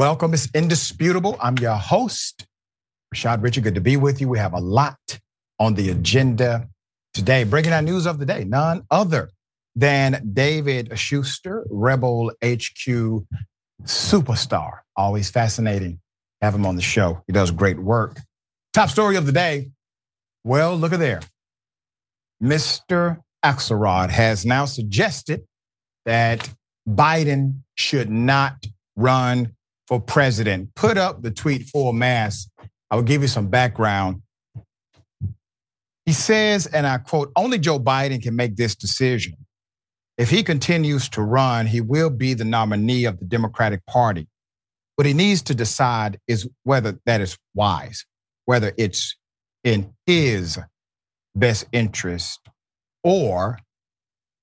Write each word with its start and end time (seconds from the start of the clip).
Welcome. 0.00 0.32
It's 0.32 0.48
indisputable. 0.54 1.36
I'm 1.42 1.58
your 1.58 1.74
host, 1.74 2.46
Rashad 3.14 3.42
Richey. 3.42 3.60
Good 3.60 3.74
to 3.74 3.82
be 3.82 3.98
with 3.98 4.18
you. 4.18 4.30
We 4.30 4.38
have 4.38 4.54
a 4.54 4.58
lot 4.58 4.96
on 5.58 5.74
the 5.74 5.90
agenda 5.90 6.70
today. 7.12 7.44
Breaking 7.44 7.72
out 7.72 7.84
news 7.84 8.06
of 8.06 8.18
the 8.18 8.24
day, 8.24 8.44
none 8.44 8.82
other 8.90 9.28
than 9.76 10.30
David 10.32 10.98
Shuster, 10.98 11.66
Rebel 11.68 12.30
HQ 12.42 13.26
superstar. 13.82 14.78
Always 14.96 15.28
fascinating. 15.28 16.00
Have 16.40 16.54
him 16.54 16.64
on 16.64 16.76
the 16.76 16.82
show. 16.82 17.22
He 17.26 17.34
does 17.34 17.50
great 17.50 17.78
work. 17.78 18.16
Top 18.72 18.88
story 18.88 19.16
of 19.16 19.26
the 19.26 19.32
day. 19.32 19.68
Well, 20.44 20.76
look 20.76 20.94
at 20.94 20.98
there. 20.98 21.20
Mr. 22.42 23.18
Axelrod 23.44 24.08
has 24.08 24.46
now 24.46 24.64
suggested 24.64 25.42
that 26.06 26.48
Biden 26.88 27.64
should 27.74 28.08
not 28.08 28.64
run 28.96 29.56
for 29.90 30.00
president. 30.00 30.72
Put 30.76 30.96
up 30.96 31.20
the 31.20 31.32
tweet 31.32 31.64
for 31.64 31.92
mass. 31.92 32.48
I 32.90 32.96
will 32.96 33.02
give 33.02 33.22
you 33.22 33.28
some 33.28 33.48
background. 33.48 34.22
He 36.06 36.12
says, 36.12 36.66
and 36.66 36.86
I 36.86 36.98
quote, 36.98 37.32
only 37.34 37.58
Joe 37.58 37.80
Biden 37.80 38.22
can 38.22 38.36
make 38.36 38.54
this 38.54 38.76
decision. 38.76 39.34
If 40.16 40.30
he 40.30 40.44
continues 40.44 41.08
to 41.10 41.22
run, 41.22 41.66
he 41.66 41.80
will 41.80 42.08
be 42.08 42.34
the 42.34 42.44
nominee 42.44 43.04
of 43.04 43.18
the 43.18 43.24
Democratic 43.24 43.84
Party. 43.86 44.28
What 44.94 45.06
he 45.06 45.12
needs 45.12 45.42
to 45.42 45.54
decide 45.56 46.20
is 46.28 46.48
whether 46.62 46.98
that 47.06 47.20
is 47.20 47.36
wise, 47.54 48.04
whether 48.44 48.72
it's 48.76 49.16
in 49.64 49.92
his 50.06 50.56
best 51.34 51.66
interest 51.72 52.38
or 53.02 53.58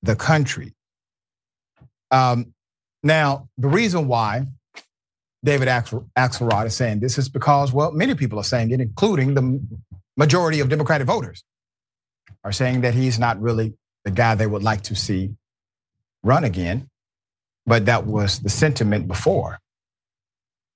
the 0.02 0.16
country. 0.16 0.74
Um, 2.12 2.54
now, 3.02 3.48
the 3.58 3.70
reason 3.70 4.08
why 4.08 4.46
David 5.48 5.70
Axelrod 5.70 6.66
is 6.66 6.76
saying 6.76 7.00
this 7.00 7.18
is 7.18 7.30
because, 7.30 7.72
well, 7.72 7.94
many 7.94 8.16
people 8.16 8.38
are 8.38 8.44
saying 8.44 8.70
it, 8.72 8.82
including 8.82 9.34
the 9.34 9.62
majority 10.18 10.60
of 10.60 10.68
Democratic 10.68 11.08
voters, 11.08 11.42
are 12.44 12.52
saying 12.52 12.82
that 12.82 12.94
he's 12.94 13.18
not 13.18 13.42
really 13.42 13.74
the 14.04 14.12
guy 14.12 14.36
they 14.36 14.46
would 14.46 14.62
like 14.62 14.82
to 14.82 14.94
see 14.94 15.36
run 16.22 16.44
again. 16.44 16.90
But 17.66 17.86
that 17.86 18.06
was 18.06 18.40
the 18.40 18.50
sentiment 18.50 19.08
before. 19.08 19.60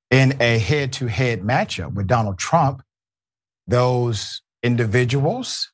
In 0.09 0.41
a 0.41 0.57
head 0.57 0.93
to 0.93 1.07
head 1.07 1.41
matchup 1.41 1.93
with 1.93 2.07
Donald 2.07 2.39
Trump, 2.39 2.81
those 3.67 4.41
individuals 4.63 5.69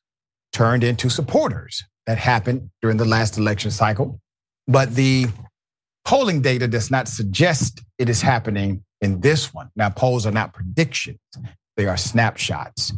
turned 0.52 0.82
into 0.82 1.08
supporters. 1.08 1.84
That 2.08 2.18
happened 2.18 2.70
during 2.82 2.96
the 2.96 3.04
last 3.04 3.38
election 3.38 3.70
cycle. 3.70 4.20
But 4.66 4.96
the 4.96 5.28
polling 6.04 6.42
data 6.42 6.66
does 6.66 6.90
not 6.90 7.06
suggest 7.06 7.80
it 7.96 8.08
is 8.08 8.22
happening 8.22 8.82
in 9.00 9.20
this 9.20 9.52
one. 9.54 9.70
Now, 9.76 9.90
polls 9.90 10.26
are 10.26 10.32
not 10.32 10.52
predictions, 10.52 11.18
they 11.76 11.86
are 11.86 11.96
snapshots. 11.96 12.92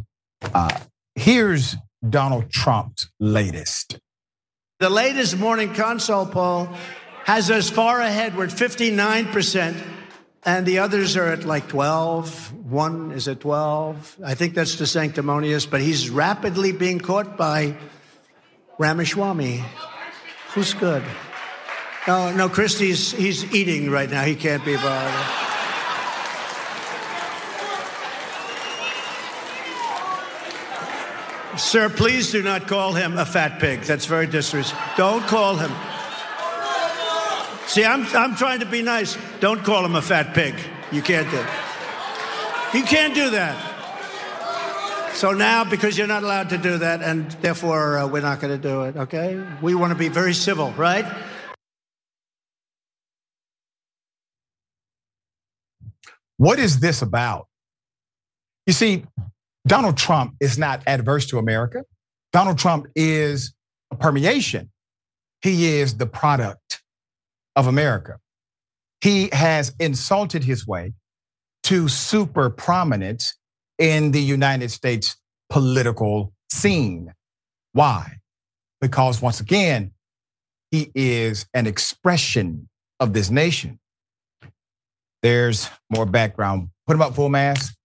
Uh, 0.53 0.79
here's 1.15 1.75
Donald 2.07 2.49
Trump's 2.49 3.09
latest. 3.19 3.99
The 4.79 4.89
latest 4.89 5.37
morning 5.37 5.73
consult 5.73 6.31
poll 6.31 6.69
has 7.25 7.51
us 7.51 7.69
far 7.69 8.01
ahead. 8.01 8.35
We're 8.35 8.45
at 8.45 8.49
59%, 8.49 9.79
and 10.43 10.65
the 10.65 10.79
others 10.79 11.15
are 11.15 11.27
at 11.27 11.43
like 11.43 11.67
12. 11.67 12.53
One 12.71 13.11
is 13.11 13.27
at 13.27 13.41
12. 13.41 14.17
I 14.25 14.33
think 14.33 14.55
that's 14.55 14.75
DeSanctimonious, 14.75 15.69
but 15.69 15.81
he's 15.81 16.09
rapidly 16.09 16.71
being 16.71 16.99
caught 16.99 17.37
by 17.37 17.75
Ramaswamy, 18.79 19.63
who's 20.53 20.73
good. 20.73 21.03
No, 22.07 22.33
no, 22.33 22.49
Christie's 22.49 23.11
he's 23.11 23.53
eating 23.53 23.91
right 23.91 24.09
now. 24.09 24.23
He 24.23 24.35
can't 24.35 24.65
be 24.65 24.75
bothered. 24.75 25.50
Sir, 31.57 31.89
please 31.89 32.31
do 32.31 32.41
not 32.41 32.67
call 32.67 32.93
him 32.93 33.17
a 33.17 33.25
fat 33.25 33.59
pig. 33.59 33.81
That's 33.81 34.05
very 34.05 34.25
disrespectful. 34.25 34.93
Don't 34.97 35.23
call 35.27 35.57
him. 35.57 35.71
See, 37.67 37.83
I'm, 37.85 38.05
I'm 38.15 38.35
trying 38.35 38.61
to 38.61 38.65
be 38.65 38.81
nice. 38.81 39.17
Don't 39.39 39.63
call 39.63 39.85
him 39.85 39.95
a 39.95 40.01
fat 40.01 40.33
pig. 40.33 40.55
You 40.91 41.01
can't 41.01 41.29
do 41.29 41.37
it. 41.37 41.47
You 42.73 42.83
can't 42.83 43.13
do 43.13 43.29
that. 43.31 43.71
So 45.13 45.31
now, 45.33 45.63
because 45.63 45.97
you're 45.97 46.07
not 46.07 46.23
allowed 46.23 46.49
to 46.49 46.57
do 46.57 46.77
that, 46.77 47.01
and 47.01 47.29
therefore 47.41 47.97
uh, 47.97 48.07
we're 48.07 48.21
not 48.21 48.39
going 48.39 48.59
to 48.59 48.67
do 48.67 48.83
it, 48.83 48.95
okay? 48.95 49.41
We 49.61 49.75
want 49.75 49.91
to 49.91 49.97
be 49.97 50.07
very 50.07 50.33
civil, 50.33 50.71
right? 50.71 51.05
What 56.37 56.59
is 56.59 56.79
this 56.79 57.01
about? 57.01 57.47
You 58.65 58.73
see, 58.73 59.05
Donald 59.67 59.97
Trump 59.97 60.35
is 60.39 60.57
not 60.57 60.81
adverse 60.87 61.27
to 61.27 61.37
America. 61.37 61.83
Donald 62.33 62.57
Trump 62.57 62.87
is 62.95 63.53
a 63.91 63.95
permeation. 63.95 64.71
He 65.41 65.79
is 65.79 65.97
the 65.97 66.05
product 66.05 66.81
of 67.55 67.67
America. 67.67 68.17
He 69.01 69.29
has 69.33 69.73
insulted 69.79 70.43
his 70.43 70.65
way 70.65 70.93
to 71.63 71.87
super 71.87 72.49
prominence 72.49 73.35
in 73.77 74.11
the 74.11 74.21
United 74.21 74.71
States 74.71 75.15
political 75.49 76.33
scene. 76.51 77.13
Why? 77.73 78.17
Because 78.79 79.21
once 79.21 79.39
again, 79.39 79.91
he 80.71 80.91
is 80.95 81.45
an 81.53 81.67
expression 81.67 82.69
of 82.99 83.13
this 83.13 83.29
nation. 83.29 83.79
There's 85.21 85.69
more 85.89 86.05
background. 86.05 86.69
Put 86.87 86.95
him 86.95 87.01
up 87.01 87.15
full 87.15 87.29
mass. 87.29 87.75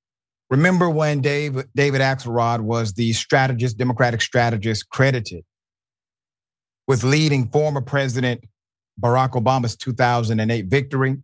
Remember 0.49 0.89
when 0.89 1.21
Dave, 1.21 1.65
David 1.75 2.01
Axelrod 2.01 2.61
was 2.61 2.93
the 2.95 3.13
strategist, 3.13 3.79
Democratic 3.79 4.21
strategist, 4.21 4.89
credited 4.89 5.45
with 6.87 7.03
leading 7.03 7.49
former 7.49 7.81
President 7.81 8.45
Barack 9.01 9.33
Obama's 9.33 9.77
2008 9.77 10.67
victory? 10.67 11.17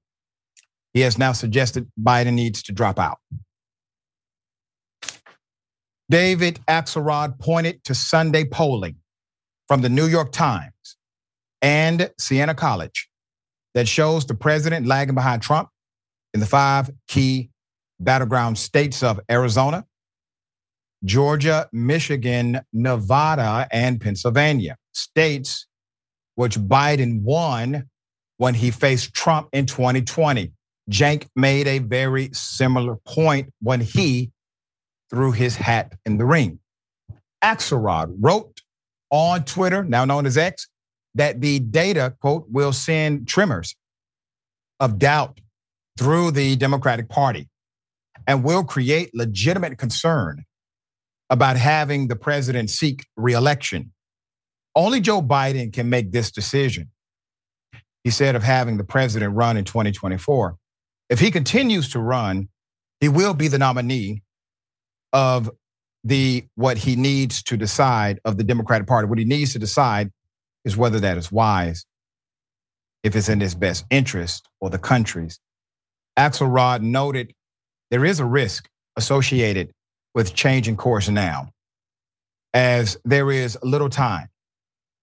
He 0.92 1.00
has 1.00 1.18
now 1.18 1.32
suggested 1.32 1.90
Biden 2.00 2.34
needs 2.34 2.62
to 2.64 2.72
drop 2.72 2.98
out. 2.98 3.18
David 6.10 6.60
Axelrod 6.68 7.38
pointed 7.38 7.82
to 7.84 7.94
Sunday 7.94 8.44
polling 8.44 8.96
from 9.68 9.80
the 9.80 9.88
New 9.88 10.06
York 10.06 10.32
Times 10.32 10.96
and 11.62 12.10
Siena 12.18 12.54
College 12.54 13.08
that 13.74 13.88
shows 13.88 14.26
the 14.26 14.34
president 14.34 14.86
lagging 14.86 15.14
behind 15.14 15.40
Trump 15.40 15.70
in 16.34 16.40
the 16.40 16.46
five 16.46 16.90
key 17.08 17.51
battleground 18.04 18.58
states 18.58 19.02
of 19.02 19.20
Arizona, 19.30 19.84
Georgia, 21.04 21.68
Michigan, 21.72 22.60
Nevada, 22.72 23.66
and 23.72 24.00
Pennsylvania. 24.00 24.76
States 24.92 25.66
which 26.34 26.58
Biden 26.58 27.22
won 27.22 27.88
when 28.38 28.54
he 28.54 28.70
faced 28.70 29.14
Trump 29.14 29.48
in 29.52 29.66
2020. 29.66 30.52
Cenk 30.90 31.28
made 31.36 31.66
a 31.66 31.78
very 31.78 32.30
similar 32.32 32.96
point 33.06 33.52
when 33.60 33.80
he 33.80 34.32
threw 35.10 35.32
his 35.32 35.56
hat 35.56 35.92
in 36.06 36.18
the 36.18 36.24
ring. 36.24 36.58
Axelrod 37.42 38.14
wrote 38.18 38.60
on 39.10 39.44
Twitter, 39.44 39.84
now 39.84 40.04
known 40.04 40.26
as 40.26 40.36
X, 40.36 40.68
that 41.14 41.40
the 41.40 41.60
data, 41.60 42.14
quote, 42.20 42.46
will 42.48 42.72
send 42.72 43.28
tremors 43.28 43.76
of 44.80 44.98
doubt 44.98 45.38
through 45.98 46.30
the 46.30 46.56
Democratic 46.56 47.08
Party 47.08 47.48
and 48.26 48.44
will 48.44 48.64
create 48.64 49.10
legitimate 49.14 49.78
concern 49.78 50.44
about 51.30 51.56
having 51.56 52.08
the 52.08 52.16
president 52.16 52.70
seek 52.70 53.06
reelection. 53.16 53.92
Only 54.74 55.00
Joe 55.00 55.22
Biden 55.22 55.72
can 55.72 55.88
make 55.88 56.12
this 56.12 56.30
decision. 56.30 56.90
He 58.04 58.10
said 58.10 58.34
of 58.34 58.42
having 58.42 58.76
the 58.76 58.84
president 58.84 59.34
run 59.34 59.56
in 59.56 59.64
2024. 59.64 60.56
If 61.08 61.20
he 61.20 61.30
continues 61.30 61.90
to 61.90 62.00
run, 62.00 62.48
he 63.00 63.08
will 63.08 63.34
be 63.34 63.48
the 63.48 63.58
nominee 63.58 64.22
of 65.12 65.50
the 66.04 66.44
what 66.54 66.78
he 66.78 66.96
needs 66.96 67.42
to 67.44 67.56
decide 67.56 68.20
of 68.24 68.36
the 68.36 68.44
Democratic 68.44 68.86
Party. 68.86 69.08
What 69.08 69.18
he 69.18 69.24
needs 69.24 69.52
to 69.52 69.58
decide 69.58 70.10
is 70.64 70.76
whether 70.76 71.00
that 71.00 71.16
is 71.16 71.30
wise, 71.30 71.86
if 73.02 73.14
it's 73.14 73.28
in 73.28 73.40
his 73.40 73.54
best 73.54 73.84
interest 73.90 74.48
or 74.60 74.70
the 74.70 74.78
country's. 74.78 75.38
Axelrod 76.18 76.82
noted 76.82 77.32
there 77.92 78.06
is 78.06 78.20
a 78.20 78.24
risk 78.24 78.70
associated 78.96 79.70
with 80.14 80.34
changing 80.34 80.78
course 80.78 81.10
now, 81.10 81.50
as 82.54 82.96
there 83.04 83.30
is 83.30 83.58
little 83.62 83.90
time 83.90 84.28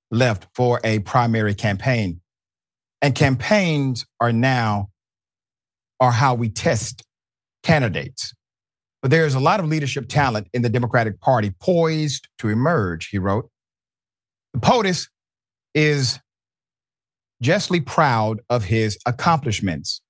left 0.10 0.48
for 0.56 0.82
a 0.84 0.98
primary 1.00 1.54
campaign. 1.54 2.20
And 3.04 3.14
campaigns 3.14 4.08
are 4.20 4.34
now 4.34 4.90
are 6.00 6.12
how 6.12 6.34
we 6.34 6.50
test 6.50 7.04
candidates. 7.62 8.34
But 9.04 9.12
there 9.12 9.28
is 9.28 9.36
a 9.36 9.40
lot 9.40 9.60
of 9.60 9.68
leadership 9.68 10.10
talent 10.10 10.48
in 10.52 10.64
the 10.64 10.70
Democratic 10.70 11.22
Party 11.22 11.52
poised 11.62 12.28
to 12.40 12.50
emerge, 12.50 13.10
he 13.10 13.20
wrote. 13.20 13.52
The 14.56 14.62
POTUS 14.62 15.10
is 15.76 16.20
justly 17.40 17.82
proud 17.82 18.40
of 18.50 18.64
his 18.64 18.98
accomplishments 19.06 20.02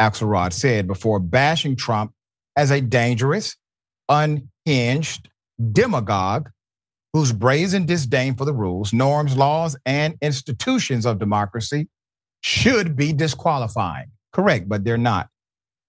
Axelrod 0.00 0.52
said 0.52 0.86
before 0.86 1.18
bashing 1.18 1.76
Trump 1.76 2.12
as 2.56 2.70
a 2.70 2.80
dangerous, 2.80 3.56
unhinged 4.08 5.28
demagogue 5.72 6.50
whose 7.12 7.32
brazen 7.32 7.84
disdain 7.84 8.34
for 8.34 8.44
the 8.44 8.54
rules, 8.54 8.92
norms, 8.92 9.36
laws, 9.36 9.76
and 9.84 10.16
institutions 10.22 11.04
of 11.04 11.18
democracy 11.18 11.88
should 12.40 12.96
be 12.96 13.12
disqualifying. 13.12 14.06
Correct, 14.32 14.68
but 14.68 14.84
they're 14.84 14.96
not. 14.96 15.28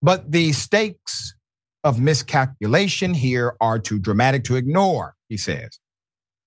But 0.01 0.31
the 0.31 0.51
stakes 0.51 1.35
of 1.83 1.99
miscalculation 1.99 3.13
here 3.13 3.55
are 3.61 3.77
too 3.79 3.99
dramatic 3.99 4.43
to 4.45 4.55
ignore, 4.55 5.15
he 5.29 5.37
says. 5.37 5.79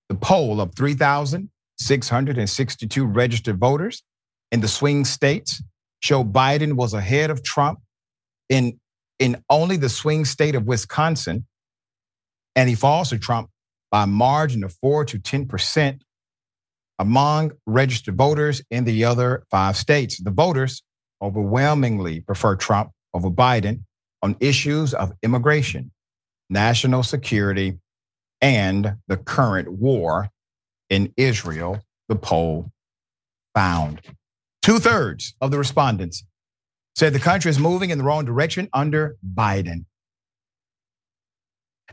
The 0.09 0.15
poll 0.15 0.59
of 0.61 0.75
3,662 0.75 3.05
registered 3.05 3.59
voters 3.59 4.03
in 4.51 4.61
the 4.61 4.67
swing 4.67 5.05
states 5.05 5.61
show 5.99 6.23
Biden 6.23 6.73
was 6.73 6.93
ahead 6.93 7.29
of 7.29 7.43
Trump 7.43 7.79
in, 8.49 8.79
in 9.19 9.43
only 9.49 9.77
the 9.77 9.89
swing 9.89 10.25
state 10.25 10.55
of 10.55 10.65
Wisconsin, 10.65 11.45
and 12.55 12.69
he 12.69 12.75
falls 12.75 13.09
to 13.09 13.19
Trump 13.19 13.49
by 13.91 14.03
a 14.03 14.07
margin 14.07 14.63
of 14.63 14.73
4 14.81 15.05
to 15.05 15.19
10% 15.19 15.99
among 16.99 17.51
registered 17.65 18.17
voters 18.17 18.61
in 18.71 18.83
the 18.83 19.05
other 19.05 19.43
five 19.51 19.77
states. 19.77 20.21
The 20.21 20.31
voters 20.31 20.81
overwhelmingly 21.21 22.21
prefer 22.21 22.55
Trump 22.55 22.91
over 23.13 23.29
Biden 23.29 23.83
on 24.21 24.35
issues 24.39 24.93
of 24.93 25.13
immigration, 25.23 25.91
national 26.49 27.03
security, 27.03 27.77
and 28.41 28.95
the 29.07 29.17
current 29.17 29.71
war 29.71 30.29
in 30.89 31.13
Israel, 31.17 31.81
the 32.07 32.15
poll 32.15 32.71
found. 33.53 34.01
Two 34.67 34.79
thirds 34.79 35.33
of 35.39 35.49
the 35.49 35.57
respondents 35.57 36.25
said 36.93 37.13
the 37.13 37.19
country 37.19 37.49
is 37.49 37.57
moving 37.57 37.89
in 37.89 37.97
the 37.97 38.03
wrong 38.03 38.25
direction 38.25 38.67
under 38.73 39.15
Biden. 39.25 39.85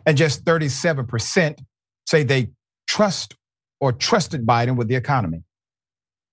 And 0.05 0.19
just 0.19 0.45
37% 0.45 1.61
say 2.05 2.25
they 2.25 2.51
trust 2.89 3.37
or 3.81 3.93
trusted 3.93 4.45
Biden 4.45 4.75
with 4.75 4.89
the 4.89 4.97
economy, 4.97 5.45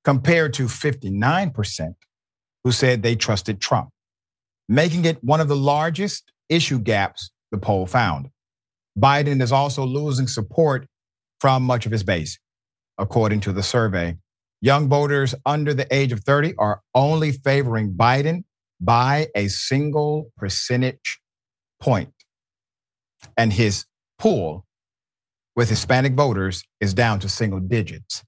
compared 0.03 0.55
to 0.55 0.63
59% 0.65 1.93
who 2.63 2.71
said 2.71 3.03
they 3.03 3.15
trusted 3.15 3.61
Trump, 3.61 3.89
making 4.67 5.05
it 5.05 5.23
one 5.23 5.41
of 5.41 5.47
the 5.47 5.55
largest 5.55 6.31
issue 6.49 6.79
gaps 6.79 7.29
the 7.51 7.59
poll 7.59 7.85
found. 7.85 8.29
Biden 8.97 9.43
is 9.43 9.51
also 9.51 9.85
losing 9.85 10.25
support 10.25 10.87
from 11.39 11.61
much 11.61 11.85
of 11.85 11.91
his 11.91 12.01
base, 12.01 12.39
according 12.97 13.41
to 13.41 13.53
the 13.53 13.61
survey. 13.61 14.17
Young 14.63 14.89
voters 14.89 15.33
under 15.43 15.73
the 15.73 15.87
age 15.93 16.11
of 16.11 16.19
30 16.19 16.53
are 16.59 16.81
only 16.93 17.31
favoring 17.31 17.93
Biden 17.93 18.43
by 18.79 19.27
a 19.35 19.47
single 19.47 20.31
percentage 20.37 21.19
point. 21.79 22.13
And 23.35 23.51
his 23.51 23.85
pool 24.19 24.67
with 25.55 25.69
Hispanic 25.69 26.13
voters 26.13 26.63
is 26.79 26.93
down 26.93 27.19
to 27.21 27.29
single 27.29 27.59
digits. 27.59 28.23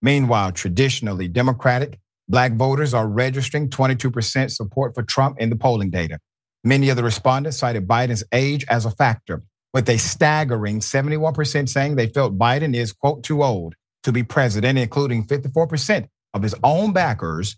Meanwhile, 0.00 0.52
traditionally 0.52 1.26
Democratic, 1.26 1.98
black 2.28 2.52
voters 2.54 2.94
are 2.94 3.08
registering 3.08 3.68
22% 3.68 4.52
support 4.52 4.94
for 4.94 5.02
Trump 5.02 5.40
in 5.40 5.50
the 5.50 5.56
polling 5.56 5.90
data. 5.90 6.20
Many 6.62 6.90
of 6.90 6.96
the 6.96 7.02
respondents 7.02 7.58
cited 7.58 7.88
Biden's 7.88 8.24
age 8.32 8.64
as 8.68 8.84
a 8.84 8.90
factor, 8.92 9.42
with 9.74 9.88
a 9.88 9.98
staggering 9.98 10.78
71% 10.78 11.68
saying 11.68 11.96
they 11.96 12.08
felt 12.08 12.38
Biden 12.38 12.74
is, 12.74 12.92
quote, 12.92 13.24
too 13.24 13.42
old 13.42 13.74
to 14.06 14.12
be 14.12 14.22
president, 14.22 14.78
including 14.78 15.26
54% 15.26 16.06
of 16.32 16.40
his 16.40 16.54
own 16.62 16.92
backers, 16.92 17.56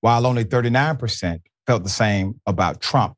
while 0.00 0.26
only 0.26 0.46
39% 0.46 1.40
felt 1.66 1.82
the 1.82 1.90
same 1.90 2.40
about 2.46 2.80
Trump. 2.80 3.14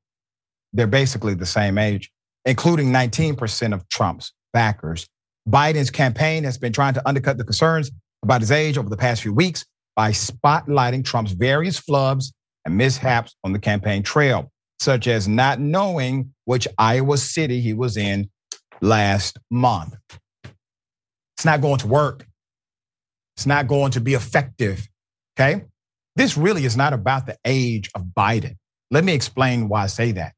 They're 0.73 0.89
basically 0.89 1.35
the 1.35 1.47
same 1.47 1.79
age, 1.79 2.11
including 2.45 2.93
19% 2.93 3.73
of 3.73 3.89
Trump's 3.89 4.33
backers. 4.53 5.07
Biden's 5.49 5.91
campaign 5.91 6.43
has 6.43 6.59
been 6.59 6.73
trying 6.73 6.95
to 6.95 7.09
undercut 7.09 7.39
the 7.39 7.45
concerns 7.45 7.93
about 8.25 8.41
his 8.41 8.51
age 8.51 8.79
over 8.79 8.89
the 8.89 8.97
past 8.97 9.23
few 9.23 9.33
weeks 9.33 9.65
by 9.95 10.11
spotlighting 10.11 11.05
Trump's 11.05 11.33
various 11.33 11.81
flubs 11.81 12.33
and 12.65 12.77
mishaps 12.77 13.37
on 13.45 13.53
the 13.53 13.61
campaign 13.61 14.03
trail, 14.03 14.51
such 14.81 15.07
as 15.07 15.29
not 15.29 15.61
knowing 15.61 16.35
which 16.47 16.67
Iowa 16.79 17.17
city 17.17 17.61
he 17.61 17.75
was 17.75 17.97
in 17.97 18.29
last 18.81 19.39
month. 19.53 19.95
It's 21.37 21.45
not 21.45 21.61
going 21.61 21.79
to 21.79 21.87
work. 21.87 22.27
It's 23.37 23.47
not 23.47 23.67
going 23.67 23.93
to 23.93 24.01
be 24.01 24.15
effective. 24.15 24.89
Okay. 25.39 25.65
This 26.17 26.37
really 26.37 26.65
is 26.65 26.77
not 26.77 26.93
about 26.93 27.27
the 27.27 27.37
age 27.45 27.91
of 27.95 28.03
Biden. 28.17 28.57
Let 28.91 29.05
me 29.05 29.13
explain 29.13 29.69
why 29.69 29.83
I 29.83 29.87
say 29.87 30.13
that 30.13 30.35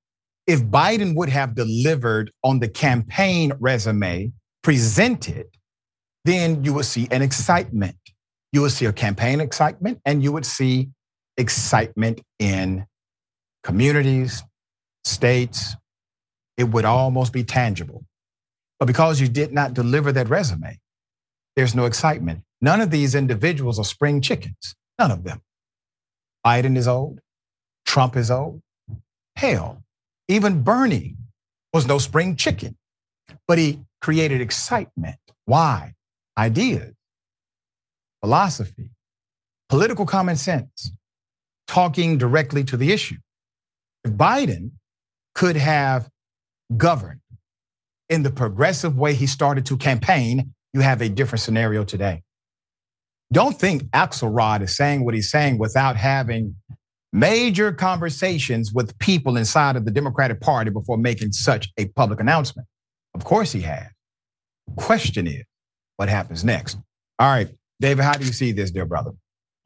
if 0.46 0.62
Biden 0.62 1.16
would 1.16 1.28
have 1.28 1.54
delivered 1.54 2.30
on 2.42 2.60
the 2.60 2.68
campaign 2.68 3.52
resume 3.58 4.32
presented, 4.62 5.46
then 6.24 6.64
you 6.64 6.72
would 6.74 6.86
see 6.86 7.08
an 7.10 7.20
excitement. 7.20 7.96
You 8.52 8.62
would 8.62 8.72
see 8.72 8.86
a 8.86 8.92
campaign 8.92 9.40
excitement 9.40 10.00
and 10.04 10.22
you 10.22 10.32
would 10.32 10.46
see 10.46 10.90
excitement 11.36 12.20
in 12.38 12.86
communities, 13.62 14.42
states. 15.04 15.74
It 16.56 16.64
would 16.64 16.84
almost 16.84 17.32
be 17.32 17.44
tangible. 17.44 18.04
But 18.78 18.86
because 18.86 19.20
you 19.20 19.28
did 19.28 19.52
not 19.52 19.74
deliver 19.74 20.12
that 20.12 20.28
resume, 20.28 20.78
there's 21.56 21.74
no 21.74 21.86
excitement. 21.86 22.42
None 22.60 22.80
of 22.80 22.90
these 22.90 23.14
individuals 23.14 23.78
are 23.78 23.84
spring 23.84 24.20
chickens. 24.20 24.74
None 24.98 25.10
of 25.10 25.24
them. 25.24 25.40
Biden 26.46 26.76
is 26.76 26.86
old. 26.86 27.20
Trump 27.86 28.16
is 28.16 28.30
old. 28.30 28.60
Hell, 29.36 29.82
even 30.28 30.62
Bernie 30.62 31.16
was 31.72 31.86
no 31.86 31.98
spring 31.98 32.36
chicken, 32.36 32.76
but 33.48 33.58
he 33.58 33.80
created 34.00 34.40
excitement. 34.40 35.16
Why? 35.44 35.94
Ideas, 36.38 36.94
philosophy, 38.20 38.90
political 39.68 40.06
common 40.06 40.36
sense, 40.36 40.92
talking 41.66 42.18
directly 42.18 42.64
to 42.64 42.76
the 42.76 42.92
issue. 42.92 43.16
If 44.04 44.12
Biden 44.12 44.72
could 45.34 45.56
have 45.56 46.08
governed 46.76 47.20
in 48.08 48.22
the 48.22 48.30
progressive 48.30 48.96
way 48.96 49.14
he 49.14 49.26
started 49.26 49.66
to 49.66 49.76
campaign, 49.76 50.54
you 50.76 50.82
have 50.82 51.00
a 51.00 51.08
different 51.08 51.40
scenario 51.40 51.84
today. 51.84 52.22
Don't 53.32 53.58
think 53.58 53.84
Axelrod 53.92 54.60
is 54.60 54.76
saying 54.76 55.06
what 55.06 55.14
he's 55.14 55.30
saying 55.30 55.56
without 55.56 55.96
having 55.96 56.54
major 57.14 57.72
conversations 57.72 58.74
with 58.74 58.96
people 58.98 59.38
inside 59.38 59.76
of 59.76 59.86
the 59.86 59.90
Democratic 59.90 60.38
Party 60.38 60.70
before 60.70 60.98
making 60.98 61.32
such 61.32 61.72
a 61.78 61.86
public 61.88 62.20
announcement. 62.20 62.68
Of 63.14 63.24
course 63.24 63.52
he 63.52 63.62
has. 63.62 63.86
Question 64.76 65.26
is, 65.26 65.44
what 65.96 66.10
happens 66.10 66.44
next? 66.44 66.76
All 67.18 67.30
right, 67.30 67.48
David, 67.80 68.04
how 68.04 68.12
do 68.12 68.26
you 68.26 68.32
see 68.32 68.52
this, 68.52 68.70
dear 68.70 68.84
brother? 68.84 69.12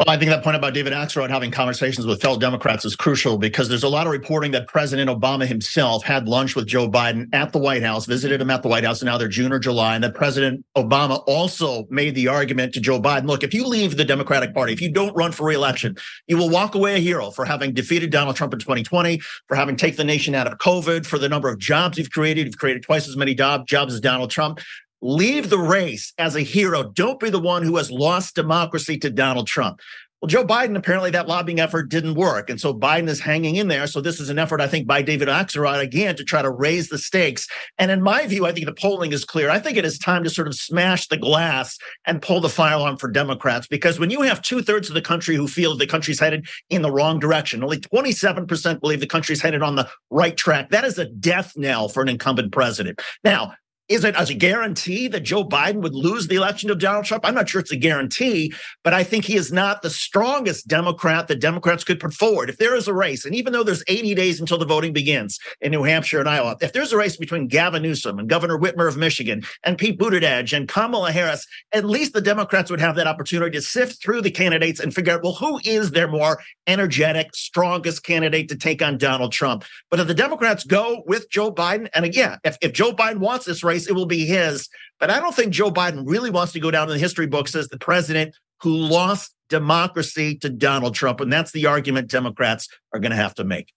Well, 0.01 0.15
I 0.15 0.17
think 0.17 0.31
that 0.31 0.43
point 0.43 0.57
about 0.57 0.73
David 0.73 0.95
Axelrod 0.95 1.29
having 1.29 1.51
conversations 1.51 2.07
with 2.07 2.23
fellow 2.23 2.39
Democrats 2.39 2.87
is 2.87 2.97
crucial 2.97 3.37
because 3.37 3.69
there's 3.69 3.83
a 3.83 3.89
lot 3.89 4.07
of 4.07 4.13
reporting 4.13 4.51
that 4.53 4.67
President 4.67 5.11
Obama 5.11 5.47
himself 5.47 6.03
had 6.03 6.27
lunch 6.27 6.57
with 6.57 6.67
Joe 6.67 6.89
Biden 6.89 7.27
at 7.35 7.53
the 7.53 7.59
White 7.59 7.83
House, 7.83 8.07
visited 8.07 8.41
him 8.41 8.49
at 8.49 8.63
the 8.63 8.69
White 8.71 8.83
House, 8.83 9.03
and 9.03 9.09
now 9.09 9.19
they're 9.19 9.29
June 9.29 9.53
or 9.53 9.59
July, 9.59 9.95
and 9.95 10.03
that 10.03 10.15
President 10.15 10.65
Obama 10.75 11.23
also 11.27 11.87
made 11.91 12.15
the 12.15 12.29
argument 12.29 12.73
to 12.73 12.81
Joe 12.81 12.99
Biden, 12.99 13.27
look, 13.27 13.43
if 13.43 13.53
you 13.53 13.67
leave 13.67 13.99
the 13.99 14.05
Democratic 14.07 14.55
Party, 14.55 14.73
if 14.73 14.81
you 14.81 14.91
don't 14.91 15.15
run 15.15 15.33
for 15.33 15.47
reelection, 15.47 15.99
you 16.27 16.39
will 16.39 16.49
walk 16.49 16.75
away 16.75 16.95
a 16.95 16.99
hero 16.99 17.31
for 17.31 17.45
having 17.45 17.75
defeated 17.75 18.11
Donald 18.11 18.37
Trump 18.37 18.55
in 18.55 18.59
2020, 18.59 19.21
for 19.49 19.55
having 19.55 19.77
taken 19.77 19.99
the 19.99 20.05
nation 20.05 20.35
out 20.35 20.47
of 20.47 20.57
COVID, 20.57 21.05
for 21.05 21.19
the 21.19 21.29
number 21.29 21.51
of 21.51 21.59
jobs 21.59 21.99
you've 21.99 22.11
created. 22.11 22.47
You've 22.47 22.57
created 22.57 22.85
twice 22.85 23.07
as 23.07 23.19
many 23.19 23.35
jobs 23.35 23.93
as 23.93 24.01
Donald 24.01 24.31
Trump 24.31 24.61
leave 25.03 25.51
the 25.51 25.59
race 25.59 26.13
as 26.19 26.37
a 26.37 26.41
hero. 26.41 26.83
Don't 26.83 27.21
be 27.21 27.31
the 27.31 27.41
one 27.41 27.63
who 27.63 27.77
has 27.77 27.91
lost 27.91 28.35
democracy 28.35 28.99
to 28.99 29.11
Donald 29.11 29.47
Trump. 29.47 29.81
Well, 30.21 30.29
Joe 30.29 30.45
Biden, 30.45 30.77
apparently 30.77 31.11
that 31.13 31.29
lobbying 31.29 31.61
effort 31.61 31.89
didn't 31.89 32.13
work. 32.13 32.51
And 32.51 32.61
so 32.61 32.75
Biden 32.75 33.09
is 33.09 33.21
hanging 33.21 33.57
in 33.57 33.69
there. 33.69 33.87
So 33.87 34.03
this 34.03 34.21
is 34.21 34.29
an 34.29 34.39
effort, 34.39 34.61
I 34.61 34.67
think, 34.67 34.87
by 34.87 35.01
David 35.01 35.29
Axelrod 35.29 35.81
again 35.81 36.15
to 36.17 36.25
try 36.25 36.43
to 36.43 36.51
raise 36.51 36.91
the 36.91 36.99
stakes. 36.99 37.49
And 37.79 37.91
in 37.91 38.03
my 38.03 38.27
view, 38.27 38.45
I 38.45 38.53
think 38.53 38.67
the 38.67 38.75
polling 38.75 39.15
is 39.15 39.25
clear. 39.25 39.49
I 39.49 39.59
think 39.59 39.79
it 39.79 39.87
is 39.87 39.99
time 39.99 40.23
to 40.25 40.29
sort 40.29 40.47
of 40.47 40.55
smash 40.55 41.09
the 41.09 41.17
glass 41.17 41.79
and 42.05 42.21
pull 42.21 42.43
the 42.43 42.51
fire 42.51 42.75
alarm 42.75 42.99
for 42.99 43.11
Democrats. 43.11 43.67
Because 43.67 43.99
when 43.99 44.11
you 44.11 44.21
have 44.21 44.43
two 44.43 44.61
thirds 44.61 44.91
of 44.91 44.95
the 44.95 45.01
country 45.01 45.37
who 45.37 45.49
feel 45.49 45.75
the 45.75 45.87
country's 45.87 46.21
headed 46.21 46.47
in 46.69 46.83
the 46.83 46.93
wrong 46.93 47.19
direction, 47.19 47.65
only 47.65 47.79
27% 47.79 48.81
believe 48.81 49.01
the 49.01 49.07
country's 49.07 49.41
headed 49.41 49.63
on 49.63 49.77
the 49.77 49.89
right 50.11 50.37
track. 50.37 50.69
That 50.69 50.85
is 50.85 50.99
a 50.99 51.07
death 51.07 51.55
knell 51.57 51.89
for 51.89 52.03
an 52.03 52.11
incumbent 52.11 52.53
president. 52.53 53.01
Now, 53.25 53.55
is 53.91 54.05
it 54.05 54.15
as 54.15 54.31
a 54.31 54.35
guarantee 54.35 55.09
that 55.09 55.25
Joe 55.25 55.45
Biden 55.45 55.83
would 55.83 55.97
lose 55.97 56.29
the 56.29 56.37
election 56.37 56.69
to 56.69 56.77
Donald 56.77 57.05
Trump? 57.05 57.27
I'm 57.27 57.35
not 57.35 57.49
sure 57.49 57.61
it's 57.61 57.73
a 57.73 57.77
guarantee, 57.77 58.55
but 58.85 58.95
I 58.95 59.03
think 59.03 59.25
he 59.25 59.35
is 59.35 59.53
not 59.53 59.83
the 59.83 59.91
strongest 59.91 60.69
Democrat 60.69 61.27
that 61.27 61.41
Democrats 61.41 61.83
could 61.83 61.99
put 61.99 62.15
forward. 62.15 62.49
If 62.49 62.59
there 62.59 62.77
is 62.77 62.87
a 62.87 62.95
race, 62.95 63.25
and 63.25 63.35
even 63.35 63.53
though 63.53 63.65
there's 63.65 63.83
80 63.89 64.15
days 64.15 64.39
until 64.39 64.59
the 64.59 64.65
voting 64.65 64.93
begins 64.93 65.41
in 65.61 65.73
New 65.73 65.83
Hampshire 65.83 66.21
and 66.21 66.29
Iowa, 66.29 66.57
if 66.61 66.73
there's 66.73 66.93
a 66.93 66.97
race 66.97 67.17
between 67.17 67.49
Gavin 67.49 67.83
Newsom 67.83 68.21
and 68.21 68.29
Governor 68.29 68.59
Whitmer 68.59 68.87
of 68.87 68.97
Michigan 68.97 69.43
and 69.65 69.77
Pete 69.77 69.99
Buttigieg 69.99 70.57
and 70.57 70.69
Kamala 70.69 71.11
Harris, 71.11 71.45
at 71.73 71.85
least 71.85 72.13
the 72.13 72.21
Democrats 72.21 72.71
would 72.71 72.81
have 72.81 72.95
that 72.95 73.09
opportunity 73.09 73.59
to 73.59 73.63
sift 73.63 74.01
through 74.01 74.23
the 74.23 74.31
candidates 74.31 74.79
and 74.79 74.95
figure 74.95 75.15
out, 75.15 75.25
well, 75.25 75.35
who 75.35 75.59
is 75.65 75.91
their 75.91 76.07
more 76.07 76.41
energetic, 76.69 77.35
strongest 77.35 78.05
candidate 78.05 78.49
to 78.51 78.57
take 78.57 78.83
on 78.83 78.99
Donald 78.99 79.33
Trump? 79.33 79.65
But 79.91 79.99
if 79.99 80.07
the 80.07 80.15
Democrats 80.15 80.63
go 80.63 81.03
with 81.09 81.29
Joe 81.29 81.53
Biden, 81.53 81.89
and 81.93 82.05
again, 82.05 82.39
if, 82.45 82.57
if 82.61 82.73
Joe 82.73 82.93
Biden 82.93 83.19
wants 83.19 83.47
this 83.47 83.65
race, 83.65 83.80
it 83.89 83.93
will 83.93 84.07
be 84.07 84.25
his. 84.25 84.69
But 84.99 85.11
I 85.11 85.21
don't 85.21 85.35
think 85.35 85.53
Joe 85.53 85.71
Biden 85.71 86.05
really 86.07 86.31
wants 86.31 86.53
to 86.53 86.61
go 86.61 86.71
down 86.71 86.89
in 86.89 86.95
the 86.95 86.99
history 86.99 87.27
books 87.27 87.55
as 87.55 87.69
the 87.69 87.79
president 87.79 88.35
who 88.63 88.71
lost 88.71 89.35
democracy 89.49 90.37
to 90.37 90.51
Donald 90.51 90.95
Trump. 90.95 91.21
And 91.21 91.33
that's 91.33 91.53
the 91.53 91.67
argument 91.67 92.11
Democrats 92.11 92.69
are 92.93 93.01
going 93.01 93.11
to 93.11 93.17
have 93.17 93.35
to 93.37 93.45
make. 93.45 93.73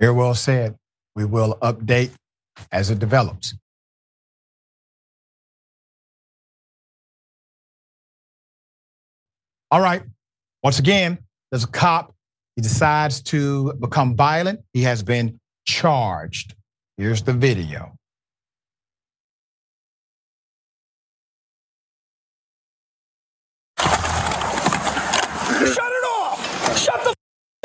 Very 0.00 0.12
well 0.12 0.34
said. 0.34 0.76
We 1.14 1.24
will 1.24 1.58
update 1.60 2.10
as 2.72 2.90
it 2.90 2.98
develops. 2.98 3.54
All 9.70 9.80
right. 9.80 10.02
Once 10.62 10.78
again, 10.78 11.18
there's 11.50 11.64
a 11.64 11.68
cop. 11.68 12.14
He 12.56 12.62
decides 12.62 13.20
to 13.24 13.74
become 13.74 14.16
violent. 14.16 14.60
He 14.72 14.82
has 14.82 15.02
been 15.02 15.38
charged. 15.66 16.54
Here's 16.96 17.22
the 17.22 17.32
video. 17.32 17.97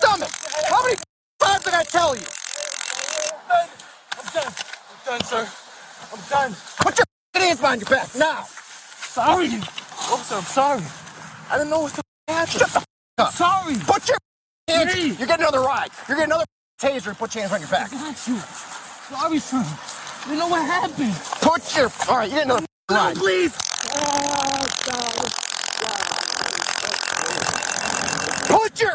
stomach. 0.00 0.30
How 0.68 0.82
many 0.84 0.96
times 1.40 1.64
did 1.64 1.74
I 1.74 1.82
tell 1.84 2.14
you? 2.16 2.22
I'm 4.16 4.26
done. 4.32 4.52
I'm 4.54 5.06
done, 5.06 5.24
sir. 5.24 5.48
I'm 6.12 6.20
done. 6.30 6.56
Put 6.80 6.98
your 6.98 7.06
hands 7.42 7.60
behind 7.60 7.80
your 7.80 7.90
back 7.90 8.14
now. 8.16 8.44
Sorry. 8.44 9.48
Officer, 9.48 10.34
I'm 10.36 10.42
sorry. 10.44 10.82
I 11.50 11.58
didn't 11.58 11.70
know 11.70 11.80
what 11.80 11.94
to 11.94 12.02
happen. 12.28 12.58
Shut 12.60 12.70
the 12.70 12.84
up. 13.22 13.32
Sorry. 13.32 13.74
Put 13.86 14.08
your 14.08 14.18
hands. 14.68 14.94
You're 15.18 15.26
getting 15.26 15.44
another 15.46 15.60
ride. 15.60 15.90
You're 16.08 16.16
getting 16.16 16.32
another 16.32 16.44
taser 16.80 17.08
and 17.08 17.18
put 17.18 17.34
your 17.34 17.42
hands 17.42 17.54
on 17.54 17.60
your 17.60 17.70
back. 17.70 17.92
I 17.92 17.96
got 17.96 18.28
you. 18.28 18.38
Sorry, 18.38 19.38
sir. 19.40 19.64
You 20.30 20.36
know 20.38 20.48
what 20.48 20.62
happened. 20.64 21.14
Put 21.42 21.76
your. 21.76 21.90
All 22.08 22.18
right, 22.18 22.28
you 22.30 22.36
get 22.36 22.44
another 22.44 22.66
No, 22.90 22.96
ride. 22.96 23.16
please. 23.16 23.52
Put 23.52 23.96
your 23.96 24.04
hand 24.04 24.72
behind 24.86 25.32
your 28.80 28.94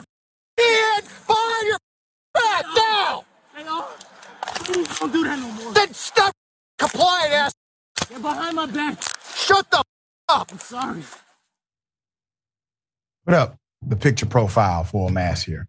back 2.53 2.65
now. 2.75 3.25
Hang 3.53 3.67
on. 3.67 3.86
Please 4.65 5.00
don't 5.00 5.12
do 5.12 5.24
that 5.24 5.39
no 5.39 5.51
more. 5.51 5.74
Then 5.74 5.93
stop 5.93 6.33
complying 6.77 7.33
ass. 7.33 7.53
Get 8.10 8.22
behind 8.22 8.55
my 8.55 8.65
back. 8.65 9.01
Shut 9.36 9.69
the 9.72 9.83
up. 10.29 10.51
I'm 10.51 10.60
sorry. 10.60 11.03
Put 13.25 13.36
up 13.36 13.57
the 13.81 13.95
picture 13.95 14.25
profile 14.25 14.83
for 14.83 15.10
a 15.10 15.12
mass 15.12 15.43
here. 15.43 15.67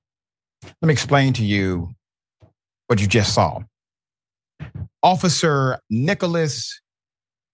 Let 0.62 0.88
me 0.88 0.92
explain 0.92 1.32
to 1.34 1.44
you 1.44 1.94
what 2.86 3.00
you 3.00 3.06
just 3.06 3.34
saw. 3.34 3.60
Officer 5.02 5.78
Nicholas 5.90 6.80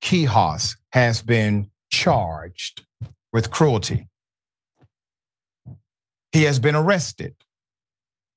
Kihos 0.03 0.77
has 0.93 1.23
been 1.23 1.71
charged 1.91 2.87
with 3.33 3.51
cruelty. 3.51 4.09
He 6.33 6.45
has 6.45 6.59
been 6.59 6.77
arrested 6.77 7.35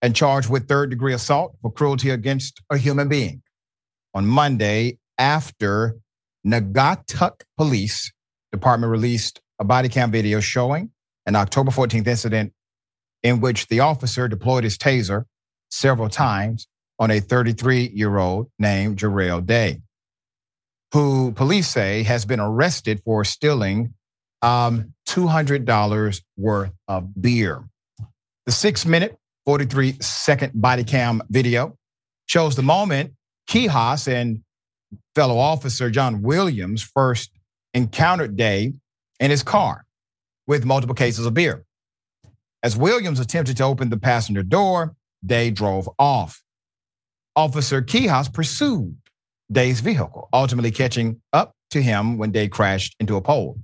and 0.04 0.14
charged 0.14 0.50
with 0.50 0.68
third 0.68 0.90
degree 0.90 1.14
assault 1.14 1.56
for 1.62 1.72
cruelty 1.72 2.10
against 2.10 2.62
a 2.70 2.78
human 2.78 3.08
being 3.08 3.42
on 4.14 4.28
Monday 4.28 4.98
after 5.18 5.98
Naugatuck 6.46 7.42
Police 7.58 8.12
Department 8.52 8.92
released 8.92 9.42
a 9.60 9.64
body 9.64 9.88
cam 9.88 10.12
video 10.12 10.42
showing 10.42 10.92
an 11.26 11.38
October 11.38 11.72
14th 11.72 12.06
incident 12.06 12.54
in 13.24 13.40
which 13.40 13.68
the 13.68 13.80
officer 13.80 14.28
deployed 14.28 14.66
his 14.66 14.78
taser 14.78 15.24
several 15.72 16.10
times 16.10 16.68
on 17.00 17.10
a 17.10 17.22
33 17.22 17.92
year 17.94 18.18
old 18.18 18.52
named 18.60 18.98
Jarrell 18.98 19.44
Day, 19.44 19.82
who 20.94 21.32
police 21.32 21.70
say 21.70 22.04
has 22.04 22.26
been 22.26 22.42
arrested 22.42 23.02
for 23.06 23.24
stealing 23.24 23.94
um, 24.42 24.94
$200 25.08 26.22
worth 26.36 26.72
of 26.90 27.22
beer. 27.22 27.64
The 28.46 28.52
six 28.52 28.86
minute, 28.86 29.18
43 29.46 29.98
second 30.02 30.52
body 30.56 30.84
cam 30.84 31.22
video 31.30 31.78
shows 32.28 32.56
the 32.56 32.64
moment 32.64 33.14
Kihas 33.50 34.08
and 34.08 34.42
fellow 35.16 35.38
officer 35.38 35.90
John 35.90 36.22
Williams 36.22 36.82
first 36.82 37.32
encountered 37.74 38.38
Day 38.38 38.74
in 39.20 39.32
his 39.32 39.44
car 39.44 39.86
with 40.48 40.66
multiple 40.66 40.96
cases 40.96 41.26
of 41.26 41.34
beer. 41.34 41.66
As 42.62 42.78
Williams 42.78 43.20
attempted 43.20 43.58
to 43.58 43.64
open 43.64 43.90
the 43.90 43.98
passenger 43.98 44.44
door, 44.44 44.96
Day 45.26 45.52
drove 45.52 45.90
off. 46.00 46.42
Officer 47.36 47.82
Kihas 47.82 48.32
pursued 48.32 48.96
Day's 49.52 49.80
vehicle, 49.80 50.30
ultimately 50.34 50.72
catching 50.72 51.22
up 51.34 51.54
to 51.72 51.82
him 51.82 52.18
when 52.18 52.32
Day 52.32 52.48
crashed 52.48 52.96
into 53.00 53.16
a 53.16 53.22
pole. 53.22 53.58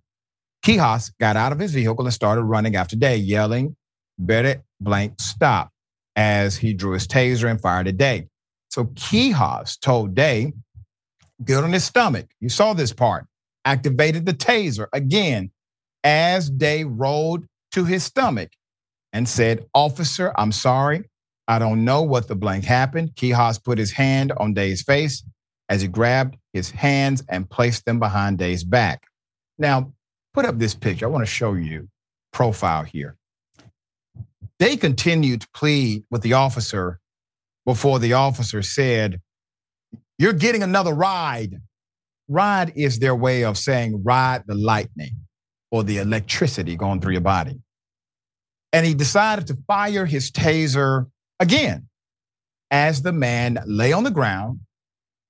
Kihas 0.65 1.12
got 1.19 1.38
out 1.38 1.51
of 1.51 1.59
his 1.59 1.74
vehicle 1.74 2.05
and 2.05 2.13
started 2.13 2.43
running 2.43 2.75
after 2.75 2.95
Day, 2.95 3.17
yelling, 3.17 3.75
Better 4.20 4.64
blank 4.80 5.20
stop, 5.20 5.72
as 6.16 6.58
he 6.58 6.74
drew 6.74 6.92
his 6.92 7.08
taser 7.08 7.50
and 7.50 7.60
fired 7.60 7.88
at 7.88 7.98
Day. 7.98 8.28
So 8.70 8.86
Kihas 8.86 9.80
told 9.80 10.14
Day, 10.14 10.54
get 11.44 11.64
on 11.64 11.74
his 11.74 11.86
stomach. 11.86 12.28
You 12.40 12.50
saw 12.50 12.74
this 12.74 12.94
part. 12.94 13.26
Activated 13.66 14.26
the 14.26 14.34
taser 14.34 14.88
again 14.94 15.52
as 16.04 16.50
Day 16.50 16.84
rolled 16.84 17.46
to 17.72 17.86
his 17.86 18.04
stomach 18.04 18.52
and 19.14 19.28
said, 19.28 19.66
Officer, 19.74 20.34
I'm 20.38 20.52
sorry. 20.52 21.04
I 21.48 21.60
don't 21.60 21.84
know 21.84 22.04
what 22.04 22.28
the 22.28 22.36
blank 22.36 22.64
happened. 22.64 23.16
Kihas 23.16 23.64
put 23.64 23.78
his 23.78 23.92
hand 23.92 24.32
on 24.34 24.54
Day's 24.54 24.84
face 24.84 25.24
as 25.68 25.82
he 25.82 25.88
grabbed 25.88 26.38
his 26.54 26.72
hands 26.72 27.24
and 27.30 27.50
placed 27.50 27.86
them 27.86 28.00
behind 28.00 28.38
Day's 28.38 28.64
back. 28.64 29.04
Now, 29.58 29.94
put 30.34 30.46
up 30.46 30.60
this 30.60 30.76
picture. 30.76 31.06
I 31.06 31.10
want 31.10 31.24
to 31.24 31.32
show 31.32 31.54
you 31.54 31.90
profile 32.32 32.84
here. 32.84 33.16
They 34.60 34.75
continued 34.75 35.42
to 35.42 35.48
plead 35.54 36.04
with 36.12 36.22
the 36.22 36.34
officer 36.34 37.00
before 37.66 38.00
the 38.00 38.13
officer 38.13 38.62
said, 38.62 39.22
You're 40.18 40.34
getting 40.34 40.63
another 40.63 40.94
ride. 40.94 41.56
Ride 42.28 42.74
is 42.75 43.00
their 43.00 43.16
way 43.16 43.44
of 43.44 43.58
saying 43.58 44.04
ride 44.04 44.44
the 44.46 44.56
lightning 44.56 45.16
or 45.72 45.84
the 45.84 45.98
electricity 45.98 46.75
going 46.75 47.00
through 47.00 47.13
your 47.13 47.22
body. 47.22 47.60
And 48.74 48.86
he 48.86 48.94
decided 48.94 49.48
to 49.48 49.58
fire 49.66 50.06
his 50.06 50.30
taser 50.32 51.08
again 51.39 51.88
as 52.70 53.01
the 53.01 53.12
man 53.12 53.60
lay 53.66 53.94
on 53.94 54.04
the 54.04 54.12
ground 54.12 54.60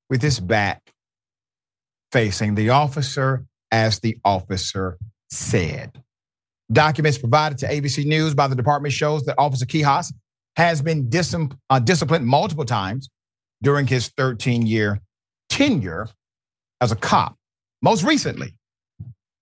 with 0.09 0.21
his 0.21 0.39
back 0.39 0.91
facing 2.11 2.55
the 2.55 2.69
officer, 2.69 3.45
as 3.71 3.99
the 3.99 4.17
officer 4.25 4.97
said. 5.29 6.03
Documents 6.71 7.17
provided 7.17 7.57
to 7.59 7.67
ABC 7.67 8.05
News 8.05 8.33
by 8.33 8.47
the 8.47 8.55
department 8.55 8.93
shows 8.93 9.25
that 9.25 9.35
Officer 9.37 9.65
Kihas 9.65 10.13
has 10.55 10.81
been 10.81 11.09
uh, 11.69 11.79
disciplined 11.79 12.25
multiple 12.25 12.65
times 12.65 13.09
during 13.63 13.87
his 13.87 14.09
13 14.17 14.65
year 14.65 14.99
tenure 15.49 16.07
as 16.81 16.91
a 16.91 16.95
cop. 16.95 17.35
Most 17.81 18.03
recently, 18.03 18.53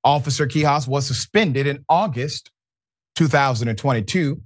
Officer 0.03 0.47
Kihas 0.47 0.87
was 0.87 1.05
suspended 1.05 1.67
in 1.67 1.83
August 1.89 2.51
2022 3.15 4.41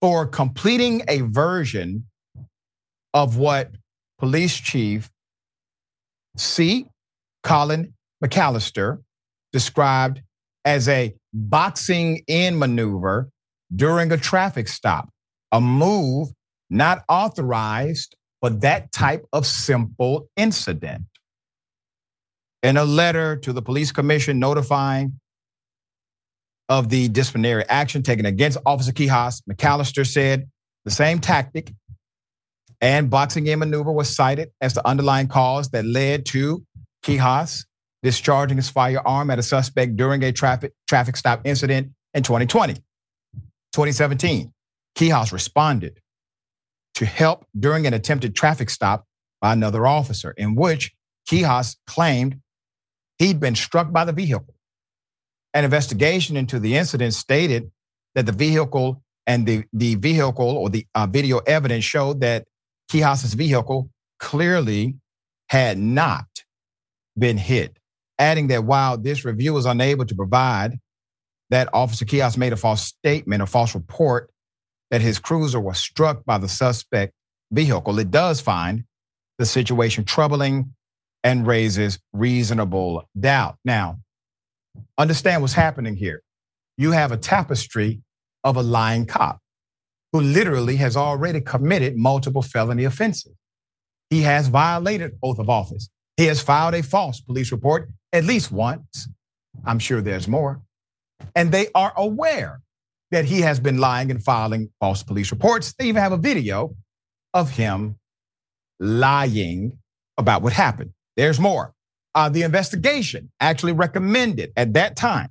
for 0.00 0.26
completing 0.26 1.02
a 1.08 1.20
version 1.20 2.06
of 3.12 3.36
what 3.36 3.70
Police 4.18 4.56
Chief 4.56 5.10
C. 6.36 6.86
Colin 7.42 7.92
McAllister, 8.22 9.02
described 9.52 10.22
as 10.64 10.88
a 10.88 11.14
boxing 11.32 12.22
in 12.26 12.58
maneuver 12.58 13.30
during 13.74 14.12
a 14.12 14.16
traffic 14.16 14.68
stop, 14.68 15.08
a 15.50 15.60
move 15.60 16.28
not 16.70 17.04
authorized 17.08 18.14
for 18.40 18.50
that 18.50 18.92
type 18.92 19.24
of 19.32 19.46
simple 19.46 20.28
incident. 20.36 21.04
In 22.62 22.76
a 22.76 22.84
letter 22.84 23.36
to 23.36 23.52
the 23.52 23.62
police 23.62 23.92
commission 23.92 24.38
notifying 24.38 25.18
of 26.68 26.88
the 26.88 27.08
disciplinary 27.08 27.64
action 27.68 28.02
taken 28.02 28.24
against 28.24 28.58
Officer 28.64 28.92
Quijas, 28.92 29.42
McAllister 29.50 30.06
said 30.06 30.48
the 30.84 30.90
same 30.90 31.18
tactic 31.18 31.72
and 32.80 33.08
boxing 33.08 33.46
in 33.46 33.60
maneuver 33.60 33.92
was 33.92 34.14
cited 34.14 34.50
as 34.60 34.74
the 34.74 34.86
underlying 34.86 35.28
cause 35.28 35.70
that 35.70 35.84
led 35.84 36.26
to 36.26 36.64
Quijas 37.04 37.64
discharging 38.02 38.56
his 38.56 38.68
firearm 38.68 39.30
at 39.30 39.38
a 39.38 39.42
suspect 39.42 39.96
during 39.96 40.22
a 40.22 40.32
traffic, 40.32 40.72
traffic 40.88 41.16
stop 41.16 41.40
incident 41.44 41.92
in 42.14 42.22
2020. 42.22 42.74
2017, 42.74 44.52
Quijas 44.96 45.32
responded 45.32 46.00
to 46.94 47.06
help 47.06 47.46
during 47.58 47.86
an 47.86 47.94
attempted 47.94 48.34
traffic 48.34 48.68
stop 48.68 49.06
by 49.40 49.52
another 49.52 49.86
officer, 49.86 50.32
in 50.36 50.54
which 50.54 50.92
Quijas 51.28 51.76
claimed 51.86 52.40
he'd 53.18 53.40
been 53.40 53.54
struck 53.54 53.92
by 53.92 54.04
the 54.04 54.12
vehicle. 54.12 54.54
An 55.54 55.64
investigation 55.64 56.36
into 56.36 56.58
the 56.58 56.76
incident 56.76 57.14
stated 57.14 57.70
that 58.14 58.26
the 58.26 58.32
vehicle 58.32 59.02
and 59.26 59.46
the, 59.46 59.64
the 59.72 59.94
vehicle 59.94 60.48
or 60.48 60.68
the 60.68 60.86
uh, 60.94 61.06
video 61.06 61.38
evidence 61.38 61.84
showed 61.84 62.20
that 62.20 62.46
Quijas's 62.90 63.34
vehicle 63.34 63.90
clearly 64.18 64.96
had 65.48 65.78
not 65.78 66.26
been 67.16 67.38
hit 67.38 67.78
adding 68.18 68.48
that 68.48 68.64
while 68.64 68.98
this 68.98 69.24
review 69.24 69.54
was 69.54 69.66
unable 69.66 70.04
to 70.06 70.14
provide 70.14 70.78
that 71.50 71.68
Officer 71.72 72.04
Quijas 72.04 72.36
made 72.36 72.52
a 72.52 72.56
false 72.56 72.82
statement, 72.82 73.42
a 73.42 73.46
false 73.46 73.74
report 73.74 74.30
that 74.90 75.00
his 75.00 75.18
cruiser 75.18 75.60
was 75.60 75.78
struck 75.78 76.24
by 76.24 76.38
the 76.38 76.48
suspect 76.48 77.12
vehicle, 77.50 77.98
it 77.98 78.10
does 78.10 78.40
find 78.40 78.84
the 79.38 79.46
situation 79.46 80.04
troubling 80.04 80.74
and 81.24 81.46
raises 81.46 81.98
reasonable 82.12 83.08
doubt. 83.18 83.56
Now, 83.64 83.98
understand 84.98 85.42
what's 85.42 85.54
happening 85.54 85.96
here. 85.96 86.22
You 86.76 86.92
have 86.92 87.12
a 87.12 87.16
tapestry 87.16 88.00
of 88.44 88.56
a 88.56 88.62
lying 88.62 89.06
cop 89.06 89.38
who 90.12 90.20
literally 90.20 90.76
has 90.76 90.96
already 90.96 91.40
committed 91.40 91.96
multiple 91.96 92.42
felony 92.42 92.84
offenses. 92.84 93.34
He 94.10 94.22
has 94.22 94.48
violated 94.48 95.12
oath 95.22 95.38
of 95.38 95.48
office. 95.48 95.88
He 96.16 96.26
has 96.26 96.42
filed 96.42 96.74
a 96.74 96.82
false 96.82 97.20
police 97.20 97.50
report 97.50 97.88
at 98.12 98.24
least 98.24 98.52
once. 98.52 99.08
I'm 99.64 99.78
sure 99.78 100.00
there's 100.00 100.28
more. 100.28 100.62
And 101.34 101.52
they 101.52 101.68
are 101.74 101.92
aware 101.96 102.60
that 103.10 103.24
he 103.24 103.40
has 103.40 103.60
been 103.60 103.78
lying 103.78 104.10
and 104.10 104.22
filing 104.22 104.70
false 104.80 105.02
police 105.02 105.30
reports. 105.30 105.74
They 105.78 105.86
even 105.86 106.02
have 106.02 106.12
a 106.12 106.16
video 106.16 106.74
of 107.34 107.50
him 107.50 107.96
lying 108.80 109.78
about 110.18 110.42
what 110.42 110.52
happened. 110.52 110.92
There's 111.16 111.38
more. 111.38 111.74
Uh, 112.14 112.28
the 112.28 112.42
investigation 112.42 113.30
actually 113.40 113.72
recommended 113.72 114.52
at 114.56 114.74
that 114.74 114.96
time 114.96 115.30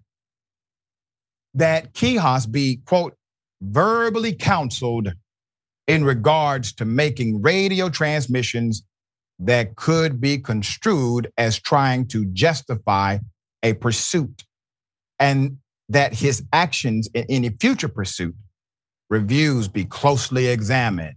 that 1.54 1.94
Quijas 1.94 2.50
be, 2.50 2.78
quote, 2.86 3.16
verbally 3.62 4.34
counseled 4.34 5.14
in 5.88 6.04
regards 6.04 6.74
to 6.74 6.86
making 6.86 7.42
radio 7.42 7.90
transmissions 7.90 8.84
that 9.44 9.76
could 9.76 10.22
be 10.22 10.38
construed 10.38 11.32
as 11.38 11.60
trying 11.60 12.08
to 12.08 12.26
justify 12.26 13.18
a 13.64 13.74
pursuit, 13.74 14.44
and 15.20 15.58
that 15.90 16.14
his 16.14 16.44
actions 16.54 17.10
in 17.14 17.26
any 17.28 17.50
future 17.50 17.88
pursuit 17.88 18.36
reviews 19.10 19.68
be 19.68 19.84
closely 19.84 20.48
examined. 20.48 21.16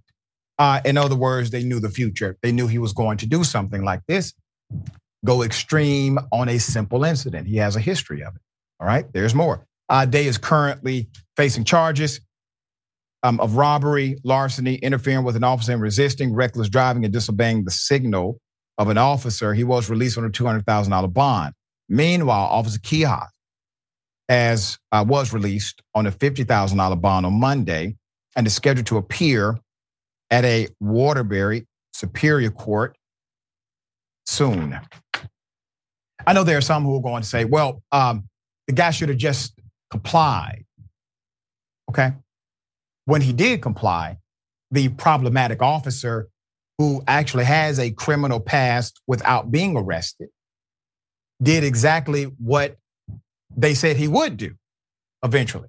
Uh, 0.58 0.80
in 0.84 0.96
other 0.96 1.16
words, 1.16 1.50
they 1.50 1.62
knew 1.62 1.80
the 1.80 1.90
future. 1.90 2.36
They 2.42 2.52
knew 2.52 2.66
he 2.66 2.78
was 2.78 2.92
going 2.92 3.18
to 3.18 3.26
do 3.26 3.44
something 3.44 3.82
like 3.82 4.00
this, 4.08 4.32
go 5.24 5.42
extreme 5.42 6.18
on 6.32 6.48
a 6.48 6.58
simple 6.58 7.04
incident. 7.04 7.46
He 7.46 7.56
has 7.56 7.76
a 7.76 7.80
history 7.80 8.22
of 8.22 8.34
it. 8.34 8.42
All 8.80 8.86
right, 8.86 9.06
there's 9.12 9.34
more. 9.34 9.66
Uh, 9.88 10.06
Day 10.06 10.26
is 10.26 10.38
currently 10.38 11.08
facing 11.36 11.64
charges 11.64 12.20
um, 13.24 13.40
of 13.40 13.56
robbery, 13.56 14.18
larceny, 14.22 14.76
interfering 14.76 15.24
with 15.24 15.34
an 15.34 15.42
officer 15.42 15.72
and 15.72 15.80
resisting, 15.80 16.34
reckless 16.34 16.68
driving, 16.68 17.04
and 17.04 17.12
disobeying 17.12 17.64
the 17.64 17.70
signal 17.70 18.38
of 18.76 18.88
an 18.90 18.98
officer. 18.98 19.54
He 19.54 19.64
was 19.64 19.88
released 19.88 20.18
on 20.18 20.26
a 20.26 20.30
$200,000 20.30 21.12
bond. 21.12 21.54
Meanwhile, 21.88 22.46
Officer 22.46 22.78
Quijas, 22.78 23.28
as 24.28 24.78
uh, 24.92 25.04
was 25.08 25.32
released 25.32 25.82
on 25.94 26.06
a 26.06 26.12
$50,000 26.12 27.00
bond 27.00 27.26
on 27.26 27.32
Monday 27.32 27.96
and 28.36 28.46
is 28.46 28.54
scheduled 28.54 28.86
to 28.86 28.98
appear 28.98 29.58
at 30.30 30.44
a 30.44 30.68
Waterbury 30.80 31.66
Superior 31.94 32.50
Court 32.50 32.94
soon. 34.26 34.78
I 36.26 36.32
know 36.34 36.44
there 36.44 36.58
are 36.58 36.62
some 36.62 36.84
who 36.84 36.96
are 36.96 37.02
going 37.02 37.22
to 37.22 37.28
say, 37.28 37.46
well, 37.46 37.82
um, 37.90 38.28
the 38.66 38.74
guy 38.74 38.90
should 38.90 39.08
have 39.08 39.18
just 39.18 39.58
complied. 39.90 40.64
Okay 41.88 42.12
when 43.06 43.20
he 43.20 43.32
did 43.32 43.62
comply, 43.62 44.18
the 44.70 44.88
problematic 44.88 45.62
officer 45.62 46.28
who 46.78 47.02
actually 47.06 47.44
has 47.44 47.78
a 47.78 47.90
criminal 47.90 48.40
past 48.40 49.00
without 49.06 49.50
being 49.50 49.76
arrested 49.76 50.28
did 51.42 51.62
exactly 51.62 52.24
what 52.24 52.76
they 53.56 53.74
said 53.74 53.96
he 53.96 54.08
would 54.08 54.36
do 54.36 54.54
eventually 55.22 55.68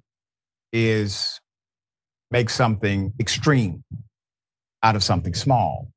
is 0.72 1.40
make 2.30 2.50
something 2.50 3.12
extreme 3.20 3.84
out 4.82 4.96
of 4.96 5.02
something 5.02 5.34
small. 5.34 5.88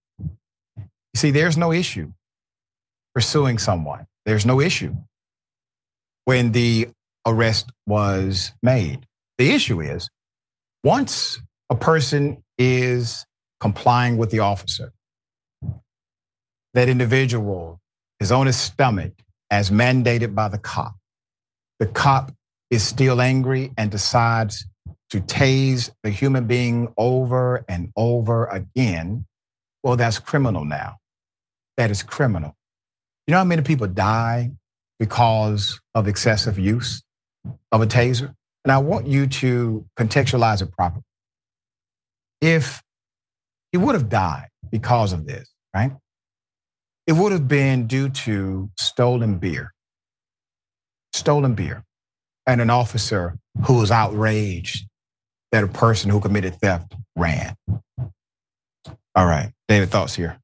You 0.78 0.86
see, 1.16 1.32
there's 1.32 1.58
no 1.58 1.72
issue 1.72 2.12
pursuing 3.16 3.58
someone. 3.58 4.06
There's 4.26 4.46
no 4.46 4.62
issue 4.62 4.96
when 6.26 6.52
the 6.52 6.90
arrest 7.26 7.72
was 7.88 8.52
made. 8.62 9.06
The 9.38 9.52
issue 9.52 9.82
is 9.82 10.10
once 10.84 11.42
a 11.70 11.76
person 11.76 12.44
is 12.58 13.26
complying 13.60 14.18
with 14.18 14.32
the 14.32 14.40
officer, 14.40 14.94
that 16.74 16.90
individual 16.90 17.80
is 18.20 18.32
on 18.32 18.46
his 18.46 18.58
stomach 18.58 19.14
as 19.52 19.72
mandated 19.72 20.36
by 20.36 20.48
the 20.48 20.58
cop. 20.58 20.96
The 21.80 21.88
cop 21.88 22.32
is 22.70 22.84
still 22.84 23.22
angry 23.22 23.72
and 23.78 23.90
decides 23.90 24.66
to 25.10 25.22
tase 25.22 25.90
the 26.04 26.10
human 26.10 26.46
being 26.46 26.94
over 26.98 27.66
and 27.68 27.92
over 27.96 28.46
again. 28.46 29.26
Well, 29.84 29.96
that's 29.96 30.20
criminal 30.20 30.66
now. 30.66 30.98
That 31.78 31.90
is 31.90 32.04
criminal. 32.04 32.56
You 33.26 33.32
know 33.32 33.40
how 33.40 33.44
many 33.46 33.64
people 33.64 33.88
die 33.88 34.52
because 35.00 35.80
of 35.96 36.08
excessive 36.08 36.60
use 36.60 37.02
of 37.72 37.82
a 37.82 37.88
taser? 37.88 38.36
And 38.70 38.76
I 38.76 38.78
want 38.78 39.08
you 39.08 39.26
to 39.26 39.84
contextualize 39.98 40.62
it 40.62 40.72
properly. 40.72 41.02
If 42.40 42.84
he 43.72 43.80
would 43.80 43.96
have 43.96 44.10
died 44.10 44.50
because 44.70 45.12
of 45.12 45.26
this, 45.26 45.50
right? 45.76 45.92
It 47.08 47.14
would 47.14 47.32
have 47.32 47.48
been 47.48 47.88
due 47.88 48.10
to 48.10 48.70
stolen 48.78 49.40
beer. 49.40 49.74
Stolen 51.14 51.56
beer. 51.56 51.84
And 52.46 52.62
an 52.62 52.70
officer 52.70 53.40
who 53.66 53.80
was 53.80 53.90
outraged 53.90 54.86
that 55.52 55.64
a 55.64 55.68
person 55.68 56.12
who 56.12 56.20
committed 56.20 56.54
theft 56.62 56.94
ran. 57.16 57.56
All 59.16 59.26
right, 59.26 59.52
David, 59.68 59.90
thoughts 59.90 60.14
here. 60.14 60.38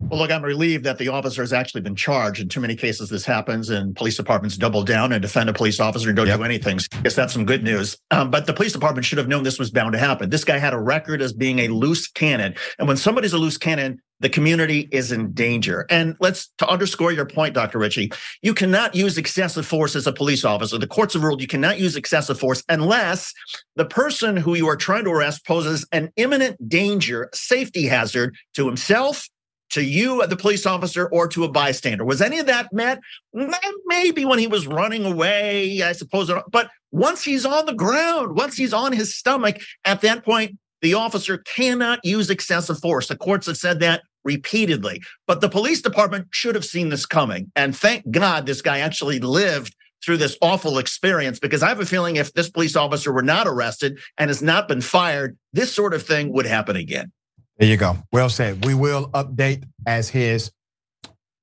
Well, 0.00 0.20
look, 0.20 0.30
I'm 0.30 0.42
relieved 0.42 0.84
that 0.84 0.98
the 0.98 1.08
officer 1.08 1.42
has 1.42 1.52
actually 1.52 1.80
been 1.80 1.96
charged. 1.96 2.40
In 2.40 2.48
too 2.48 2.60
many 2.60 2.76
cases, 2.76 3.10
this 3.10 3.24
happens, 3.26 3.68
and 3.68 3.96
police 3.96 4.16
departments 4.16 4.56
double 4.56 4.84
down 4.84 5.12
and 5.12 5.20
defend 5.20 5.50
a 5.50 5.52
police 5.52 5.80
officer 5.80 6.08
and 6.08 6.16
don't 6.16 6.28
yep. 6.28 6.38
do 6.38 6.44
anything. 6.44 6.78
I 6.94 7.02
guess 7.02 7.16
that's 7.16 7.32
some 7.32 7.44
good 7.44 7.64
news. 7.64 7.98
Um, 8.12 8.30
but 8.30 8.46
the 8.46 8.52
police 8.52 8.72
department 8.72 9.04
should 9.04 9.18
have 9.18 9.26
known 9.26 9.42
this 9.42 9.58
was 9.58 9.72
bound 9.72 9.94
to 9.94 9.98
happen. 9.98 10.30
This 10.30 10.44
guy 10.44 10.58
had 10.58 10.72
a 10.72 10.78
record 10.78 11.20
as 11.20 11.32
being 11.32 11.58
a 11.58 11.68
loose 11.68 12.06
cannon, 12.06 12.54
and 12.78 12.86
when 12.86 12.96
somebody's 12.96 13.32
a 13.32 13.38
loose 13.38 13.58
cannon, 13.58 14.00
the 14.20 14.28
community 14.28 14.88
is 14.92 15.10
in 15.10 15.32
danger. 15.32 15.84
And 15.90 16.16
let's 16.20 16.48
to 16.58 16.68
underscore 16.68 17.12
your 17.12 17.26
point, 17.26 17.54
Dr. 17.54 17.78
Richey, 17.78 18.12
you 18.40 18.54
cannot 18.54 18.94
use 18.94 19.18
excessive 19.18 19.66
force 19.66 19.96
as 19.96 20.06
a 20.06 20.12
police 20.12 20.44
officer. 20.44 20.78
The 20.78 20.86
courts 20.86 21.14
have 21.14 21.24
ruled 21.24 21.40
you 21.40 21.48
cannot 21.48 21.78
use 21.80 21.96
excessive 21.96 22.38
force 22.38 22.62
unless 22.68 23.32
the 23.74 23.84
person 23.84 24.36
who 24.36 24.54
you 24.54 24.68
are 24.68 24.76
trying 24.76 25.04
to 25.04 25.10
arrest 25.10 25.44
poses 25.44 25.86
an 25.90 26.10
imminent 26.16 26.68
danger, 26.68 27.30
safety 27.32 27.86
hazard 27.86 28.36
to 28.54 28.66
himself 28.66 29.28
to 29.70 29.82
you, 29.82 30.26
the 30.26 30.36
police 30.36 30.66
officer, 30.66 31.08
or 31.08 31.28
to 31.28 31.44
a 31.44 31.48
bystander. 31.48 32.04
Was 32.04 32.22
any 32.22 32.38
of 32.38 32.46
that 32.46 32.72
met? 32.72 33.00
Mm, 33.34 33.52
maybe 33.86 34.24
when 34.24 34.38
he 34.38 34.46
was 34.46 34.66
running 34.66 35.04
away, 35.04 35.82
I 35.82 35.92
suppose. 35.92 36.30
But 36.50 36.70
once 36.90 37.22
he's 37.22 37.44
on 37.44 37.66
the 37.66 37.74
ground, 37.74 38.36
once 38.36 38.56
he's 38.56 38.72
on 38.72 38.92
his 38.92 39.14
stomach, 39.14 39.58
at 39.84 40.00
that 40.02 40.24
point, 40.24 40.58
the 40.80 40.94
officer 40.94 41.38
cannot 41.38 42.00
use 42.04 42.30
excessive 42.30 42.78
force. 42.78 43.08
The 43.08 43.16
courts 43.16 43.46
have 43.46 43.56
said 43.56 43.80
that 43.80 44.02
repeatedly. 44.24 45.02
But 45.26 45.40
the 45.40 45.48
police 45.48 45.82
department 45.82 46.28
should 46.30 46.54
have 46.54 46.64
seen 46.64 46.88
this 46.88 47.06
coming. 47.06 47.50
And 47.56 47.76
thank 47.76 48.10
God 48.10 48.46
this 48.46 48.62
guy 48.62 48.78
actually 48.78 49.18
lived 49.18 49.74
through 50.04 50.18
this 50.18 50.36
awful 50.40 50.78
experience 50.78 51.38
because 51.38 51.62
I 51.62 51.68
have 51.68 51.80
a 51.80 51.86
feeling 51.86 52.16
if 52.16 52.32
this 52.32 52.50
police 52.50 52.76
officer 52.76 53.12
were 53.12 53.22
not 53.22 53.48
arrested 53.48 53.98
and 54.16 54.30
has 54.30 54.42
not 54.42 54.68
been 54.68 54.80
fired, 54.80 55.36
this 55.52 55.74
sort 55.74 55.92
of 55.92 56.02
thing 56.02 56.32
would 56.32 56.46
happen 56.46 56.76
again. 56.76 57.10
There 57.58 57.68
you 57.68 57.76
go. 57.76 57.96
Well 58.12 58.28
said. 58.28 58.64
We 58.64 58.74
will 58.74 59.10
update 59.10 59.64
as 59.86 60.08
his, 60.08 60.52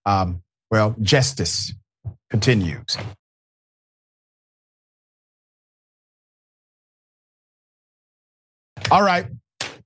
um, 0.06 0.42
well, 0.72 0.96
justice 1.02 1.74
continues. 2.30 2.98
All 8.92 9.04
right. 9.04 9.28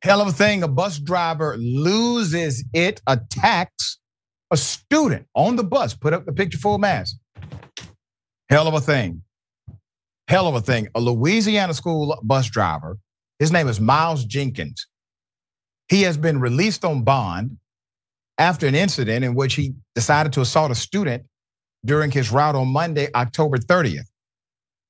Hell 0.03 0.21
of 0.21 0.27
a 0.27 0.31
thing. 0.31 0.61
A 0.63 0.67
bus 0.67 0.99
driver 0.99 1.57
loses 1.57 2.63
it, 2.73 3.01
attacks 3.07 3.97
a 4.51 4.57
student 4.57 5.25
on 5.35 5.55
the 5.55 5.63
bus. 5.63 5.95
Put 5.95 6.13
up 6.13 6.25
the 6.25 6.33
picture 6.33 6.57
full 6.57 6.77
mask. 6.77 7.17
Hell 8.49 8.67
of 8.67 8.73
a 8.73 8.81
thing. 8.81 9.23
Hell 10.27 10.47
of 10.47 10.55
a 10.55 10.61
thing. 10.61 10.89
A 10.95 10.99
Louisiana 10.99 11.73
school 11.73 12.19
bus 12.23 12.49
driver, 12.49 12.97
his 13.39 13.51
name 13.51 13.67
is 13.67 13.79
Miles 13.79 14.25
Jenkins. 14.25 14.85
He 15.89 16.03
has 16.03 16.17
been 16.17 16.39
released 16.39 16.85
on 16.85 17.03
bond 17.03 17.57
after 18.37 18.67
an 18.67 18.75
incident 18.75 19.25
in 19.25 19.33
which 19.33 19.55
he 19.55 19.73
decided 19.95 20.33
to 20.33 20.41
assault 20.41 20.71
a 20.71 20.75
student 20.75 21.23
during 21.83 22.11
his 22.11 22.31
route 22.31 22.55
on 22.55 22.67
Monday, 22.67 23.07
October 23.13 23.57
30th. 23.57 24.07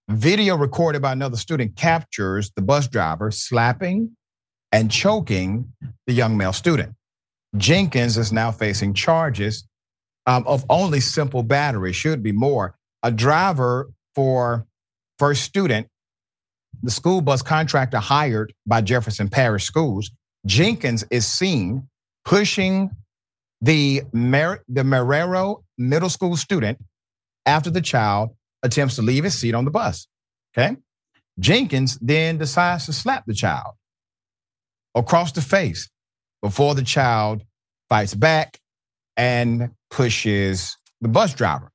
Video 0.09 0.57
recorded 0.57 1.01
by 1.01 1.11
another 1.11 1.37
student 1.37 1.75
captures 1.75 2.51
the 2.55 2.61
bus 2.61 2.87
driver 2.87 3.31
slapping 3.31 4.15
and 4.71 4.91
choking 4.91 5.71
the 6.07 6.13
young 6.13 6.35
male 6.35 6.53
student. 6.53 6.93
Jenkins 7.57 8.17
is 8.17 8.31
now 8.31 8.51
facing 8.51 8.93
charges 8.93 9.67
um, 10.25 10.43
of 10.45 10.65
only 10.69 10.99
simple 10.99 11.43
battery, 11.43 11.93
should 11.93 12.21
be 12.21 12.31
more. 12.31 12.75
A 13.03 13.11
driver 13.11 13.89
for 14.15 14.65
first 15.17 15.43
student, 15.43 15.87
the 16.83 16.91
school 16.91 17.21
bus 17.21 17.41
contractor 17.41 17.97
hired 17.97 18.53
by 18.65 18.81
Jefferson 18.81 19.29
Parish 19.29 19.65
Schools, 19.65 20.11
Jenkins 20.45 21.03
is 21.11 21.27
seen 21.27 21.87
pushing 22.25 22.91
the, 23.61 24.03
Mer- 24.13 24.63
the 24.67 24.83
Marrero 24.83 25.63
middle 25.77 26.09
school 26.09 26.37
student 26.37 26.77
after 27.45 27.69
the 27.69 27.81
child 27.81 28.29
attempts 28.63 28.95
to 28.95 29.01
leave 29.01 29.23
his 29.23 29.37
seat 29.37 29.53
on 29.53 29.65
the 29.65 29.71
bus. 29.71 30.07
Okay. 30.57 30.77
Jenkins 31.39 31.97
then 32.01 32.37
decides 32.37 32.85
to 32.85 32.93
slap 32.93 33.25
the 33.25 33.33
child 33.33 33.75
across 34.95 35.31
the 35.31 35.41
face 35.41 35.89
before 36.41 36.75
the 36.75 36.83
child 36.83 37.43
fights 37.87 38.13
back 38.13 38.59
and 39.17 39.71
pushes 39.89 40.77
the 41.01 41.07
bus 41.07 41.33
driver. 41.33 41.71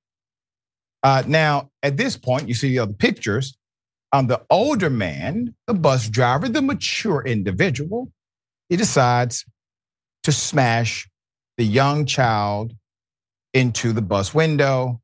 Uh, 1.02 1.22
now, 1.26 1.70
at 1.82 1.96
this 1.96 2.16
point, 2.16 2.48
you 2.48 2.54
see 2.54 2.70
the 2.70 2.78
other 2.78 2.92
pictures. 2.92 3.56
On 4.12 4.26
the 4.28 4.42
older 4.48 4.90
man, 4.90 5.54
the 5.66 5.74
bus 5.74 6.08
driver, 6.08 6.48
the 6.48 6.62
mature 6.62 7.22
individual, 7.26 8.12
he 8.68 8.76
decides 8.76 9.44
to 10.22 10.32
smash 10.32 11.08
the 11.56 11.64
young 11.64 12.06
child 12.06 12.72
into 13.52 13.92
the 13.92 14.02
bus 14.02 14.34
window 14.34 15.00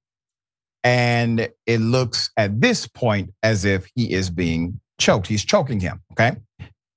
and 0.83 1.49
it 1.66 1.79
looks 1.79 2.31
at 2.37 2.61
this 2.61 2.87
point 2.87 3.33
as 3.42 3.64
if 3.64 3.87
he 3.94 4.12
is 4.12 4.31
being 4.31 4.81
choked. 4.99 5.27
He's 5.27 5.44
choking 5.44 5.81
him, 5.81 6.01
okay? 6.12 6.37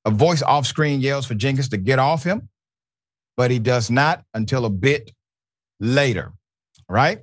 A 0.05 0.11
voice 0.11 0.41
off 0.41 0.65
screen 0.65 1.01
yells 1.01 1.25
for 1.25 1.35
Jenkins 1.35 1.69
to 1.69 1.77
get 1.77 1.99
off 1.99 2.23
him, 2.23 2.49
but 3.35 3.51
he 3.51 3.59
does 3.59 3.89
not 3.89 4.23
until 4.33 4.65
a 4.65 4.69
bit 4.69 5.11
later, 5.79 6.31
right? 6.89 7.19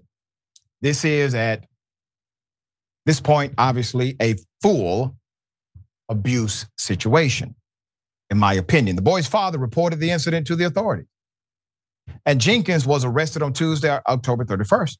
This 0.80 1.04
is 1.04 1.34
at 1.34 1.66
this 3.06 3.20
point, 3.20 3.54
obviously, 3.58 4.16
a 4.20 4.36
full 4.62 5.16
abuse 6.08 6.66
situation, 6.76 7.54
in 8.30 8.38
my 8.38 8.54
opinion. 8.54 8.96
The 8.96 9.02
boy's 9.02 9.26
father 9.26 9.58
reported 9.58 9.98
the 9.98 10.10
incident 10.10 10.46
to 10.48 10.56
the 10.56 10.64
authorities. 10.64 11.06
And 12.26 12.40
Jenkins 12.40 12.86
was 12.86 13.04
arrested 13.04 13.42
on 13.42 13.52
Tuesday, 13.52 13.98
October 14.06 14.44
31st 14.44 14.96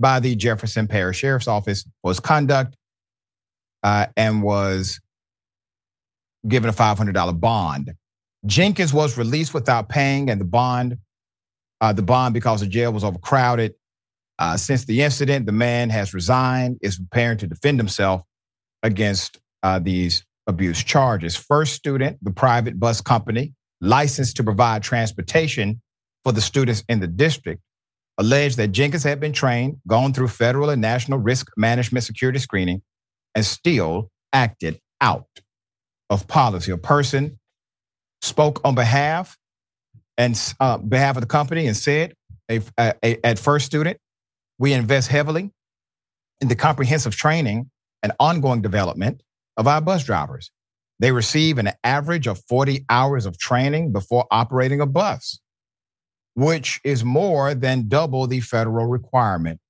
by 0.00 0.18
the 0.18 0.34
Jefferson 0.34 0.88
Parish 0.88 1.18
Sheriff's 1.18 1.46
Office 1.46 1.84
was 2.02 2.18
conduct 2.18 2.74
uh, 3.82 4.06
and 4.16 4.42
was 4.42 4.98
given 6.48 6.70
a 6.70 6.72
$500 6.72 7.38
bond. 7.38 7.92
Jenkins 8.46 8.94
was 8.94 9.18
released 9.18 9.52
without 9.52 9.90
paying, 9.90 10.30
and 10.30 10.40
the 10.40 10.46
bond, 10.46 10.96
uh, 11.82 11.92
the 11.92 12.02
bond 12.02 12.32
because 12.32 12.60
the 12.60 12.66
jail 12.66 12.92
was 12.92 13.04
overcrowded. 13.04 13.74
Uh, 14.38 14.56
since 14.56 14.86
the 14.86 15.02
incident, 15.02 15.44
the 15.44 15.52
man 15.52 15.90
has 15.90 16.14
resigned, 16.14 16.78
is 16.80 16.96
preparing 16.96 17.36
to 17.36 17.46
defend 17.46 17.78
himself 17.78 18.22
against 18.82 19.38
uh, 19.62 19.78
these 19.78 20.24
abuse 20.50 20.82
charges. 20.84 21.34
First 21.36 21.72
student, 21.72 22.18
the 22.22 22.30
private 22.30 22.78
bus 22.78 23.00
company, 23.00 23.54
licensed 23.80 24.36
to 24.36 24.44
provide 24.44 24.82
transportation 24.82 25.80
for 26.22 26.32
the 26.32 26.40
students 26.42 26.84
in 26.88 27.00
the 27.00 27.06
district, 27.06 27.62
alleged 28.18 28.58
that 28.58 28.68
Jenkins 28.68 29.04
had 29.04 29.18
been 29.18 29.32
trained, 29.32 29.78
gone 29.86 30.12
through 30.12 30.28
federal 30.28 30.68
and 30.68 30.82
national 30.82 31.18
risk 31.18 31.50
management 31.56 32.04
security 32.04 32.38
screening, 32.38 32.82
and 33.34 33.44
still 33.44 34.10
acted 34.34 34.78
out 35.00 35.26
of 36.10 36.28
policy. 36.28 36.72
A 36.72 36.76
person 36.76 37.38
spoke 38.20 38.60
on 38.64 38.74
behalf 38.74 39.38
and 40.18 40.38
uh, 40.60 40.76
behalf 40.76 41.16
of 41.16 41.22
the 41.22 41.26
company 41.26 41.66
and 41.66 41.76
said, 41.76 42.12
a, 42.50 42.60
a, 42.78 43.26
at 43.26 43.38
First 43.38 43.64
Student, 43.64 43.96
we 44.58 44.74
invest 44.74 45.08
heavily 45.08 45.50
in 46.42 46.48
the 46.48 46.56
comprehensive 46.56 47.16
training 47.16 47.70
and 48.02 48.12
ongoing 48.18 48.60
development 48.60 49.22
of 49.56 49.66
our 49.66 49.80
bus 49.80 50.04
drivers. 50.04 50.50
They 50.98 51.12
receive 51.12 51.58
an 51.58 51.70
average 51.82 52.26
of 52.26 52.42
40 52.48 52.84
hours 52.90 53.26
of 53.26 53.38
training 53.38 53.92
before 53.92 54.26
operating 54.30 54.80
a 54.80 54.86
bus 54.86 55.40
which 56.34 56.80
is 56.84 57.04
more 57.04 57.54
than 57.54 57.88
double 57.88 58.26
the 58.26 58.40
federal 58.40 58.86
requirement. 58.86 59.60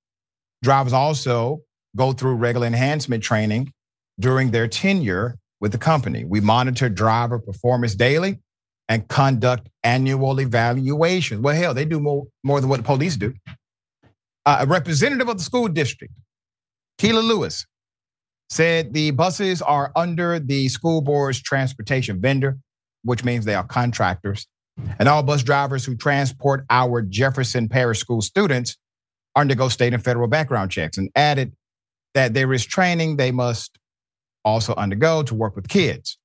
Drivers 0.63 0.93
also 0.93 1.61
go 1.95 2.13
through 2.13 2.35
regular 2.35 2.67
enhancement 2.67 3.23
training 3.23 3.73
during 4.19 4.51
their 4.51 4.67
tenure 4.67 5.37
with 5.59 5.71
the 5.71 5.77
company. 5.77 6.23
We 6.23 6.39
monitor 6.39 6.89
driver 6.89 7.39
performance 7.39 7.95
daily 7.95 8.39
and 8.87 9.07
conduct 9.07 9.69
annual 9.83 10.39
evaluations. 10.39 11.41
Well, 11.41 11.55
hell, 11.55 11.73
they 11.73 11.85
do 11.85 11.99
more, 11.99 12.27
more 12.43 12.61
than 12.61 12.69
what 12.69 12.77
the 12.77 12.83
police 12.83 13.17
do. 13.17 13.33
Uh, 14.45 14.59
a 14.61 14.65
representative 14.65 15.29
of 15.29 15.37
the 15.37 15.43
school 15.43 15.67
district, 15.67 16.13
Keela 16.97 17.19
Lewis, 17.19 17.65
said 18.51 18.93
the 18.93 19.11
buses 19.11 19.61
are 19.61 19.93
under 19.95 20.37
the 20.37 20.67
school 20.67 21.01
board's 21.01 21.41
transportation 21.41 22.19
vendor, 22.19 22.57
which 23.03 23.23
means 23.23 23.45
they 23.45 23.55
are 23.55 23.63
contractors. 23.63 24.45
And 24.99 25.07
all 25.07 25.23
bus 25.23 25.41
drivers 25.41 25.85
who 25.85 25.95
transport 25.95 26.65
our 26.69 27.01
Jefferson 27.01 27.69
Parish 27.69 27.99
School 27.99 28.21
students 28.21 28.77
undergo 29.37 29.69
state 29.69 29.93
and 29.93 30.03
federal 30.03 30.27
background 30.27 30.69
checks 30.69 30.97
and 30.97 31.09
added 31.15 31.53
that 32.13 32.33
there 32.33 32.51
is 32.51 32.65
training 32.65 33.15
they 33.15 33.31
must 33.31 33.77
also 34.43 34.75
undergo 34.75 35.23
to 35.23 35.33
work 35.33 35.55
with 35.55 35.69
kids. 35.69 36.17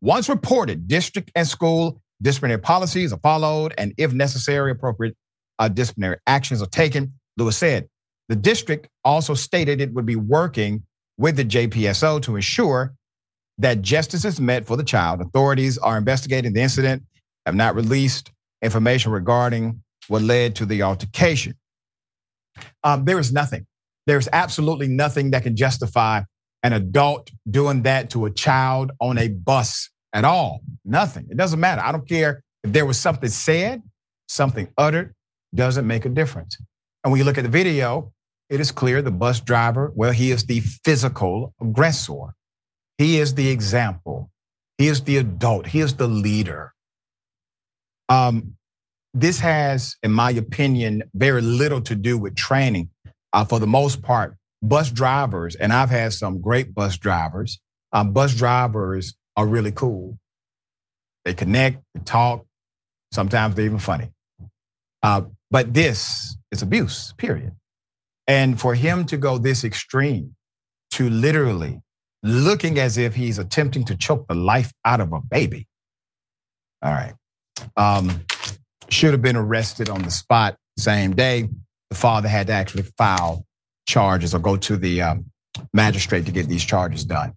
Once 0.00 0.30
reported, 0.30 0.88
district 0.88 1.30
and 1.34 1.46
school 1.46 2.00
disciplinary 2.22 2.60
policies 2.60 3.12
are 3.12 3.18
followed, 3.18 3.74
and 3.76 3.92
if 3.98 4.14
necessary, 4.14 4.70
appropriate 4.70 5.14
uh, 5.58 5.68
disciplinary 5.68 6.16
actions 6.26 6.62
are 6.62 6.66
taken. 6.66 7.12
Lewis 7.36 7.58
said 7.58 7.88
the 8.30 8.36
district 8.36 8.88
also 9.04 9.34
stated 9.34 9.82
it 9.82 9.92
would 9.92 10.06
be 10.06 10.16
working 10.16 10.82
with 11.16 11.36
the 11.36 11.44
JPSO 11.44 12.22
to 12.22 12.36
ensure 12.36 12.94
that 13.58 13.82
justice 13.82 14.24
is 14.24 14.40
met 14.40 14.66
for 14.66 14.76
the 14.76 14.82
child. 14.82 15.20
Authorities 15.20 15.78
are 15.78 15.96
investigating 15.96 16.52
the 16.52 16.60
incident 16.60 17.02
have 17.46 17.54
not 17.54 17.74
released 17.74 18.32
information 18.62 19.12
regarding 19.12 19.82
what 20.08 20.22
led 20.22 20.56
to 20.56 20.66
the 20.66 20.82
altercation. 20.82 21.54
Um, 22.82 23.04
there 23.04 23.18
is 23.18 23.32
nothing. 23.32 23.66
There's 24.06 24.28
absolutely 24.32 24.88
nothing 24.88 25.30
that 25.30 25.42
can 25.42 25.56
justify 25.56 26.22
an 26.62 26.72
adult 26.72 27.30
doing 27.50 27.82
that 27.82 28.10
to 28.10 28.26
a 28.26 28.30
child 28.30 28.92
on 29.00 29.18
a 29.18 29.28
bus 29.28 29.90
at 30.12 30.24
all. 30.24 30.60
Nothing. 30.84 31.26
It 31.30 31.36
doesn't 31.36 31.60
matter. 31.60 31.82
I 31.84 31.92
don't 31.92 32.08
care 32.08 32.42
if 32.62 32.72
there 32.72 32.86
was 32.86 32.98
something 32.98 33.28
said, 33.28 33.82
something 34.28 34.68
uttered, 34.78 35.14
doesn't 35.54 35.86
make 35.86 36.04
a 36.04 36.08
difference. 36.08 36.56
And 37.02 37.12
when 37.12 37.18
you 37.18 37.24
look 37.24 37.38
at 37.38 37.44
the 37.44 37.50
video, 37.50 38.12
it 38.54 38.60
is 38.60 38.70
clear 38.70 39.02
the 39.02 39.10
bus 39.10 39.40
driver, 39.40 39.90
well, 39.96 40.12
he 40.12 40.30
is 40.30 40.44
the 40.44 40.60
physical 40.60 41.52
aggressor. 41.60 42.36
He 42.98 43.18
is 43.18 43.34
the 43.34 43.48
example. 43.48 44.30
He 44.78 44.86
is 44.86 45.02
the 45.02 45.16
adult. 45.16 45.66
He 45.66 45.80
is 45.80 45.94
the 45.96 46.06
leader. 46.06 46.72
Um, 48.08 48.54
this 49.12 49.40
has, 49.40 49.96
in 50.04 50.12
my 50.12 50.30
opinion, 50.30 51.02
very 51.14 51.40
little 51.40 51.80
to 51.80 51.96
do 51.96 52.16
with 52.16 52.36
training. 52.36 52.90
Uh, 53.32 53.44
for 53.44 53.58
the 53.58 53.66
most 53.66 54.02
part, 54.02 54.36
bus 54.62 54.92
drivers, 54.92 55.56
and 55.56 55.72
I've 55.72 55.90
had 55.90 56.12
some 56.12 56.40
great 56.40 56.72
bus 56.72 56.96
drivers. 56.96 57.58
Um, 57.92 58.12
bus 58.12 58.32
drivers 58.36 59.14
are 59.36 59.48
really 59.48 59.72
cool. 59.72 60.16
They 61.24 61.34
connect, 61.34 61.82
they 61.94 62.02
talk. 62.04 62.46
Sometimes 63.10 63.56
they're 63.56 63.64
even 63.64 63.80
funny. 63.80 64.12
Uh, 65.02 65.22
but 65.50 65.74
this 65.74 66.36
is 66.52 66.62
abuse, 66.62 67.12
period. 67.16 67.50
And 68.26 68.60
for 68.60 68.74
him 68.74 69.04
to 69.06 69.16
go 69.16 69.38
this 69.38 69.64
extreme 69.64 70.34
to 70.92 71.10
literally 71.10 71.80
looking 72.22 72.78
as 72.78 72.96
if 72.96 73.14
he's 73.14 73.38
attempting 73.38 73.84
to 73.84 73.96
choke 73.96 74.26
the 74.28 74.34
life 74.34 74.72
out 74.84 75.00
of 75.00 75.12
a 75.12 75.20
baby. 75.20 75.66
All 76.82 76.92
right. 76.92 77.14
Um, 77.76 78.24
should 78.88 79.12
have 79.12 79.22
been 79.22 79.36
arrested 79.36 79.88
on 79.88 80.02
the 80.02 80.10
spot 80.10 80.56
same 80.78 81.14
day. 81.14 81.48
The 81.90 81.96
father 81.96 82.28
had 82.28 82.46
to 82.48 82.52
actually 82.52 82.84
file 82.96 83.44
charges 83.86 84.34
or 84.34 84.38
go 84.38 84.56
to 84.56 84.76
the 84.76 85.02
um, 85.02 85.26
magistrate 85.72 86.26
to 86.26 86.32
get 86.32 86.48
these 86.48 86.64
charges 86.64 87.04
done. 87.04 87.34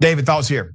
David, 0.00 0.26
thoughts 0.26 0.48
here? 0.48 0.74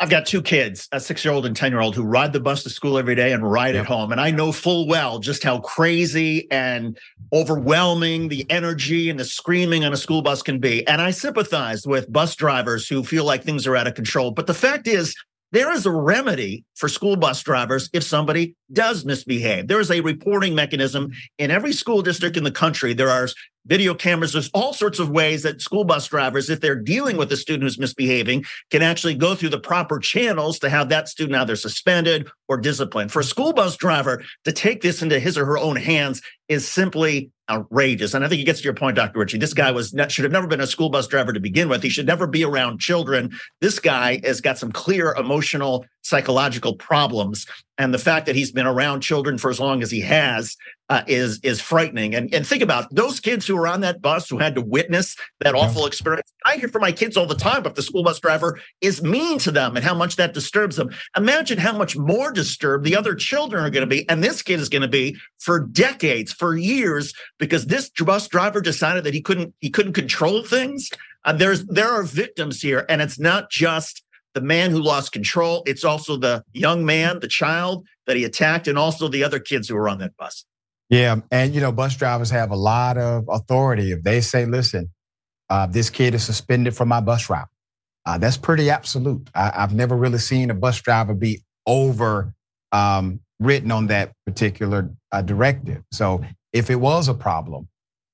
I've 0.00 0.10
got 0.10 0.26
two 0.26 0.42
kids, 0.42 0.88
a 0.92 1.00
six 1.00 1.24
year 1.24 1.34
old 1.34 1.44
and 1.44 1.56
10 1.56 1.72
year 1.72 1.80
old, 1.80 1.96
who 1.96 2.04
ride 2.04 2.32
the 2.32 2.38
bus 2.38 2.62
to 2.62 2.70
school 2.70 2.98
every 2.98 3.16
day 3.16 3.32
and 3.32 3.48
ride 3.48 3.74
yep. 3.74 3.82
at 3.82 3.86
home. 3.86 4.12
And 4.12 4.20
I 4.20 4.30
know 4.30 4.52
full 4.52 4.86
well 4.86 5.18
just 5.18 5.42
how 5.42 5.58
crazy 5.58 6.48
and 6.52 6.96
overwhelming 7.32 8.28
the 8.28 8.48
energy 8.48 9.10
and 9.10 9.18
the 9.18 9.24
screaming 9.24 9.84
on 9.84 9.92
a 9.92 9.96
school 9.96 10.22
bus 10.22 10.40
can 10.42 10.60
be. 10.60 10.86
And 10.86 11.02
I 11.02 11.10
sympathize 11.10 11.84
with 11.84 12.12
bus 12.12 12.36
drivers 12.36 12.86
who 12.86 13.02
feel 13.02 13.24
like 13.24 13.42
things 13.42 13.66
are 13.66 13.74
out 13.74 13.88
of 13.88 13.94
control. 13.94 14.30
But 14.30 14.46
the 14.46 14.54
fact 14.54 14.86
is, 14.86 15.16
there 15.52 15.72
is 15.72 15.86
a 15.86 15.90
remedy 15.90 16.64
for 16.74 16.88
school 16.88 17.16
bus 17.16 17.42
drivers 17.42 17.88
if 17.92 18.02
somebody 18.02 18.54
does 18.72 19.04
misbehave. 19.04 19.66
There 19.66 19.80
is 19.80 19.90
a 19.90 20.00
reporting 20.00 20.54
mechanism 20.54 21.10
in 21.38 21.50
every 21.50 21.72
school 21.72 22.02
district 22.02 22.36
in 22.36 22.44
the 22.44 22.50
country. 22.50 22.92
There 22.92 23.08
are 23.08 23.28
video 23.66 23.94
cameras. 23.94 24.32
There's 24.32 24.50
all 24.52 24.72
sorts 24.72 24.98
of 24.98 25.10
ways 25.10 25.42
that 25.42 25.62
school 25.62 25.84
bus 25.84 26.06
drivers, 26.08 26.50
if 26.50 26.60
they're 26.60 26.74
dealing 26.80 27.16
with 27.16 27.32
a 27.32 27.36
student 27.36 27.62
who's 27.62 27.78
misbehaving, 27.78 28.44
can 28.70 28.82
actually 28.82 29.14
go 29.14 29.34
through 29.34 29.50
the 29.50 29.60
proper 29.60 29.98
channels 29.98 30.58
to 30.58 30.68
have 30.68 30.88
that 30.90 31.08
student 31.08 31.38
either 31.38 31.56
suspended 31.56 32.28
or 32.48 32.58
disciplined. 32.58 33.12
For 33.12 33.20
a 33.20 33.24
school 33.24 33.52
bus 33.52 33.76
driver 33.76 34.22
to 34.44 34.52
take 34.52 34.82
this 34.82 35.02
into 35.02 35.18
his 35.18 35.38
or 35.38 35.46
her 35.46 35.58
own 35.58 35.76
hands 35.76 36.20
is 36.48 36.68
simply 36.68 37.30
outrageous. 37.50 38.14
And 38.14 38.24
I 38.24 38.28
think 38.28 38.40
it 38.40 38.44
gets 38.44 38.60
to 38.60 38.64
your 38.64 38.74
point, 38.74 38.96
Dr. 38.96 39.18
Richey. 39.18 39.38
This 39.38 39.54
guy 39.54 39.70
was 39.70 39.94
not, 39.94 40.10
should 40.10 40.24
have 40.24 40.32
never 40.32 40.46
been 40.46 40.60
a 40.60 40.66
school 40.66 40.90
bus 40.90 41.06
driver 41.06 41.32
to 41.32 41.40
begin 41.40 41.68
with. 41.68 41.82
He 41.82 41.88
should 41.88 42.06
never 42.06 42.26
be 42.26 42.44
around 42.44 42.80
children. 42.80 43.30
This 43.60 43.78
guy 43.78 44.20
has 44.24 44.40
got 44.40 44.58
some 44.58 44.72
clear 44.72 45.14
emotional, 45.14 45.86
psychological 46.02 46.74
problems. 46.76 47.46
And 47.76 47.94
the 47.94 47.98
fact 47.98 48.26
that 48.26 48.34
he's 48.34 48.50
been 48.50 48.66
around 48.66 49.02
children 49.02 49.38
for 49.38 49.50
as 49.50 49.60
long 49.60 49.82
as 49.82 49.90
he 49.90 50.00
has 50.00 50.56
uh, 50.88 51.02
is 51.06 51.38
is 51.42 51.60
frightening. 51.60 52.14
And 52.14 52.32
and 52.34 52.46
think 52.46 52.62
about 52.62 52.92
those 52.92 53.20
kids 53.20 53.46
who 53.46 53.54
were 53.56 53.68
on 53.68 53.82
that 53.82 54.00
bus 54.00 54.28
who 54.28 54.38
had 54.38 54.54
to 54.54 54.60
witness 54.60 55.16
that 55.40 55.54
awful 55.54 55.86
experience. 55.86 56.32
I 56.46 56.56
hear 56.56 56.68
from 56.68 56.80
my 56.80 56.92
kids 56.92 57.16
all 57.16 57.26
the 57.26 57.34
time 57.34 57.66
if 57.66 57.74
the 57.74 57.82
school 57.82 58.02
bus 58.02 58.18
driver 58.18 58.58
is 58.80 59.02
mean 59.02 59.38
to 59.40 59.50
them 59.50 59.76
and 59.76 59.84
how 59.84 59.94
much 59.94 60.16
that 60.16 60.34
disturbs 60.34 60.76
them. 60.76 60.90
Imagine 61.16 61.58
how 61.58 61.76
much 61.76 61.96
more 61.96 62.32
disturbed 62.32 62.84
the 62.84 62.96
other 62.96 63.14
children 63.14 63.64
are 63.64 63.70
going 63.70 63.82
to 63.82 63.86
be, 63.86 64.08
and 64.08 64.24
this 64.24 64.42
kid 64.42 64.60
is 64.60 64.68
going 64.68 64.82
to 64.82 64.88
be 64.88 65.16
for 65.38 65.60
decades, 65.60 66.32
for 66.32 66.56
years, 66.56 67.12
because 67.38 67.66
this 67.66 67.90
bus 67.90 68.26
driver 68.28 68.60
decided 68.60 69.04
that 69.04 69.14
he 69.14 69.20
couldn't 69.20 69.54
he 69.60 69.70
couldn't 69.70 69.92
control 69.92 70.42
things. 70.42 70.88
Uh, 71.24 71.32
there's 71.32 71.66
there 71.66 71.90
are 71.90 72.02
victims 72.02 72.62
here, 72.62 72.86
and 72.88 73.02
it's 73.02 73.18
not 73.18 73.50
just 73.50 74.02
the 74.38 74.46
man 74.46 74.70
who 74.70 74.80
lost 74.80 75.10
control. 75.12 75.64
It's 75.66 75.84
also 75.84 76.16
the 76.16 76.44
young 76.52 76.84
man, 76.84 77.18
the 77.18 77.28
child 77.28 77.86
that 78.06 78.16
he 78.16 78.24
attacked, 78.24 78.68
and 78.68 78.78
also 78.78 79.08
the 79.08 79.24
other 79.24 79.40
kids 79.40 79.68
who 79.68 79.74
were 79.74 79.88
on 79.88 79.98
that 79.98 80.16
bus. 80.16 80.44
Yeah, 80.88 81.16
and 81.30 81.54
you 81.54 81.60
know, 81.60 81.72
bus 81.72 81.96
drivers 81.96 82.30
have 82.30 82.50
a 82.50 82.56
lot 82.56 82.96
of 82.96 83.24
authority. 83.28 83.92
If 83.92 84.04
they 84.04 84.20
say, 84.20 84.46
"Listen, 84.46 84.92
uh, 85.50 85.66
this 85.66 85.90
kid 85.90 86.14
is 86.14 86.24
suspended 86.24 86.76
from 86.76 86.88
my 86.88 87.00
bus 87.00 87.28
route," 87.28 87.48
uh, 88.06 88.16
that's 88.18 88.36
pretty 88.36 88.70
absolute. 88.70 89.28
I, 89.34 89.50
have 89.54 89.74
never 89.74 89.96
really 89.96 90.18
seen 90.18 90.50
a 90.50 90.54
bus 90.54 90.80
driver 90.80 91.14
be 91.14 91.42
over 91.66 92.32
um, 92.72 93.20
written 93.40 93.72
on 93.72 93.88
that 93.88 94.12
particular 94.24 94.90
uh, 95.12 95.22
directive. 95.22 95.82
So, 95.92 96.22
if 96.52 96.70
it 96.70 96.76
was 96.76 97.08
a 97.08 97.14
problem, 97.14 97.68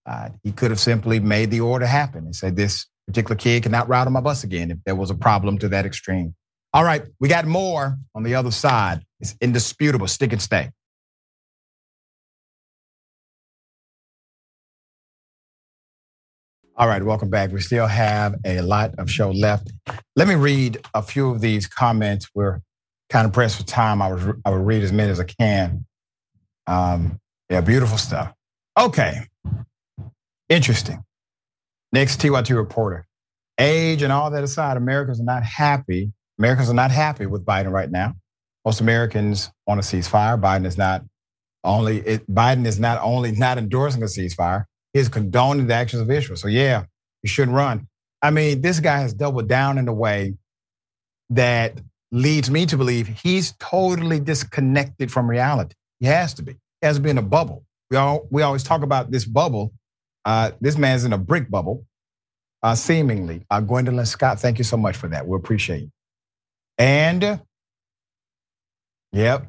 uh, 0.06 0.30
he 0.42 0.52
could 0.52 0.70
have 0.70 0.80
simply 0.80 1.20
made 1.20 1.50
the 1.50 1.60
order 1.60 1.86
happen 1.86 2.24
and 2.24 2.34
said, 2.34 2.56
"This 2.56 2.86
particular 3.06 3.36
kid 3.36 3.62
cannot 3.62 3.88
ride 3.88 4.06
on 4.06 4.12
my 4.12 4.20
bus 4.20 4.44
again." 4.44 4.70
If 4.70 4.78
there 4.84 4.94
was 4.94 5.10
a 5.10 5.14
problem 5.14 5.58
to 5.58 5.68
that 5.68 5.86
extreme. 5.86 6.34
All 6.72 6.84
right, 6.84 7.04
we 7.20 7.28
got 7.28 7.46
more 7.46 7.96
on 8.14 8.24
the 8.24 8.34
other 8.34 8.50
side. 8.50 9.04
It's 9.20 9.36
indisputable. 9.40 10.08
Stick 10.08 10.32
and 10.32 10.42
stay. 10.42 10.70
All 16.76 16.88
right, 16.88 17.04
welcome 17.04 17.30
back. 17.30 17.52
We 17.52 17.60
still 17.60 17.86
have 17.86 18.34
a 18.44 18.60
lot 18.60 18.96
of 18.98 19.08
show 19.08 19.30
left. 19.30 19.70
Let 20.16 20.26
me 20.26 20.34
read 20.34 20.84
a 20.92 21.02
few 21.02 21.30
of 21.30 21.40
these 21.40 21.68
comments. 21.68 22.28
We're 22.34 22.62
kind 23.10 23.26
of 23.28 23.32
pressed 23.32 23.58
for 23.58 23.62
time. 23.62 24.02
I 24.02 24.12
will, 24.12 24.34
I 24.44 24.50
will 24.50 24.58
read 24.58 24.82
as 24.82 24.90
many 24.90 25.12
as 25.12 25.20
I 25.20 25.24
can. 25.24 25.86
Um, 26.66 27.20
yeah, 27.48 27.60
beautiful 27.60 27.96
stuff. 27.96 28.34
Okay, 28.76 29.20
interesting. 30.48 31.04
Next 31.94 32.20
TYT 32.20 32.56
reporter. 32.56 33.06
Age 33.56 34.02
and 34.02 34.12
all 34.12 34.28
that 34.32 34.42
aside, 34.42 34.76
Americans 34.76 35.20
are 35.20 35.24
not 35.24 35.44
happy. 35.44 36.12
Americans 36.40 36.68
are 36.68 36.74
not 36.74 36.90
happy 36.90 37.24
with 37.24 37.46
Biden 37.46 37.70
right 37.70 37.88
now. 37.88 38.14
Most 38.64 38.80
Americans 38.80 39.52
want 39.64 39.78
a 39.78 39.82
ceasefire. 39.84 40.36
Biden 40.40 40.66
is 40.66 40.76
not 40.76 41.04
only 41.62 41.98
it, 42.00 42.28
Biden 42.28 42.66
is 42.66 42.80
not 42.80 43.00
only 43.00 43.30
not 43.30 43.58
endorsing 43.58 44.02
a 44.02 44.06
ceasefire 44.06 44.64
is 44.92 45.08
condoning 45.08 45.68
the 45.68 45.74
actions 45.74 46.02
of 46.02 46.10
Israel. 46.10 46.36
So 46.36 46.48
yeah, 46.48 46.82
you 47.22 47.28
shouldn't 47.28 47.56
run. 47.56 47.86
I 48.20 48.32
mean, 48.32 48.60
this 48.60 48.80
guy 48.80 48.98
has 48.98 49.14
doubled 49.14 49.48
down 49.48 49.78
in 49.78 49.86
a 49.86 49.94
way 49.94 50.34
that 51.30 51.80
leads 52.10 52.50
me 52.50 52.66
to 52.66 52.76
believe 52.76 53.06
he's 53.06 53.52
totally 53.60 54.18
disconnected 54.18 55.12
from 55.12 55.30
reality. 55.30 55.76
He 56.00 56.06
has 56.06 56.34
to 56.34 56.42
be. 56.42 56.54
He 56.80 56.88
has 56.88 56.96
to 56.96 57.02
be 57.02 57.10
in 57.10 57.18
a 57.18 57.22
bubble. 57.22 57.64
We 57.88 57.98
all 57.98 58.26
we 58.32 58.42
always 58.42 58.64
talk 58.64 58.82
about 58.82 59.12
this 59.12 59.24
bubble. 59.24 59.72
Uh, 60.24 60.52
this 60.60 60.78
man's 60.78 61.04
in 61.04 61.12
a 61.12 61.18
brick 61.18 61.50
bubble, 61.50 61.84
uh, 62.62 62.74
seemingly. 62.74 63.44
Uh, 63.50 63.60
Gwendolyn 63.60 64.06
Scott, 64.06 64.40
thank 64.40 64.58
you 64.58 64.64
so 64.64 64.76
much 64.76 64.96
for 64.96 65.08
that. 65.08 65.26
We 65.26 65.36
appreciate 65.36 65.82
you. 65.82 65.90
And 66.78 67.40
yep. 69.12 69.48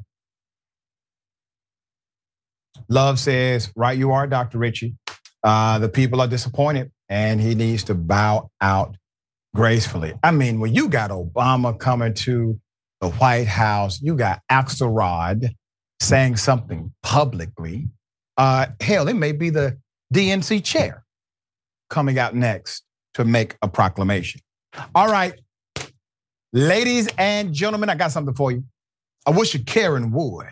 Love 2.88 3.18
says, 3.18 3.72
right 3.74 3.96
you 3.96 4.12
are, 4.12 4.26
Dr. 4.26 4.58
Richey. 4.58 4.96
Uh, 5.42 5.78
the 5.78 5.88
people 5.88 6.20
are 6.20 6.28
disappointed 6.28 6.90
and 7.08 7.40
he 7.40 7.54
needs 7.54 7.84
to 7.84 7.94
bow 7.94 8.50
out 8.60 8.96
gracefully. 9.54 10.12
I 10.22 10.30
mean, 10.30 10.60
when 10.60 10.74
you 10.74 10.88
got 10.88 11.10
Obama 11.10 11.78
coming 11.78 12.14
to 12.14 12.60
the 13.00 13.10
White 13.10 13.48
House, 13.48 14.00
you 14.00 14.14
got 14.14 14.40
Axelrod 14.50 15.54
saying 16.00 16.36
something 16.36 16.92
publicly. 17.02 17.88
Uh, 18.36 18.66
hell, 18.80 19.08
it 19.08 19.14
may 19.14 19.32
be 19.32 19.50
the 19.50 19.78
DNC 20.12 20.64
chair 20.64 21.04
coming 21.90 22.18
out 22.18 22.34
next 22.34 22.82
to 23.14 23.24
make 23.24 23.56
a 23.62 23.68
proclamation. 23.68 24.40
All 24.94 25.10
right, 25.10 25.34
ladies 26.52 27.08
and 27.18 27.52
gentlemen, 27.52 27.88
I 27.88 27.94
got 27.94 28.12
something 28.12 28.34
for 28.34 28.52
you. 28.52 28.64
I 29.26 29.30
wish 29.30 29.54
you 29.54 29.60
Karen 29.64 30.12
would. 30.12 30.46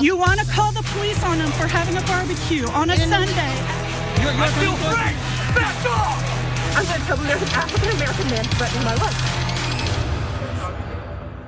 You 0.00 0.16
want 0.16 0.38
to 0.40 0.46
call 0.46 0.72
the 0.72 0.82
police 0.92 1.22
on 1.24 1.38
them 1.38 1.50
for 1.52 1.66
having 1.66 1.96
a 1.96 2.02
barbecue 2.06 2.66
on 2.68 2.90
a 2.90 2.96
Sunday. 2.96 3.54
You're, 4.22 4.32
you're 4.32 4.42
I 4.44 4.48
feel 4.60 4.76
great! 4.84 5.16
Back 5.56 5.86
off! 5.86 6.28
I'm 6.76 6.84
going 6.84 7.00
to 7.00 7.06
tell 7.06 7.16
them 7.16 7.26
there's 7.26 7.42
an 7.42 7.48
African 7.48 7.90
American 7.96 8.30
man 8.30 8.44
threatening 8.44 8.84
my 8.84 8.94
life. 8.94 9.18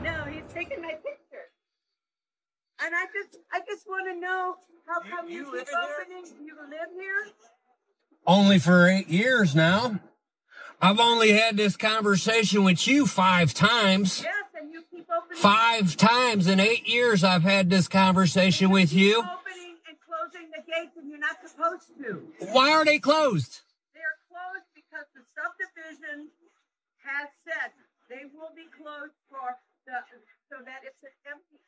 No, 0.03 0.25
he's 0.25 0.43
taking 0.53 0.81
my 0.83 0.95
picture. 0.95 1.53
And 2.83 2.95
I 2.95 3.07
just, 3.13 3.39
I 3.53 3.61
just 3.69 3.87
want 3.87 4.09
to 4.13 4.19
know 4.19 4.57
how 4.91 5.01
come 5.01 5.29
you, 5.29 5.39
you, 5.39 5.47
you 5.47 5.59
keep 5.59 5.69
opening? 5.69 6.25
Here? 6.25 6.47
You 6.47 6.55
live 6.69 6.91
here? 6.95 7.33
Only 8.27 8.59
for 8.59 8.89
eight 8.89 9.09
years 9.09 9.55
now. 9.55 10.01
I've 10.83 10.99
only 10.99 11.33
had 11.33 11.57
this 11.57 11.77
conversation 11.77 12.65
with 12.65 12.89
you 12.89 13.07
five 13.07 13.55
times. 13.55 14.23
Yes, 14.23 14.35
and 14.59 14.73
you 14.73 14.83
keep 14.91 15.07
opening. 15.09 15.39
Five 15.39 15.97
times 15.97 16.49
in 16.49 16.59
eight 16.59 16.89
years, 16.89 17.23
I've 17.23 17.43
had 17.43 17.71
this 17.71 17.87
conversation 17.87 18.71
with 18.71 18.93
you 18.93 19.19
Opening 19.19 19.77
and 19.87 19.97
closing 20.01 20.51
the 20.51 20.63
gates 20.67 20.97
and 20.97 21.09
you're 21.09 21.21
not 21.21 21.37
supposed 21.47 21.95
to. 22.01 22.51
Why 22.53 22.73
are 22.73 22.85
they 22.85 22.99
closed? 22.99 23.61
They're 23.95 24.19
closed 24.27 24.67
because 24.75 25.07
the 25.15 25.23
subdivision 25.37 26.29
has 27.05 27.29
said 27.47 27.71
they 28.09 28.27
will 28.35 28.51
be 28.57 28.67
closed 28.75 29.15
for 29.29 29.55
the 29.87 30.03
so 30.51 30.65
that 30.65 30.83
it's 30.83 30.99
an 31.05 31.15
empty. 31.31 31.63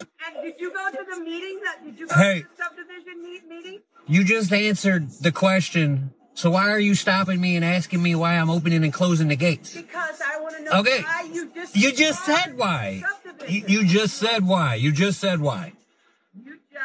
And 0.00 0.42
did 0.42 0.60
you 0.60 0.72
go 0.72 0.90
to 0.90 1.04
the 1.14 1.20
meeting? 1.20 1.60
That 1.64 1.84
did 1.84 1.98
you 1.98 2.06
go 2.06 2.14
hey, 2.14 2.42
to 2.42 2.48
the 2.48 2.62
subdivision 2.62 3.22
meeting? 3.48 3.80
You 4.06 4.24
just 4.24 4.52
answered 4.52 5.10
the 5.20 5.32
question. 5.32 6.12
So 6.34 6.50
why 6.50 6.70
are 6.70 6.78
you 6.78 6.94
stopping 6.94 7.40
me 7.40 7.56
and 7.56 7.64
asking 7.64 8.02
me 8.02 8.14
why 8.14 8.34
I'm 8.34 8.50
opening 8.50 8.82
and 8.82 8.92
closing 8.92 9.28
the 9.28 9.36
gates? 9.36 9.74
Because 9.74 10.20
I 10.20 10.40
want 10.40 10.56
to 10.56 10.62
know 10.64 10.80
okay. 10.80 11.02
why 11.02 11.28
you 11.32 11.50
just 11.54 11.76
You 11.76 11.92
just 11.92 12.24
said 12.24 12.56
why. 12.56 13.02
You, 13.48 13.64
you 13.66 13.84
just 13.84 14.16
said 14.16 14.46
why. 14.46 14.74
You 14.74 14.92
just 14.92 15.20
said 15.20 15.40
why. 15.40 15.74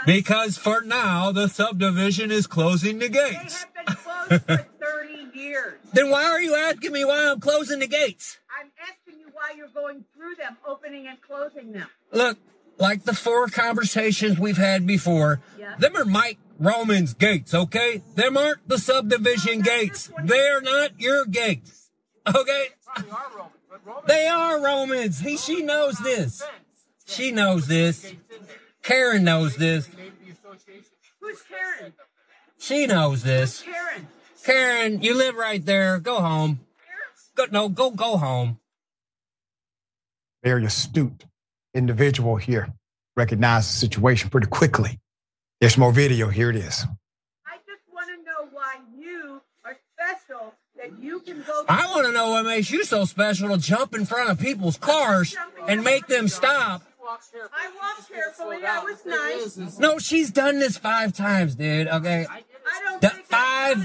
Because 0.06 0.58
for 0.58 0.82
now, 0.82 1.32
the 1.32 1.48
subdivision 1.48 2.32
is 2.32 2.48
closing 2.48 3.00
the 3.00 3.10
gates. 3.10 3.66
They 3.66 3.80
have 3.80 3.88
been 3.88 3.96
closed 3.96 4.44
for 4.44 4.58
30 4.86 5.38
years. 5.38 5.80
Then 5.94 6.10
why 6.10 6.26
are 6.26 6.42
you 6.42 6.56
asking 6.56 6.92
me 6.92 7.06
why 7.06 7.32
I'm 7.32 7.40
closing 7.40 7.80
the 7.80 7.88
gates? 7.88 8.38
I'm 8.60 8.72
asking 8.82 9.20
you 9.20 9.28
why 9.34 9.54
you're 9.56 9.68
going 9.70 10.06
through 10.16 10.36
them, 10.36 10.58
opening 10.68 11.08
and 11.08 11.22
closing 11.22 11.72
them. 11.72 11.88
Look, 12.12 12.38
like 12.78 13.04
the 13.04 13.14
four 13.14 13.48
conversations 13.48 14.40
we've 14.40 14.58
had 14.58 14.86
before, 14.86 15.42
them 15.80 15.96
are 15.96 16.06
Mike 16.06 16.38
Roman's 16.60 17.14
gates, 17.14 17.54
okay? 17.54 18.02
Them 18.16 18.38
aren't 18.38 18.68
the 18.68 18.78
subdivision 18.78 19.62
gates. 19.62 20.12
They're 20.24 20.62
not 20.62 21.00
your 21.00 21.26
gates, 21.26 21.90
okay? 22.34 22.68
They 24.08 24.28
are 24.28 24.62
Romans. 24.62 25.20
He, 25.20 25.38
she 25.38 25.62
knows 25.62 25.98
this. 26.00 26.42
She 27.06 27.32
knows 27.32 27.68
this. 27.68 28.14
Karen 28.84 29.24
knows 29.24 29.58
this. 29.58 29.90
Who's 31.20 31.42
Karen? 31.42 31.94
She 32.60 32.88
knows 32.88 33.24
this. 33.24 33.62
Karen. 33.62 34.08
Karen, 34.44 35.02
you 35.02 35.16
live 35.16 35.36
right 35.36 35.66
there. 35.66 36.00
Go 36.00 36.22
home. 36.22 36.60
Go, 37.36 37.46
no, 37.52 37.68
go, 37.68 37.92
go 37.92 38.18
home. 38.18 38.60
Very 40.44 40.66
astute 40.66 41.26
individual 41.76 42.38
here. 42.38 42.74
Recognized 43.16 43.70
the 43.70 43.74
situation 43.78 44.30
pretty 44.30 44.48
quickly. 44.48 45.00
There's 45.62 45.78
more 45.78 45.92
video. 45.92 46.30
Here 46.30 46.50
it 46.50 46.56
is. 46.56 46.86
I 47.46 47.58
just 47.66 47.84
want 47.94 48.10
to 48.10 48.18
know 48.26 48.50
why 48.52 48.76
you 48.98 49.42
are 49.64 49.78
special 49.94 50.54
that 50.78 51.00
you 51.02 51.20
can 51.22 51.44
go. 51.46 51.64
I 51.70 51.86
want 51.94 52.08
to 52.08 52.12
know 52.12 52.32
what 52.32 52.46
makes 52.46 52.72
you 52.72 52.84
so 52.84 53.06
special 53.06 53.50
to 53.50 53.58
jump 53.58 53.94
in 53.96 54.06
front 54.06 54.30
of 54.30 54.40
people's 54.40 54.78
cars 54.78 55.36
and 55.68 55.84
make 55.84 56.08
them 56.08 56.28
stop. 56.28 56.82
I 57.08 57.70
walked 57.80 58.12
carefully. 58.12 58.62
That 58.62 58.84
was 58.84 59.06
nice. 59.06 59.78
No, 59.80 60.00
she's 60.00 60.32
done 60.32 60.60
this 60.60 60.78
five 60.78 61.14
times, 61.14 61.56
dude. 61.56 61.88
Okay, 61.88 62.26
I 62.30 62.42
don't 62.84 63.02
D- 63.02 63.08
think 63.08 63.26
I 63.32 63.76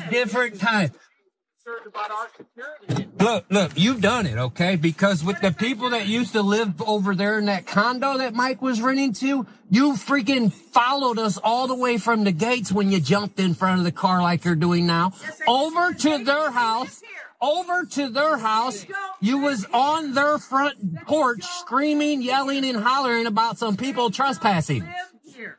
five 1.93 2.09
did. 2.37 2.47
different 2.55 2.89
times. 2.89 3.11
Look, 3.21 3.45
look, 3.51 3.73
you've 3.75 4.01
done 4.01 4.27
it, 4.27 4.39
okay? 4.39 4.77
Because 4.77 5.23
with 5.23 5.41
the 5.41 5.53
people 5.53 5.91
that 5.91 6.07
used 6.07 6.33
to 6.33 6.43
live 6.43 6.81
over 6.83 7.15
there 7.15 7.39
in 7.39 7.47
that 7.47 7.67
condo 7.67 8.17
that 8.19 8.33
Mike 8.35 8.63
was 8.63 8.81
renting 8.81 9.13
to, 9.15 9.47
you 9.69 9.93
freaking 9.93 10.53
followed 10.53 11.19
us 11.19 11.37
all 11.37 11.67
the 11.67 11.75
way 11.75 11.99
from 11.99 12.25
the 12.25 12.33
gates 12.33 12.73
when 12.73 12.91
you 12.91 12.99
jumped 12.99 13.39
in 13.39 13.55
front 13.55 13.79
of 13.79 13.85
the 13.85 13.93
car 13.93 14.23
like 14.23 14.45
you're 14.45 14.55
doing 14.55 14.87
now, 14.87 15.13
over 15.47 15.93
to 15.93 16.25
their 16.25 16.51
house, 16.51 17.03
over 17.43 17.85
to 17.85 18.09
their 18.09 18.39
house. 18.39 18.87
You 19.21 19.39
was 19.39 19.67
on 19.73 20.15
their 20.15 20.39
front 20.39 21.03
porch 21.07 21.43
screaming, 21.43 22.23
yelling, 22.23 22.65
and 22.65 22.79
hollering 22.79 23.27
about 23.27 23.59
some 23.59 23.77
people 23.77 24.11
trespassing. 24.11 24.83
Here. 25.25 25.59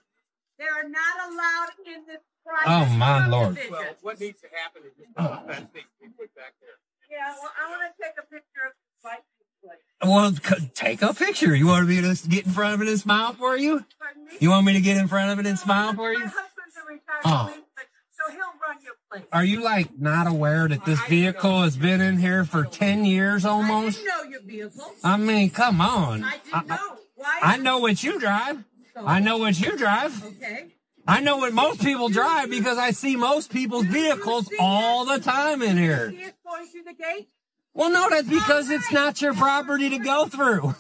They 0.58 0.66
are 0.66 0.90
not 0.90 1.32
allowed 1.32 1.70
in 1.86 2.06
this 2.08 2.22
private. 2.52 2.92
Oh, 2.94 2.98
my 2.98 3.28
Lord. 3.28 3.58
Well, 3.72 3.84
what 4.02 4.20
needs 4.20 4.42
to 4.42 4.48
happen 4.54 4.82
is 4.86 4.92
just 4.98 5.16
put 5.16 5.48
that 5.48 5.74
thing 5.74 5.84
we 6.02 6.08
put 6.10 6.36
back 6.36 6.54
there. 6.62 6.76
Yeah, 7.10 7.34
well, 7.42 7.52
I 7.60 7.70
want 7.70 7.82
to 7.84 8.04
take 8.04 8.14
a 8.18 8.22
picture 8.24 8.68
of 8.68 8.74
the 9.04 9.08
license 9.08 9.26
plate. 9.64 9.80
Well, 10.04 10.60
c- 10.60 10.72
take 10.74 11.02
a 11.02 11.14
picture. 11.14 11.56
You 11.56 11.68
want 11.68 11.88
me 11.88 12.02
to 12.02 12.16
get 12.30 12.46
in 12.46 12.52
front 12.52 12.74
of 12.76 12.82
it 12.82 12.88
and 12.90 13.00
smile 13.00 13.34
for 13.34 13.56
you? 13.58 13.86
Pardon 14.00 14.26
me? 14.26 14.32
You 14.40 14.50
want 14.50 14.66
me 14.66 14.74
to 14.74 14.82
get 14.82 14.98
in 14.98 15.08
front 15.08 15.32
of 15.32 15.40
it 15.40 15.48
and 15.50 15.58
smile 15.60 15.94
for 15.94 16.12
My 16.14 16.20
you? 16.20 16.26
husband's 16.26 16.76
a 16.78 16.88
retired 16.88 17.22
Oh. 17.26 17.44
policeman, 17.46 17.66
so 18.10 18.32
he'll 18.32 18.40
run 18.40 18.78
your 18.84 18.94
place. 19.12 19.24
Are 19.34 19.44
you 19.44 19.62
like 19.62 20.00
not 20.00 20.26
aware 20.28 20.68
that 20.68 20.86
this 20.86 21.00
vehicle 21.08 21.62
has 21.64 21.76
been 21.78 22.02
in 22.02 22.18
here 22.18 22.44
for 22.46 22.64
10 22.66 23.04
years 23.06 23.46
I 23.46 23.50
almost? 23.50 23.98
didn't 23.98 24.08
know 24.08 24.30
your 24.30 24.42
vehicle. 24.42 24.92
I 25.04 25.18
mean, 25.18 25.50
come 25.50 25.82
on. 25.82 26.24
I 26.24 26.38
didn't 26.46 26.68
know. 26.68 26.98
Why? 27.16 27.40
I 27.44 27.58
know 27.58 27.78
what 27.80 28.02
you 28.04 28.20
drive. 28.20 28.64
I 28.96 29.20
know 29.20 29.38
what 29.38 29.60
you 29.60 29.78
drive. 29.78 30.24
Okay. 30.26 30.68
I 31.08 31.20
know 31.22 31.38
what 31.38 31.54
most 31.54 31.82
people 31.82 32.10
drive 32.10 32.50
because 32.50 32.78
I 32.78 32.92
see 32.92 33.16
most 33.16 33.52
people's 33.52 33.86
vehicles 33.86 34.50
all 34.60 35.06
the 35.06 35.20
time 35.20 35.62
in 35.62 35.78
here. 35.78 36.12
See 36.12 36.18
it 36.18 36.36
going 36.48 36.68
through 36.68 36.84
the 36.84 36.94
gate? 36.94 37.30
Well, 37.74 37.90
no, 37.90 38.10
that's 38.10 38.28
because 38.28 38.70
it's 38.70 38.92
not 38.92 39.22
your 39.22 39.34
property 39.34 39.90
to 39.90 39.98
go 39.98 40.28
through. 40.28 40.76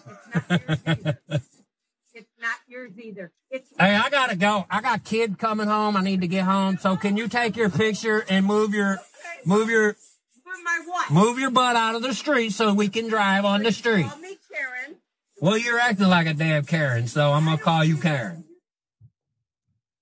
It's 2.13 2.29
not 2.41 2.57
yours 2.67 2.91
either. 3.01 3.31
It's 3.49 3.69
Hey, 3.79 3.95
I 3.95 4.09
gotta 4.09 4.35
go. 4.35 4.65
I 4.69 4.81
got 4.81 5.03
kid 5.05 5.39
coming 5.39 5.67
home. 5.67 5.95
I 5.95 6.01
need 6.01 6.21
to 6.21 6.27
get 6.27 6.43
home. 6.43 6.77
So 6.77 6.97
can 6.97 7.15
you 7.15 7.27
take 7.27 7.55
your 7.55 7.69
picture 7.69 8.25
and 8.29 8.45
move 8.45 8.73
your, 8.73 8.99
move 9.45 9.69
your, 9.69 9.93
for 9.93 10.53
my 10.63 10.81
what? 10.85 11.09
move 11.09 11.39
your 11.39 11.51
butt 11.51 11.77
out 11.77 11.95
of 11.95 12.01
the 12.01 12.13
street 12.13 12.51
so 12.51 12.73
we 12.73 12.89
can 12.89 13.07
drive 13.07 13.45
on 13.45 13.63
the 13.63 13.71
street? 13.71 14.07
Call 14.07 14.19
me 14.19 14.37
Karen. 14.53 14.97
Well, 15.39 15.57
you're 15.57 15.79
acting 15.79 16.09
like 16.09 16.27
a 16.27 16.33
damn 16.33 16.65
Karen, 16.65 17.07
so 17.07 17.31
I'm 17.31 17.45
gonna 17.45 17.57
call 17.57 17.83
you 17.83 17.97
Karen. 17.97 18.43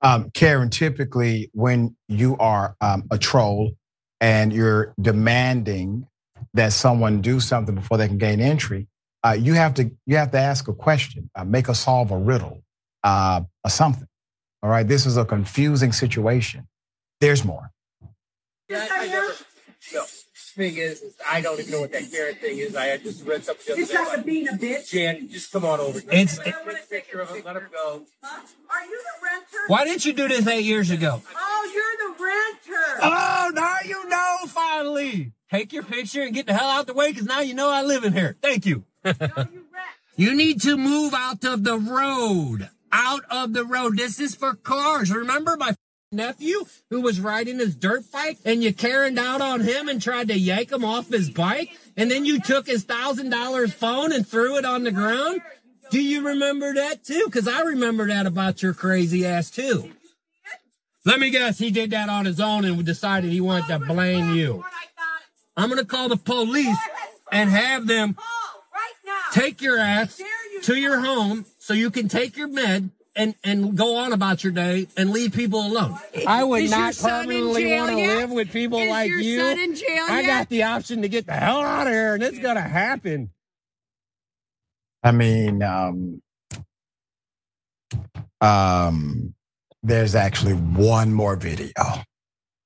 Um, 0.01 0.29
Karen, 0.31 0.69
typically 0.69 1.49
when 1.53 1.95
you 2.07 2.37
are 2.37 2.75
um, 2.81 3.03
a 3.11 3.17
troll 3.17 3.71
and 4.21 4.53
you're 4.53 4.93
demanding 5.01 6.07
that 6.53 6.73
someone 6.73 7.21
do 7.21 7.39
something 7.39 7.75
before 7.75 7.97
they 7.97 8.07
can 8.07 8.17
gain 8.17 8.39
entry, 8.39 8.87
uh, 9.23 9.35
you 9.37 9.53
have 9.53 9.73
to 9.73 9.91
you 10.05 10.15
have 10.15 10.31
to 10.31 10.39
ask 10.39 10.67
a 10.67 10.73
question, 10.73 11.29
uh, 11.35 11.43
make 11.43 11.67
a 11.67 11.75
solve 11.75 12.11
a 12.11 12.17
riddle, 12.17 12.63
uh, 13.03 13.41
or 13.63 13.69
something. 13.69 14.07
All 14.63 14.69
right, 14.69 14.87
this 14.87 15.05
is 15.05 15.17
a 15.17 15.25
confusing 15.25 15.91
situation. 15.91 16.67
There's 17.19 17.43
more. 17.43 17.71
I 18.71 18.75
am. 18.75 19.11
No, 19.11 19.31
thing 20.59 20.75
is, 20.77 21.01
is 21.01 21.13
I 21.27 21.39
don't 21.41 21.57
even 21.59 21.71
know 21.71 21.79
what 21.81 21.91
that 21.93 22.11
carrot 22.11 22.37
thing 22.39 22.57
is. 22.59 22.75
I 22.75 22.85
had 22.87 23.01
just 23.03 23.25
read 23.25 23.43
something 23.45 23.63
the 23.65 23.73
other 23.73 23.81
It's 23.81 23.91
day. 23.91 23.97
like 23.97 24.07
a 24.07 24.13
about- 24.15 24.25
being 24.25 24.47
a 24.49 24.51
bitch. 24.51 24.89
Jan, 24.91 25.29
just 25.29 25.51
come 25.51 25.63
on 25.65 25.79
over. 25.79 25.99
It's- 25.99 26.37
Take 26.37 26.53
a 26.53 26.75
picture 26.89 27.21
of 27.21 27.29
him. 27.29 27.43
Let 27.45 27.55
him 27.55 27.67
go. 27.71 28.03
Huh? 28.21 28.41
Are 28.69 28.85
you 28.85 28.97
the 29.07 29.25
renter? 29.25 29.67
Why 29.67 29.85
didn't 29.85 30.05
you 30.05 30.13
do 30.13 30.27
this 30.27 30.45
eight 30.47 30.65
years 30.65 30.91
ago? 30.91 31.21
Oh, 31.35 31.71
you're 31.73 31.97
the 32.15 32.23
renter. 32.23 32.99
Oh, 33.03 33.51
now 33.53 33.77
you 33.85 34.07
know 34.09 34.35
finally. 34.47 35.31
Take 35.49 35.71
your 35.73 35.83
picture 35.83 36.21
and 36.23 36.33
get 36.33 36.45
the 36.45 36.53
hell 36.53 36.69
out 36.69 36.85
the 36.87 36.93
way 36.93 37.09
because 37.11 37.25
now 37.25 37.39
you 37.39 37.53
know 37.53 37.69
I 37.69 37.81
live 37.83 38.03
in 38.03 38.13
here. 38.13 38.35
Thank 38.41 38.65
you. 38.65 38.83
No, 39.03 39.11
you 39.11 39.15
rent. 39.27 39.55
You 40.17 40.35
need 40.35 40.61
to 40.63 40.75
move 40.77 41.13
out 41.15 41.43
of 41.45 41.63
the 41.63 41.77
road. 41.79 42.69
Out 42.91 43.21
of 43.31 43.53
the 43.53 43.63
road. 43.63 43.97
This 43.97 44.19
is 44.19 44.35
for 44.35 44.53
cars. 44.55 45.11
Remember 45.11 45.55
my 45.57 45.73
nephew 46.19 46.65
who 46.89 47.01
was 47.01 47.19
riding 47.19 47.59
his 47.59 47.75
dirt 47.75 48.03
bike 48.11 48.39
and 48.43 48.63
you 48.63 48.73
carried 48.73 49.17
out 49.17 49.41
on 49.41 49.61
him 49.61 49.87
and 49.87 50.01
tried 50.01 50.27
to 50.29 50.37
yank 50.37 50.71
him 50.71 50.83
off 50.83 51.09
his 51.09 51.29
bike? 51.29 51.69
And 51.95 52.09
then 52.09 52.25
you 52.25 52.39
took 52.39 52.67
his 52.67 52.83
thousand 52.83 53.29
dollars 53.29 53.73
phone 53.73 54.11
and 54.11 54.27
threw 54.27 54.57
it 54.57 54.65
on 54.65 54.83
the 54.83 54.91
ground? 54.91 55.41
Do 55.91 56.01
you 56.01 56.25
remember 56.25 56.73
that 56.75 57.03
too? 57.03 57.23
Because 57.25 57.47
I 57.47 57.61
remember 57.61 58.07
that 58.07 58.25
about 58.25 58.61
your 58.61 58.73
crazy 58.73 59.25
ass 59.25 59.49
too. 59.51 59.91
Let 61.05 61.19
me 61.19 61.29
guess, 61.29 61.57
he 61.57 61.71
did 61.71 61.91
that 61.91 62.09
on 62.09 62.25
his 62.25 62.39
own 62.39 62.65
and 62.65 62.83
decided 62.85 63.31
he 63.31 63.41
wanted 63.41 63.67
to 63.67 63.79
blame 63.79 64.35
you. 64.35 64.51
I 64.53 64.57
got 64.57 64.61
it. 64.61 64.67
I'm 65.57 65.69
gonna 65.69 65.85
call 65.85 66.09
the 66.09 66.17
police 66.17 66.77
and 67.31 67.49
have 67.49 67.87
them 67.87 68.15
Call 68.15 68.25
right 68.73 68.93
now. 69.05 69.19
take 69.31 69.61
your 69.61 69.79
ass 69.79 70.21
to 70.63 70.75
your 70.75 70.99
home 70.99 71.45
so 71.57 71.73
you 71.73 71.89
can 71.89 72.07
take 72.07 72.35
your 72.35 72.47
med 72.47 72.89
and 73.15 73.35
and 73.43 73.75
go 73.77 73.97
on 73.97 74.13
about 74.13 74.43
your 74.43 74.53
day 74.53 74.87
and 74.97 75.09
leave 75.11 75.33
people 75.33 75.65
alone. 75.65 75.97
I 76.27 76.43
would 76.43 76.63
Is 76.63 76.71
your 76.71 76.79
not 76.79 76.95
son 76.95 77.23
in 77.23 77.27
permanently 77.27 77.63
jail 77.63 77.77
want 77.77 77.91
to 77.91 77.97
yet? 77.97 78.17
live 78.17 78.31
with 78.31 78.51
people 78.51 78.79
Is 78.79 78.89
like 78.89 79.09
your 79.09 79.19
you. 79.19 79.39
son 79.41 79.59
in 79.59 79.75
jail 79.75 80.05
I 80.09 80.21
yet? 80.21 80.27
got 80.27 80.49
the 80.49 80.63
option 80.63 81.01
to 81.01 81.09
get 81.09 81.25
the 81.25 81.33
hell 81.33 81.61
out 81.61 81.87
of 81.87 81.93
here, 81.93 82.13
and 82.15 82.23
it's 82.23 82.39
gonna 82.39 82.61
happen. 82.61 83.31
I 85.03 85.11
mean, 85.11 85.63
um, 85.63 86.21
um, 88.41 89.33
there's 89.83 90.15
actually 90.15 90.53
one 90.53 91.13
more 91.13 91.35
video. 91.35 91.71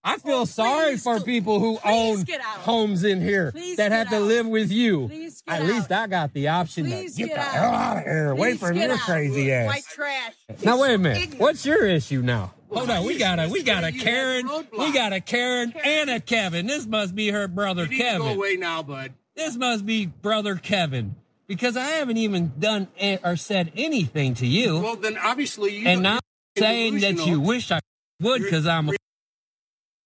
I 0.05 0.17
feel 0.17 0.45
sorry 0.45 0.97
for 0.97 1.19
people 1.21 1.59
who 1.59 1.77
please 1.77 2.25
own 2.29 2.35
out. 2.41 2.57
homes 2.59 3.03
in 3.05 3.21
here 3.21 3.51
Please 3.53 3.77
that 3.77 3.91
have 3.93 4.09
to 4.09 4.17
out. 4.17 4.21
live 4.23 4.47
with 4.47 4.71
you. 4.71 5.05
At 5.47 5.63
least. 5.63 5.91
I 5.91 6.07
got 6.07 6.33
the 6.33 6.49
option 6.49 6.85
Please 6.85 7.15
to 7.15 7.21
get, 7.23 7.27
get 7.29 7.35
the 7.35 7.41
out. 7.41 7.51
hell 7.53 7.73
out 7.73 7.97
of 7.97 8.03
here, 8.03 8.55
from 8.57 8.73
get 8.75 8.87
your 8.89 8.93
out. 8.97 8.99
crazy 9.01 9.51
ass. 9.51 9.67
White 9.67 9.83
trash. 9.85 10.33
Now 10.63 10.81
wait 10.81 10.95
a 10.95 10.97
minute. 10.97 11.17
Ignorant. 11.23 11.39
What's 11.41 11.65
your 11.65 11.85
issue 11.85 12.21
now? 12.21 12.53
Hold 12.69 12.89
on, 12.89 13.05
we 13.05 13.17
got 13.17 13.39
a 13.39 13.47
we 13.49 13.61
got 13.63 13.83
a 13.83 13.91
Karen, 13.91 14.49
we 14.77 14.91
got 14.91 15.13
a 15.13 15.21
Karen 15.21 15.73
and 15.85 16.09
a 16.09 16.19
Kevin. 16.19 16.65
This 16.65 16.87
must 16.87 17.13
be 17.15 17.29
her 17.29 17.47
brother 17.47 17.85
to 17.85 17.91
go 17.91 17.97
Kevin. 18.03 18.27
away 18.35 18.55
now, 18.57 18.81
bud. 18.83 19.13
This 19.35 19.55
must 19.55 19.85
be 19.85 20.07
brother 20.07 20.55
Kevin 20.55 21.15
because 21.47 21.77
I 21.77 21.85
haven't 21.85 22.17
even 22.17 22.51
done 22.59 22.87
a- 22.99 23.19
or 23.23 23.35
said 23.35 23.71
anything 23.75 24.33
to 24.35 24.47
you, 24.47 24.79
Well, 24.79 24.95
then 24.95 25.17
obviously 25.17 25.77
you 25.77 25.87
and 25.87 26.03
you're 26.03 26.19
saying 26.57 26.99
that 27.01 27.25
you 27.27 27.39
wish 27.39 27.71
I 27.71 27.79
would 28.21 28.41
because 28.41 28.65
I'm 28.65 28.89
a 28.89 28.93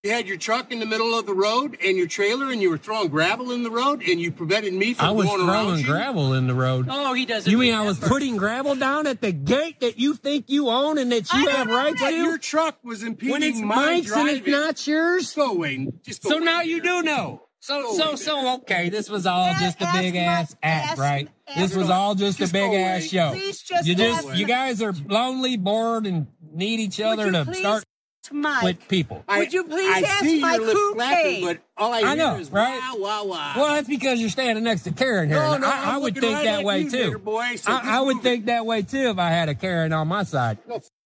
You 0.03 0.11
had 0.11 0.27
your 0.27 0.37
truck 0.37 0.71
in 0.71 0.79
the 0.79 0.85
middle 0.85 1.17
of 1.17 1.25
the 1.25 1.33
road 1.33 1.75
and 1.83 1.97
your 1.97 2.05
trailer, 2.07 2.51
and 2.51 2.61
you 2.61 2.69
were 2.69 2.77
throwing 2.77 3.09
gravel 3.09 3.51
in 3.51 3.63
the 3.63 3.71
road, 3.71 4.03
and 4.07 4.21
you 4.21 4.31
prevented 4.31 4.73
me 4.73 4.93
from 4.93 5.05
I 5.07 5.11
was 5.11 5.25
going 5.25 5.41
around 5.49 5.65
throwing 5.65 5.79
you. 5.79 5.85
gravel 5.85 6.33
in 6.33 6.45
the 6.45 6.53
road. 6.53 6.87
Oh, 6.89 7.13
he 7.13 7.25
doesn't. 7.25 7.51
You 7.51 7.57
mean 7.57 7.73
I 7.73 7.83
was 7.83 7.97
putting 7.99 8.37
gravel 8.37 8.75
down 8.75 9.07
at 9.07 9.21
the 9.21 9.31
gate 9.31 9.79
that 9.79 9.97
you 9.99 10.13
think 10.13 10.45
you 10.49 10.69
own 10.69 10.99
and 10.99 11.11
that 11.11 11.33
you 11.33 11.47
have 11.49 11.67
rights 11.67 11.99
to? 11.99 12.05
But 12.05 12.13
your 12.13 12.37
truck 12.37 12.77
was 12.83 13.01
impeding 13.01 13.31
When 13.31 13.43
it's 13.43 13.59
my 13.59 13.75
Mike's 13.75 14.11
and 14.11 14.29
it's 14.29 14.47
not 14.47 14.85
yours? 14.87 15.23
Just 15.23 15.35
go 15.35 15.51
away. 15.51 15.87
Just 16.03 16.21
go 16.23 16.29
So 16.29 16.35
away. 16.37 16.45
now 16.45 16.61
you 16.61 16.79
do 16.81 17.01
know. 17.01 17.41
So 17.59 17.93
so 17.97 18.15
so 18.15 18.53
okay. 18.59 18.89
This 18.89 19.09
was 19.09 19.25
all 19.25 19.51
just 19.59 19.81
a 19.81 19.89
big 19.93 20.15
ass 20.15 20.55
act, 20.63 20.91
ask- 20.91 21.01
right? 21.01 21.27
ask 21.47 21.57
This 21.59 21.75
was 21.75 21.89
all 21.89 22.13
just 22.13 22.39
a 22.39 22.47
big 22.47 22.71
ass 22.71 23.03
show. 23.05 23.31
Please 23.31 23.61
just 23.63 23.85
You 23.87 23.95
just 23.95 24.27
ask- 24.27 24.37
you 24.37 24.45
guys 24.45 24.81
are 24.81 24.93
lonely, 25.07 25.57
bored, 25.57 26.05
and 26.05 26.27
need 26.53 26.79
each 26.79 27.01
other 27.01 27.29
to 27.31 27.53
start 27.55 27.83
ask 28.27 28.33
Mike? 28.33 28.63
with 28.63 28.87
people. 28.87 29.23
Would 29.27 29.53
you 29.53 29.63
please 29.63 30.03
I 30.03 30.07
ask 30.07 30.23
see 30.23 30.39
Mike 30.41 30.57
your 30.57 30.67
lips 30.67 30.79
who 30.79 30.93
flapping, 30.95 31.23
paid? 31.23 31.43
but 31.43 31.57
all 31.77 31.93
I, 31.93 31.97
I 31.99 32.15
hear 32.15 32.15
know, 32.15 32.35
is 32.37 32.51
right? 32.51 32.79
wow, 32.79 32.95
wow, 32.97 33.25
wow. 33.25 33.53
Well, 33.55 33.75
that's 33.75 33.87
because 33.87 34.19
you're 34.19 34.29
standing 34.29 34.63
next 34.63 34.83
to 34.83 34.91
Karen 34.91 35.29
here. 35.29 35.37
No, 35.37 35.57
no, 35.57 35.67
I, 35.67 35.95
I 35.95 35.97
would 35.97 36.15
think 36.15 36.35
right 36.35 36.45
that 36.45 36.63
way 36.63 36.81
you, 36.81 36.91
too. 36.91 36.97
bigger 37.05 37.17
boy, 37.17 37.55
so 37.55 37.71
I, 37.71 37.97
I 37.97 38.01
would 38.01 38.17
moving. 38.17 38.21
think 38.31 38.45
that 38.45 38.65
way 38.65 38.81
too 38.81 39.09
if 39.09 39.17
I 39.17 39.29
had 39.29 39.49
a 39.49 39.55
Karen 39.55 39.93
on 39.93 40.07
my 40.07 40.23
side. 40.23 40.57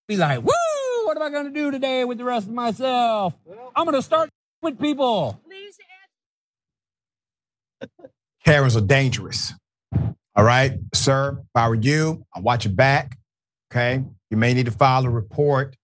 Be 0.07 0.17
like, 0.17 0.41
woo! 0.43 0.51
What 1.05 1.17
am 1.17 1.23
I 1.23 1.29
going 1.29 1.45
to 1.45 1.51
do 1.51 1.71
today 1.71 2.05
with 2.05 2.17
the 2.17 2.23
rest 2.23 2.47
of 2.47 2.53
myself? 2.53 3.33
I'm 3.75 3.85
going 3.85 3.95
to 3.95 4.01
start 4.01 4.29
with 4.61 4.79
people. 4.79 5.39
Please 5.45 5.77
ask. 7.81 7.89
Karens 8.45 8.75
are 8.75 8.81
dangerous. 8.81 9.53
All 10.35 10.43
right, 10.45 10.73
sir. 10.93 11.37
If 11.39 11.45
I 11.55 11.67
were 11.67 11.75
you, 11.75 12.25
I'd 12.33 12.43
watch 12.43 12.65
your 12.65 12.73
back. 12.73 13.17
Okay. 13.71 14.03
You 14.29 14.37
may 14.37 14.53
need 14.53 14.65
to 14.65 14.71
file 14.71 15.05
a 15.05 15.09
report. 15.09 15.75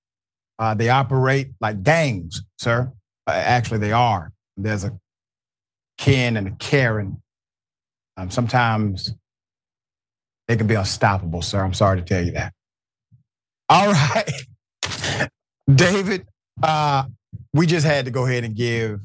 Uh, 0.60 0.74
they 0.74 0.90
operate 0.90 1.52
like 1.62 1.84
gangs, 1.84 2.44
sir. 2.58 2.92
Uh, 3.28 3.32
actually, 3.32 3.80
they 3.80 3.92
are. 3.92 4.32
There's 4.56 4.84
a 4.84 4.98
Ken 5.98 6.38
and 6.38 6.48
a 6.48 6.52
Karen. 6.52 7.22
Um, 8.16 8.32
sometimes 8.32 9.14
they 10.48 10.56
can 10.56 10.68
be 10.68 10.76
unstoppable, 10.76 11.42
sir. 11.42 11.64
I'm 11.64 11.74
sorry 11.74 12.00
to 12.00 12.06
tell 12.06 12.24
you 12.24 12.32
that. 12.32 12.54
All 13.70 13.92
right. 13.92 15.30
David, 15.74 16.26
uh, 16.64 17.04
we 17.54 17.66
just 17.68 17.86
had 17.86 18.06
to 18.06 18.12
go 18.12 18.26
ahead 18.26 18.44
and 18.44 18.56
give 18.56 19.00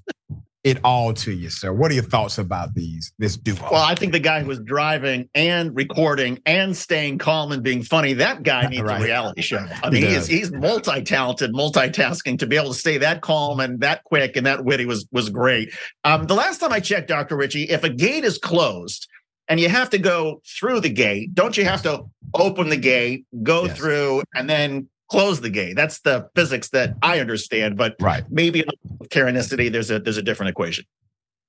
it 0.65 0.79
all 0.85 1.13
to 1.13 1.33
you, 1.33 1.51
sir. 1.51 1.73
What 1.73 1.91
are 1.91 1.95
your 1.95 2.05
thoughts 2.05 2.39
about 2.39 2.75
these 2.75 3.13
this 3.19 3.37
duo? 3.37 3.57
Well, 3.71 3.83
I 3.83 3.95
think 3.97 4.13
the 4.13 4.21
guy 4.21 4.41
who 4.43 4.47
was 4.49 4.61
driving 4.61 5.29
and 5.35 5.75
recording 5.75 6.39
and 6.47 6.77
staying 6.77 7.19
calm 7.19 7.51
and 7.51 7.63
being 7.63 7.83
funny, 7.83 8.13
that 8.15 8.45
guy 8.45 8.67
needs 8.67 8.83
Right. 8.83 9.01
a 9.01 9.05
reality 9.05 9.43
show. 9.43 9.67
I 9.83 9.91
mean, 9.91 10.03
he 10.03 10.09
does. 10.15 10.25
is 10.25 10.29
he's 10.29 10.53
multi-talented, 10.53 11.53
multitasking 11.53 12.39
to 12.39 12.47
be 12.47 12.57
able 12.57 12.73
to 12.73 12.79
stay 12.79 12.99
that 12.99 13.23
calm 13.23 13.59
and 13.59 13.81
that 13.81 14.05
quick 14.05 14.37
and 14.37 14.47
that 14.47 14.65
witty 14.65 14.87
was 14.87 15.07
was 15.11 15.31
great. 15.31 15.73
Um, 16.05 16.27
the 16.27 16.35
last 16.35 16.59
time 16.59 16.73
I 16.73 16.79
checked, 16.81 17.09
Dr. 17.09 17.37
Richey, 17.37 17.65
if 17.65 17.83
a 17.83 17.91
gate 17.91 18.25
is 18.25 18.39
closed 18.39 19.09
and 19.49 19.59
you 19.59 19.69
have 19.69 19.91
to 19.91 19.99
go 19.99 20.41
through 20.59 20.81
the 20.81 20.91
gate, 20.91 21.35
don't 21.35 21.57
you 21.57 21.65
have 21.65 21.83
to 21.83 22.05
open 22.35 22.69
the 22.69 22.77
gate, 22.77 23.25
go 23.43 23.65
Yes. 23.65 23.77
through, 23.77 24.23
and 24.35 24.49
then 24.49 24.89
close 25.13 25.43
the 25.43 25.51
gate? 25.51 25.77
That's 25.77 26.01
the 26.01 26.31
physics 26.35 26.71
that 26.71 26.97
I 27.03 27.21
understand, 27.21 27.77
but 27.77 27.97
right. 28.01 28.25
maybe 28.31 28.65
with 28.99 29.11
Karenicity, 29.11 29.71
there's 29.71 29.91
a 29.91 29.99
there's 29.99 30.17
a 30.17 30.23
different 30.23 30.51
equation. 30.51 30.87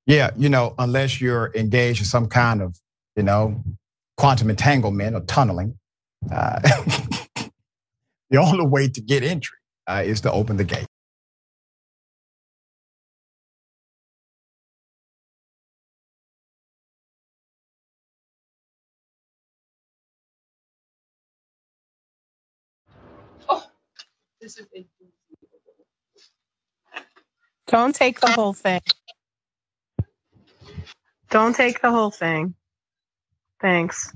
Yeah, 0.05 0.32
you 0.36 0.49
know, 0.49 0.76
unless 0.78 1.22
you're 1.22 1.49
engaged 1.55 2.01
in 2.01 2.05
some 2.05 2.28
kind 2.28 2.61
of, 2.61 2.78
you 3.16 3.24
know, 3.24 3.64
quantum 4.18 4.49
entanglement 4.49 5.16
or 5.16 5.22
tunneling, 5.22 5.80
uh, 6.30 6.59
the 8.30 8.38
only 8.38 8.68
way 8.68 8.89
to 8.89 8.99
get 8.99 9.24
entry 9.24 9.57
uh, 9.88 10.03
is 10.05 10.20
to 10.22 10.32
open 10.32 10.57
the 10.57 10.66
gate. 10.66 10.86
Don't 27.67 27.95
take 27.95 28.19
the 28.19 28.31
whole 28.31 28.53
thing. 28.53 28.81
Don't 31.29 31.55
take 31.55 31.81
the 31.81 31.89
whole 31.89 32.11
thing. 32.11 32.55
Thanks. 33.61 34.11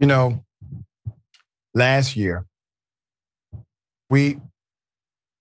You 0.00 0.08
know, 0.08 0.44
last 1.74 2.16
year 2.16 2.46
we 4.10 4.40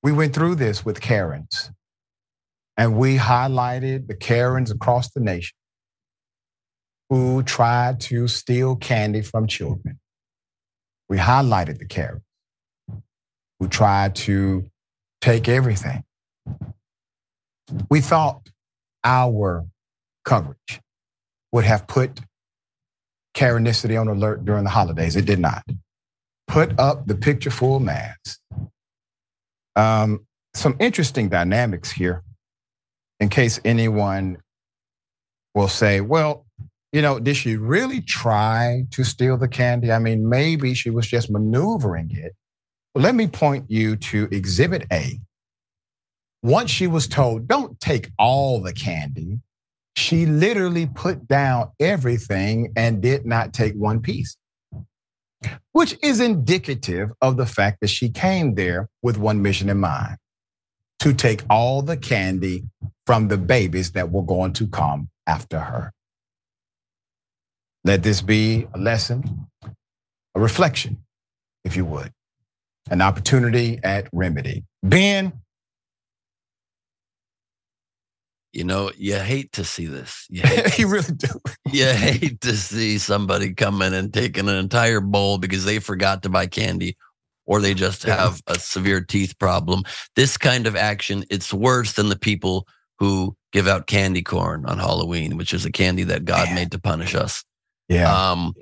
we 0.03 0.11
went 0.11 0.33
through 0.33 0.55
this 0.55 0.83
with 0.83 0.99
Karens, 1.01 1.71
and 2.77 2.97
we 2.97 3.17
highlighted 3.17 4.07
the 4.07 4.15
Karens 4.15 4.71
across 4.71 5.11
the 5.11 5.19
nation 5.19 5.55
who 7.09 7.43
tried 7.43 7.99
to 7.99 8.27
steal 8.27 8.75
candy 8.75 9.21
from 9.21 9.45
children. 9.45 9.99
We 11.09 11.17
highlighted 11.17 11.77
the 11.77 11.85
Karens 11.85 12.23
who 13.59 13.67
tried 13.67 14.15
to 14.15 14.69
take 15.19 15.47
everything. 15.47 16.03
We 17.89 18.01
thought 18.01 18.49
our 19.03 19.65
coverage 20.25 20.81
would 21.51 21.65
have 21.65 21.85
put 21.85 22.21
Karenicity 23.35 23.99
on 23.99 24.07
alert 24.07 24.45
during 24.45 24.63
the 24.63 24.69
holidays. 24.69 25.15
It 25.15 25.25
did 25.25 25.39
not. 25.39 25.63
Put 26.47 26.79
up 26.79 27.07
the 27.07 27.15
picture 27.15 27.51
full 27.51 27.79
mask. 27.79 28.39
Um, 29.75 30.25
some 30.53 30.75
interesting 30.79 31.29
dynamics 31.29 31.91
here, 31.91 32.23
in 33.19 33.29
case 33.29 33.59
anyone 33.63 34.37
will 35.55 35.67
say, 35.67 36.01
well, 36.01 36.45
you 36.91 37.01
know, 37.01 37.19
did 37.19 37.37
she 37.37 37.55
really 37.55 38.01
try 38.01 38.85
to 38.91 39.03
steal 39.03 39.37
the 39.37 39.47
candy? 39.47 39.91
I 39.91 39.99
mean, 39.99 40.27
maybe 40.27 40.73
she 40.73 40.89
was 40.89 41.07
just 41.07 41.31
maneuvering 41.31 42.09
it. 42.11 42.35
Well, 42.93 43.03
let 43.03 43.15
me 43.15 43.27
point 43.27 43.69
you 43.69 43.95
to 43.95 44.27
Exhibit 44.31 44.85
A. 44.91 45.19
Once 46.43 46.69
she 46.69 46.87
was 46.87 47.07
told, 47.07 47.47
don't 47.47 47.79
take 47.79 48.09
all 48.17 48.61
the 48.61 48.73
candy, 48.73 49.39
she 49.95 50.25
literally 50.25 50.87
put 50.87 51.27
down 51.27 51.69
everything 51.79 52.73
and 52.75 53.01
did 53.01 53.25
not 53.25 53.53
take 53.53 53.73
one 53.75 54.01
piece, 54.01 54.35
which 55.71 55.97
is 56.01 56.19
indicative 56.19 57.11
of 57.21 57.37
the 57.37 57.45
fact 57.45 57.79
that 57.81 57.89
she 57.89 58.09
came 58.09 58.55
there 58.55 58.89
with 59.01 59.17
one 59.17 59.41
mission 59.41 59.69
in 59.69 59.79
mind 59.79 60.17
to 60.99 61.13
take 61.13 61.43
all 61.49 61.81
the 61.81 61.97
candy 61.97 62.63
from 63.05 63.27
the 63.27 63.37
babies 63.37 63.91
that 63.91 64.11
were 64.11 64.21
going 64.21 64.53
to 64.53 64.67
come 64.67 65.09
after 65.25 65.59
her. 65.59 65.91
Let 67.83 68.03
this 68.03 68.21
be 68.21 68.67
a 68.73 68.77
lesson, 68.77 69.47
a 70.35 70.39
reflection, 70.39 71.03
if 71.63 71.75
you 71.75 71.85
would, 71.85 72.11
an 72.91 73.01
opportunity 73.01 73.79
at 73.83 74.07
remedy. 74.13 74.65
Ben, 74.83 75.33
You 78.53 78.65
know, 78.65 78.91
you 78.97 79.15
hate 79.15 79.53
to 79.53 79.63
see 79.63 79.85
this. 79.85 80.25
You 80.29 80.43
you 80.77 80.87
really 80.87 81.13
do. 81.15 81.27
you 81.71 81.85
hate 81.85 82.41
to 82.41 82.55
see 82.55 82.97
somebody 82.97 83.53
come 83.53 83.81
in 83.81 83.93
and 83.93 84.13
taking 84.13 84.49
an 84.49 84.55
entire 84.55 85.01
bowl 85.01 85.37
because 85.37 85.65
they 85.65 85.79
forgot 85.79 86.23
to 86.23 86.29
buy 86.29 86.47
candy 86.47 86.97
or 87.45 87.59
they 87.59 87.73
just 87.73 88.03
have 88.03 88.41
a 88.47 88.59
severe 88.59 89.01
teeth 89.01 89.37
problem. 89.39 89.83
This 90.15 90.37
kind 90.37 90.67
of 90.67 90.75
action, 90.75 91.25
it's 91.29 91.53
worse 91.53 91.93
than 91.93 92.09
the 92.09 92.17
people 92.17 92.67
who 92.99 93.35
give 93.51 93.67
out 93.67 93.87
candy 93.87 94.21
corn 94.21 94.65
on 94.65 94.77
Halloween, 94.77 95.37
which 95.37 95.53
is 95.53 95.65
a 95.65 95.71
candy 95.71 96.03
that 96.03 96.23
God 96.23 96.47
Man. 96.47 96.55
made 96.55 96.71
to 96.71 96.79
punish 96.79 97.15
us. 97.15 97.43
Yeah. 97.89 98.31
Um, 98.31 98.53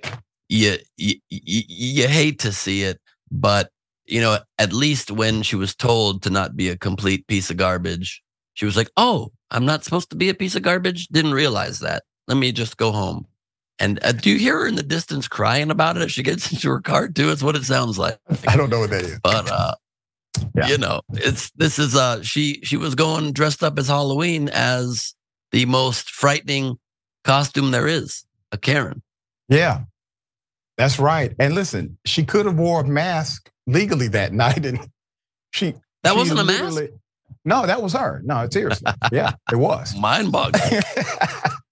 you, 0.48 0.78
you, 0.98 1.16
you, 1.30 1.62
you 1.68 2.08
hate 2.08 2.40
to 2.40 2.52
see 2.52 2.84
it, 2.84 3.00
but 3.30 3.70
you 4.06 4.22
know, 4.22 4.40
at 4.58 4.74
least 4.74 5.12
when 5.12 5.44
she 5.44 5.56
was 5.56 5.76
told 5.76 6.24
to 6.24 6.30
not 6.30 6.56
be 6.56 6.70
a 6.70 6.78
complete 6.78 7.28
piece 7.28 7.52
of 7.52 7.58
garbage, 7.58 8.24
she 8.56 8.66
was 8.66 8.76
like, 8.76 8.90
"Oh, 8.98 9.32
I'm 9.52 9.66
not 9.66 9.84
supposed 9.84 10.10
to 10.12 10.16
be 10.16 10.30
a 10.30 10.34
piece 10.34 10.56
of 10.56 10.62
garbage." 10.62 11.08
Didn't 11.08 11.34
realize 11.34 11.80
that. 11.80 12.04
Let 12.28 12.38
me 12.38 12.52
just 12.52 12.78
go 12.78 12.91
home. 12.91 13.26
And 13.80 14.00
uh, 14.04 14.12
do 14.12 14.30
you 14.30 14.38
hear 14.38 14.60
her 14.60 14.68
in 14.68 14.76
the 14.76 14.84
distance 14.84 15.28
crying 15.28 15.72
about 15.72 15.95
it? 15.97 16.04
As 16.04 16.12
she 16.12 16.22
gets 16.24 16.52
into 16.54 16.70
her 16.70 16.82
car 16.82 17.08
too. 17.08 17.32
It's 17.32 17.41
what 17.43 17.56
it 17.56 17.64
sounds 17.64 17.97
like. 17.97 18.18
I 18.47 18.56
don't 18.58 18.70
know 18.70 18.80
what 18.80 18.89
that 18.89 19.04
is. 19.04 19.20
But 19.24 19.50
uh, 19.50 19.76
Yeah. 20.56 20.68
you 20.68 20.78
know, 20.78 21.02
it's 21.14 21.50
this 21.52 21.80
is 21.80 21.95
uh, 21.95 22.22
she 22.22 22.60
she 22.64 22.78
was 22.78 22.93
going 22.95 23.32
dressed 23.34 23.64
up 23.64 23.80
as 23.80 23.88
Halloween 23.88 24.50
as 24.50 25.14
the 25.52 25.66
most 25.66 26.12
frightening 26.12 26.78
costume 27.24 27.72
there 27.72 27.88
is, 27.88 28.26
a 28.52 28.58
Karen. 28.58 29.02
Yeah, 29.47 29.82
that's 30.78 31.00
right. 31.00 31.34
And 31.39 31.56
listen, 31.56 31.97
she 32.06 32.24
could 32.24 32.45
have 32.45 32.58
wore 32.60 32.82
a 32.82 32.88
mask 32.88 33.50
legally 33.66 34.08
that 34.10 34.32
night, 34.45 34.66
and 34.66 34.80
she 35.52 35.74
That 36.04 36.12
she 36.14 36.18
wasn't 36.18 36.39
a 36.41 36.43
mask? 36.43 36.82
Literally- 37.46 37.62
No, 37.62 37.68
that 37.68 37.82
was 37.82 37.94
her. 37.94 38.22
No, 38.24 38.42
it's 38.42 38.54
seriously. 38.54 38.92
Yeah, 39.12 39.34
it 39.52 39.56
was. 39.56 39.96
Mind 40.00 40.32
boggling. 40.32 40.82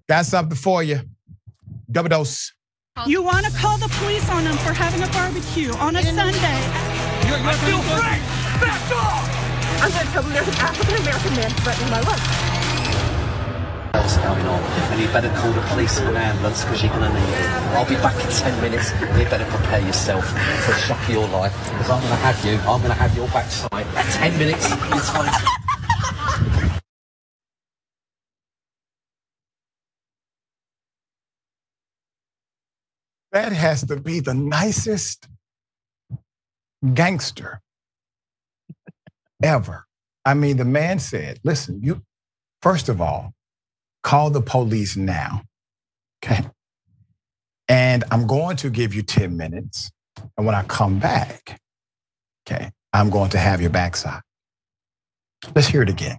Got 0.07 0.25
something 0.27 0.57
for 0.57 0.83
you. 0.83 1.01
Double 1.91 2.09
dose. 2.09 2.51
You 3.05 3.21
want 3.21 3.45
to 3.45 3.51
call 3.51 3.77
the 3.77 3.87
police 3.99 4.27
on 4.29 4.43
them 4.43 4.57
for 4.57 4.73
having 4.73 5.03
a 5.03 5.07
barbecue 5.13 5.71
on 5.75 5.95
a 5.95 6.01
Sunday. 6.03 6.59
You 7.27 7.35
I 7.35 7.53
feel 7.61 7.77
free! 7.93 8.17
Back 8.59 8.91
off! 8.91 9.83
I'm 9.83 9.91
going 9.91 10.05
to 10.07 10.11
tell 10.11 10.23
them 10.23 10.33
there's 10.33 10.47
an 10.47 10.55
African 10.55 10.95
American 11.03 11.35
man 11.35 11.51
threatening 11.61 11.91
my 11.91 12.01
life 12.01 12.56
else 13.93 14.17
going 14.17 14.45
on, 14.45 14.61
and 14.91 15.01
you 15.01 15.07
better 15.07 15.29
call 15.39 15.51
the 15.51 15.61
police 15.69 15.99
and 15.99 16.09
an 16.09 16.17
ambulance 16.17 16.63
because 16.63 16.83
you're 16.83 16.91
going 16.91 17.09
to 17.09 17.19
need 17.19 17.33
it. 17.33 17.49
I'll 17.75 17.87
be 17.87 17.95
back 17.95 18.15
in 18.23 18.29
10 18.29 18.61
minutes, 18.61 18.91
and 18.91 19.19
you 19.19 19.25
better 19.25 19.45
prepare 19.45 19.81
yourself 19.81 20.27
for 20.27 20.71
the 20.71 20.77
shock 20.79 21.01
of 21.03 21.09
your 21.09 21.27
life 21.27 21.53
because 21.71 21.89
I'm 21.89 22.01
going 22.01 22.11
to 22.11 22.17
have 22.17 22.45
you, 22.45 22.57
I'm 22.59 22.81
going 22.81 22.93
to 22.93 22.93
have 22.93 23.15
your 23.15 23.27
backside 23.29 23.85
10 24.13 24.37
minutes. 24.37 24.69
That 33.31 33.51
has 33.51 33.85
to 33.85 33.97
be 33.97 34.19
the 34.19 34.33
nicest 34.33 35.27
gangster 36.93 37.61
ever. 39.43 39.85
I 40.25 40.33
mean, 40.33 40.57
the 40.57 40.65
man 40.65 40.99
said, 40.99 41.39
listen, 41.43 41.79
you, 41.83 42.01
first 42.61 42.89
of 42.89 42.99
all, 42.99 43.33
call 44.07 44.29
the 44.29 44.41
police 44.41 44.95
now. 44.95 45.41
Okay. 46.23 46.39
And 47.67 48.05
I'm 48.09 48.25
going 48.25 48.55
to 48.57 48.69
give 48.69 48.93
you 48.93 49.01
10 49.01 49.35
minutes. 49.35 49.91
And 50.37 50.45
when 50.45 50.55
I 50.55 50.63
come 50.63 50.97
back, 50.97 51.59
okay, 52.47 52.71
I'm 52.93 53.09
going 53.09 53.29
to 53.31 53.37
have 53.37 53.59
your 53.59 53.69
backside. 53.69 54.21
Let's 55.53 55.67
hear 55.67 55.81
it 55.81 55.89
again. 55.89 56.17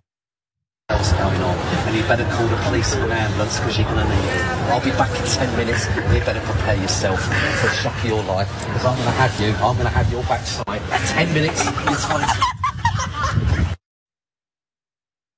What's 0.89 1.13
going 1.13 1.41
on? 1.41 1.57
And 1.89 1.97
you 1.97 2.03
better 2.03 2.29
call 2.29 2.47
the 2.49 2.57
police 2.69 2.95
and 2.95 3.05
an 3.05 3.13
ambulance 3.13 3.59
because 3.59 3.79
you're 3.79 3.89
going 3.89 4.07
to 4.07 4.15
need 4.15 4.29
it. 4.37 4.43
I'll 4.69 4.85
be 4.85 4.91
back 4.91 5.11
in 5.19 5.25
10 5.27 5.57
minutes. 5.57 5.87
You 5.87 6.21
better 6.29 6.41
prepare 6.41 6.77
yourself 6.77 7.23
for 7.23 7.69
a 7.69 7.75
shock 7.75 7.97
of 7.97 8.05
your 8.05 8.23
life 8.25 8.53
because 8.67 8.85
I'm 8.85 8.97
going 8.97 9.09
to 9.09 9.13
have 9.13 9.41
you. 9.41 9.55
I'm 9.65 9.77
going 9.77 9.89
to 9.89 9.97
have 9.97 10.13
your 10.13 10.23
backside. 10.25 10.83
10 11.17 11.33
minutes. 11.33 11.63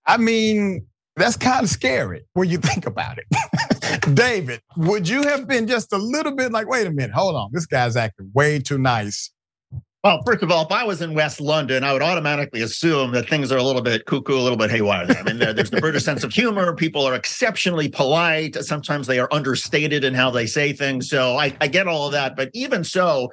I 0.04 0.16
mean, 0.16 0.89
that's 1.20 1.36
kind 1.36 1.62
of 1.62 1.70
scary 1.70 2.22
when 2.34 2.48
you 2.48 2.58
think 2.58 2.86
about 2.86 3.18
it. 3.18 4.14
David, 4.14 4.60
would 4.76 5.08
you 5.08 5.22
have 5.22 5.46
been 5.46 5.66
just 5.66 5.92
a 5.92 5.98
little 5.98 6.34
bit 6.34 6.52
like, 6.52 6.68
wait 6.68 6.86
a 6.86 6.90
minute, 6.90 7.12
hold 7.12 7.36
on, 7.36 7.50
this 7.52 7.66
guy's 7.66 7.96
acting 7.96 8.30
way 8.34 8.58
too 8.58 8.78
nice 8.78 9.30
well, 10.02 10.22
first 10.24 10.42
of 10.42 10.50
all, 10.50 10.64
if 10.64 10.72
I 10.72 10.84
was 10.84 11.02
in 11.02 11.12
West 11.12 11.42
London, 11.42 11.84
I 11.84 11.92
would 11.92 12.00
automatically 12.00 12.62
assume 12.62 13.12
that 13.12 13.28
things 13.28 13.52
are 13.52 13.58
a 13.58 13.62
little 13.62 13.82
bit 13.82 14.06
cuckoo, 14.06 14.34
a 14.34 14.40
little 14.40 14.56
bit 14.56 14.70
haywire. 14.70 15.06
There. 15.06 15.18
I 15.18 15.22
mean, 15.22 15.38
there's 15.38 15.68
the 15.68 15.80
British 15.80 16.04
sense 16.04 16.24
of 16.24 16.32
humor. 16.32 16.74
People 16.74 17.04
are 17.04 17.14
exceptionally 17.14 17.90
polite. 17.90 18.56
Sometimes 18.56 19.06
they 19.06 19.18
are 19.18 19.28
understated 19.30 20.02
in 20.02 20.14
how 20.14 20.30
they 20.30 20.46
say 20.46 20.72
things. 20.72 21.10
So 21.10 21.36
I, 21.36 21.54
I 21.60 21.66
get 21.66 21.86
all 21.86 22.06
of 22.06 22.12
that. 22.12 22.34
But 22.34 22.48
even 22.54 22.82
so, 22.82 23.30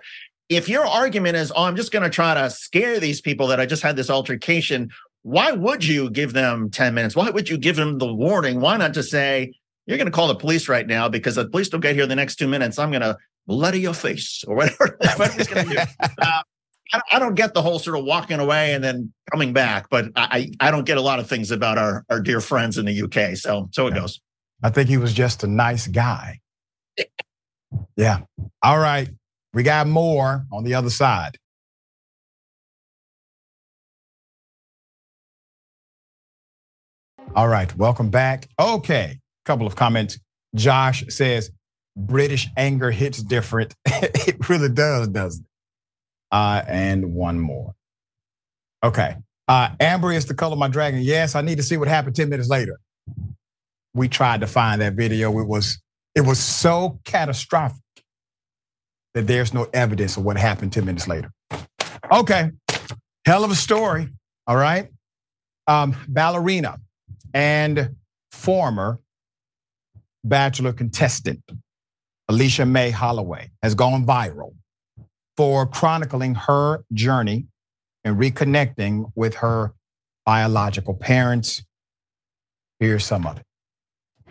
if 0.50 0.68
your 0.68 0.86
argument 0.86 1.38
is, 1.38 1.54
oh, 1.56 1.64
I'm 1.64 1.78
just 1.78 1.94
going 1.94 2.04
to 2.04 2.10
try 2.10 2.34
to 2.34 2.50
scare 2.50 3.00
these 3.00 3.22
people 3.22 3.48
that 3.48 3.62
I 3.62 3.66
just 3.66 3.82
had 3.82 3.96
this 3.96 4.10
altercation, 4.10 4.90
why 5.28 5.52
would 5.52 5.84
you 5.84 6.10
give 6.10 6.32
them 6.32 6.70
10 6.70 6.94
minutes? 6.94 7.14
Why 7.14 7.30
would 7.30 7.50
you 7.50 7.58
give 7.58 7.76
them 7.76 7.98
the 7.98 8.14
warning? 8.14 8.62
Why 8.62 8.78
not 8.78 8.94
just 8.94 9.12
say, 9.12 9.52
you're 9.86 9.98
going 9.98 10.06
to 10.06 10.12
call 10.12 10.30
the 10.30 10.36
police 10.36 10.70
right 10.70 10.88
now 10.88 11.10
because 11.10 11.36
the 11.36 11.50
police 11.50 11.68
don't 11.68 11.82
get 11.82 11.96
here 11.96 12.04
in 12.04 12.10
the 12.10 12.16
next 12.16 12.38
two 12.38 12.48
minutes. 12.48 12.80
I'm 12.80 12.92
going 12.92 13.02
to 13.02 13.18
bloody 13.46 13.82
your 13.82 13.94
face 13.94 14.46
or 14.48 14.56
whatever, 14.56 14.98
whatever 15.00 15.34
he's 15.34 15.48
going 15.48 15.68
to 15.68 15.74
do. 15.74 15.82
Uh, 16.94 17.02
I 17.12 17.20
don't 17.20 17.36
get 17.36 17.54
the 17.54 17.62
whole 17.62 17.80
sort 17.80 18.00
of 18.00 18.06
walking 18.06 18.40
away 18.40 18.74
and 18.74 18.82
then 18.82 19.12
coming 19.30 19.52
back, 19.52 19.90
but 19.90 20.06
I, 20.16 20.50
I 20.62 20.72
don't 20.72 20.86
get 20.86 20.98
a 20.98 21.02
lot 21.02 21.20
of 21.20 21.28
things 21.28 21.52
about 21.52 21.78
our, 21.78 22.06
our 22.10 22.22
dear 22.22 22.40
friends 22.40 22.78
in 22.78 22.86
the 22.86 23.02
UK. 23.02 23.36
So 23.36 23.68
so 23.74 23.88
it 23.88 23.94
yeah. 23.94 24.00
goes. 24.00 24.22
I 24.64 24.70
think 24.70 24.88
he 24.88 24.96
was 24.96 25.12
just 25.12 25.44
a 25.44 25.48
nice 25.48 25.88
guy. 25.88 26.40
yeah. 27.98 28.22
All 28.64 28.80
right. 28.80 29.10
We 29.54 29.64
got 29.64 29.86
more 29.88 30.46
on 30.50 30.64
the 30.64 30.76
other 30.76 30.90
side. 30.90 31.38
All 37.36 37.48
right. 37.48 37.76
Welcome 37.78 38.10
back. 38.10 38.48
Okay. 38.60 39.20
Couple 39.46 39.68
of 39.68 39.76
comments. 39.76 40.20
Josh 40.56 41.06
says 41.10 41.52
British 41.96 42.48
anger 42.58 42.92
hits 42.92 43.22
different. 43.22 43.76
it 43.86 44.50
really 44.50 44.70
does, 44.70 45.08
doesn't 45.10 45.42
it? 45.44 45.48
uh, 46.32 46.64
and 46.68 47.14
one 47.14 47.40
more. 47.40 47.76
Okay. 48.84 49.16
Uh, 49.48 49.70
Amber 49.80 50.12
is 50.12 50.26
the 50.26 50.34
color 50.34 50.54
of 50.54 50.60
my 50.60 50.68
dragon. 50.68 51.02
Yes, 51.02 51.36
I 51.36 51.42
need 51.42 51.58
to 51.58 51.64
see 51.64 51.78
what 51.78 51.88
happened 51.88 52.16
10 52.16 52.30
minutes 52.30 52.50
later. 52.50 52.80
We 53.94 54.10
tried 54.10 54.42
to 54.42 54.48
find 54.48 54.82
that 54.82 54.94
video. 54.94 55.38
It 55.40 55.48
was 55.48 55.80
it 56.16 56.22
was 56.22 56.40
so 56.40 57.00
catastrophic 57.06 57.80
that 59.14 59.28
there's 59.28 59.54
no 59.54 59.68
evidence 59.74 60.18
of 60.18 60.26
what 60.26 60.38
happened 60.38 60.74
10 60.74 60.86
minutes 60.86 61.08
later. 61.08 61.32
Okay. 62.12 62.52
Hell 63.26 63.44
of 63.44 63.52
a 63.52 63.56
story. 63.56 64.10
All 64.48 64.58
right. 64.58 64.90
Um, 65.68 65.96
ballerina 66.08 66.80
and 67.34 67.96
former 68.32 69.00
bachelor 70.24 70.74
contestant 70.74 71.42
Alicia 72.30 72.66
May 72.66 72.92
Holloway 72.92 73.52
has 73.64 73.74
gone 73.74 74.06
viral 74.06 74.54
for 75.38 75.66
chronicling 75.66 76.36
her 76.36 76.84
journey 76.94 77.48
and 78.04 78.18
reconnecting 78.18 79.12
with 79.16 79.36
her 79.36 79.74
biological 80.26 80.94
parents. 80.94 81.64
Here's 82.80 83.06
some 83.06 83.26
of 83.26 83.38
it. 83.38 83.47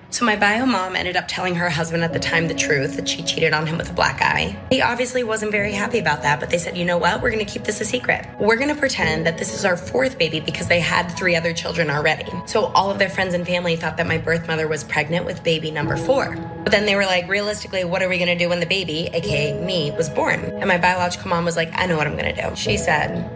So, 0.09 0.25
my 0.25 0.37
bio 0.37 0.65
mom 0.65 0.95
ended 0.95 1.17
up 1.17 1.27
telling 1.27 1.57
her 1.57 1.69
husband 1.69 2.05
at 2.05 2.13
the 2.13 2.21
time 2.21 2.47
the 2.47 2.55
truth 2.55 2.97
that 2.97 3.09
she 3.09 3.23
cheated 3.23 3.53
on 3.53 3.67
him 3.67 3.77
with 3.77 3.91
a 3.91 3.93
black 3.93 4.21
guy. 4.21 4.57
He 4.71 4.81
obviously 4.81 5.25
wasn't 5.25 5.51
very 5.51 5.73
happy 5.73 5.99
about 5.99 6.23
that, 6.23 6.39
but 6.39 6.49
they 6.49 6.59
said, 6.59 6.77
you 6.77 6.85
know 6.85 6.97
what? 6.97 7.21
We're 7.21 7.33
gonna 7.33 7.45
keep 7.45 7.65
this 7.65 7.81
a 7.81 7.85
secret. 7.85 8.25
We're 8.39 8.57
gonna 8.57 8.77
pretend 8.77 9.27
that 9.27 9.37
this 9.37 9.53
is 9.53 9.65
our 9.65 9.77
fourth 9.77 10.17
baby 10.17 10.39
because 10.39 10.69
they 10.69 10.79
had 10.79 11.09
three 11.09 11.35
other 11.35 11.53
children 11.53 11.91
already. 11.91 12.31
So, 12.47 12.67
all 12.67 12.91
of 12.91 12.99
their 12.99 13.09
friends 13.11 13.35
and 13.35 13.45
family 13.45 13.75
thought 13.75 13.97
that 13.97 14.07
my 14.07 14.17
birth 14.17 14.47
mother 14.47 14.69
was 14.69 14.85
pregnant 14.85 15.27
with 15.27 15.43
baby 15.43 15.73
number 15.73 15.97
four. 15.97 16.37
But 16.63 16.71
then 16.71 16.87
they 16.87 16.95
were 16.95 17.05
like, 17.05 17.29
realistically, 17.29 17.85
what 17.85 18.01
are 18.01 18.09
we 18.09 18.19
gonna 18.19 18.39
do 18.39 18.49
when 18.49 18.61
the 18.61 18.67
baby, 18.67 19.11
aka 19.13 19.61
me, 19.61 19.91
was 19.91 20.09
born? 20.09 20.41
And 20.41 20.69
my 20.69 20.79
biological 20.79 21.29
mom 21.29 21.45
was 21.45 21.57
like, 21.57 21.71
I 21.75 21.87
know 21.87 21.97
what 21.97 22.07
I'm 22.07 22.17
gonna 22.17 22.35
do. 22.35 22.55
She 22.55 22.77
said, 22.77 23.29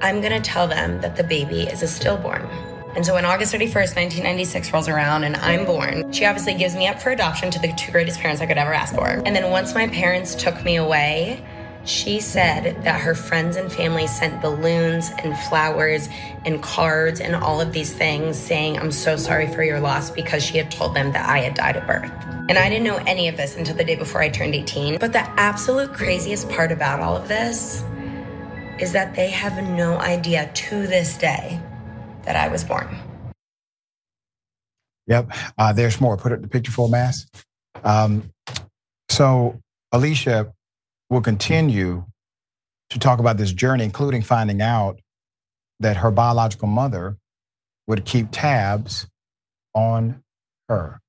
I'm 0.00 0.20
gonna 0.20 0.40
tell 0.40 0.68
them 0.68 1.00
that 1.00 1.16
the 1.16 1.24
baby 1.24 1.62
is 1.62 1.82
a 1.82 1.88
stillborn. 1.88 2.48
And 2.96 3.04
so 3.04 3.14
when 3.14 3.24
August 3.24 3.54
31st, 3.54 3.96
1996 3.96 4.72
rolls 4.72 4.88
around 4.88 5.24
and 5.24 5.36
I'm 5.36 5.64
born, 5.64 6.10
she 6.12 6.24
obviously 6.24 6.54
gives 6.54 6.74
me 6.74 6.88
up 6.88 7.00
for 7.00 7.10
adoption 7.10 7.50
to 7.50 7.58
the 7.58 7.72
two 7.74 7.92
greatest 7.92 8.18
parents 8.18 8.40
I 8.40 8.46
could 8.46 8.58
ever 8.58 8.72
ask 8.72 8.94
for. 8.94 9.06
And 9.06 9.36
then 9.36 9.50
once 9.50 9.74
my 9.74 9.88
parents 9.88 10.34
took 10.34 10.64
me 10.64 10.76
away, 10.76 11.44
she 11.84 12.20
said 12.20 12.82
that 12.84 13.00
her 13.00 13.14
friends 13.14 13.56
and 13.56 13.72
family 13.72 14.06
sent 14.06 14.42
balloons 14.42 15.10
and 15.22 15.38
flowers 15.38 16.08
and 16.44 16.62
cards 16.62 17.20
and 17.20 17.34
all 17.34 17.60
of 17.60 17.72
these 17.72 17.92
things 17.92 18.36
saying, 18.36 18.78
I'm 18.78 18.92
so 18.92 19.16
sorry 19.16 19.46
for 19.46 19.62
your 19.62 19.80
loss 19.80 20.10
because 20.10 20.44
she 20.44 20.58
had 20.58 20.70
told 20.70 20.94
them 20.94 21.12
that 21.12 21.28
I 21.28 21.38
had 21.38 21.54
died 21.54 21.76
at 21.76 21.86
birth. 21.86 22.10
And 22.48 22.58
I 22.58 22.68
didn't 22.68 22.84
know 22.84 23.00
any 23.06 23.28
of 23.28 23.36
this 23.36 23.56
until 23.56 23.76
the 23.76 23.84
day 23.84 23.96
before 23.96 24.22
I 24.22 24.28
turned 24.28 24.54
18. 24.54 24.98
But 24.98 25.12
the 25.12 25.26
absolute 25.40 25.92
craziest 25.92 26.48
part 26.50 26.72
about 26.72 27.00
all 27.00 27.16
of 27.16 27.28
this 27.28 27.84
is 28.78 28.92
that 28.92 29.14
they 29.14 29.30
have 29.30 29.62
no 29.62 29.98
idea 29.98 30.50
to 30.52 30.86
this 30.86 31.16
day 31.16 31.60
that 32.24 32.36
I 32.36 32.48
was 32.48 32.64
born. 32.64 32.88
Yep, 35.06 35.32
uh, 35.56 35.72
there's 35.72 36.00
more. 36.00 36.16
Put 36.16 36.32
it 36.32 36.36
in 36.36 36.42
the 36.42 36.48
picture 36.48 36.70
full 36.70 36.88
mass. 36.88 37.26
Um, 37.82 38.30
so 39.08 39.60
Alicia 39.92 40.52
will 41.08 41.22
continue 41.22 42.04
to 42.90 42.98
talk 42.98 43.18
about 43.18 43.36
this 43.36 43.52
journey, 43.52 43.84
including 43.84 44.22
finding 44.22 44.60
out 44.60 45.00
that 45.80 45.98
her 45.98 46.10
biological 46.10 46.68
mother 46.68 47.16
would 47.86 48.04
keep 48.04 48.28
tabs 48.30 49.06
on 49.74 50.22
her. 50.68 51.00